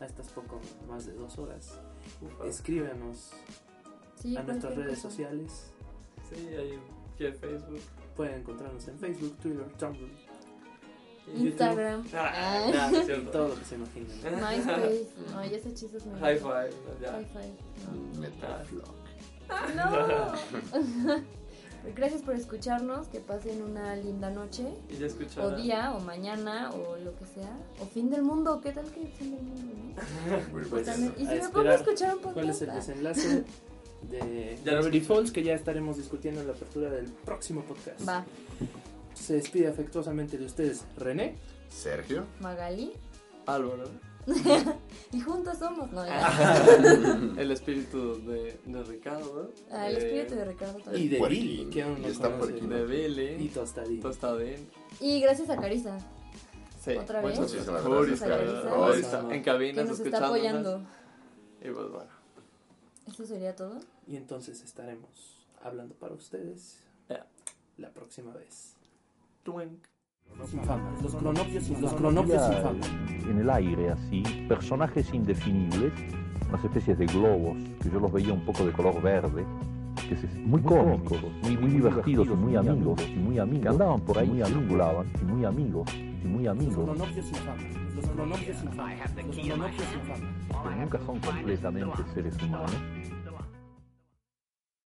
[0.00, 1.78] a estas poco más de dos horas.
[2.20, 2.44] ufa.
[2.46, 3.30] Escríbanos
[4.20, 5.02] Sí, a nuestras redes cosa.
[5.10, 5.72] sociales.
[6.28, 6.78] Sí, hay
[7.18, 7.80] que Facebook.
[8.14, 10.08] Pueden encontrarnos en Facebook, Twitter, Tumblr
[11.36, 12.02] Instagram.
[12.02, 12.18] YouTube.
[12.18, 12.70] Ah, Ah.
[12.74, 13.30] nah, no es y cierto.
[13.30, 14.08] todo lo que se imaginen.
[14.40, 15.06] MySpace.
[15.32, 16.18] No, ya ese chiste es muy.
[16.20, 16.70] High five,
[17.00, 17.12] ya.
[17.12, 18.20] High five.
[18.20, 18.94] Metaflock.
[19.76, 21.22] No.
[21.96, 23.08] Gracias por escucharnos.
[23.08, 24.66] Que pasen una linda noche.
[24.88, 25.54] Y ya escucharon.
[25.54, 27.58] O día, o mañana, o lo que sea.
[27.80, 28.60] O fin del mundo.
[28.62, 29.74] ¿Qué tal que fin del mundo?
[30.28, 30.52] no?
[30.52, 30.86] Muy Pues.
[30.86, 32.34] También- Y a si me pongo a escuchar un podcast.
[32.34, 33.44] ¿Cuál es el desenlace
[34.10, 35.00] de lo Gravity.
[35.00, 35.32] Falls?
[35.32, 38.08] Que ya estaremos discutiendo en la apertura del próximo podcast.
[38.08, 38.24] Va.
[39.14, 41.36] Se despide afectuosamente de ustedes, René.
[41.68, 42.24] Sergio.
[42.40, 42.92] Magali.
[43.46, 43.84] Álvaro.
[45.12, 45.90] Y juntos somos.
[45.92, 46.64] No, ya.
[47.36, 49.50] El espíritu de, de Ricardo.
[49.70, 51.10] Ah, el eh, espíritu de Ricardo Y también.
[51.10, 51.42] de Puerquín.
[51.42, 52.52] Billy, que aún Y no está conoce.
[52.52, 52.68] Puerquín.
[52.70, 53.48] De Y Billy.
[53.48, 54.00] Tostadín.
[54.00, 54.68] Tostadín.
[55.00, 55.98] Y gracias a Carisa.
[56.82, 56.92] Sí.
[56.96, 57.36] ¿Otra vez?
[57.84, 59.20] Boris, gracias, Carisa.
[59.20, 60.82] En Que cabinas nos está apoyando.
[61.60, 62.10] Y pues bueno.
[63.08, 63.80] ¿Eso sería todo?
[64.06, 66.78] Y entonces estaremos hablando para ustedes
[67.08, 67.26] Ya.
[67.76, 68.71] la próxima vez.
[69.42, 69.86] Twink.
[70.38, 72.80] Los cronopios, los cronopios sin fama.
[73.28, 75.92] en el aire así, personajes indefinibles,
[76.48, 79.44] unas especies de globos, que yo los veía un poco de color verde,
[80.08, 84.00] que se, muy cómicos, muy, muy divertidos y muy amigos, y muy amigos, que andaban
[84.00, 87.62] por ahí, muy circulaban, y muy amigos, y muy Los amigos, cronopios sin fama.
[87.94, 88.94] Los cronopios sin fama.
[88.94, 90.62] Los cronopios fama.
[90.62, 92.76] pero nunca son completamente seres humanos,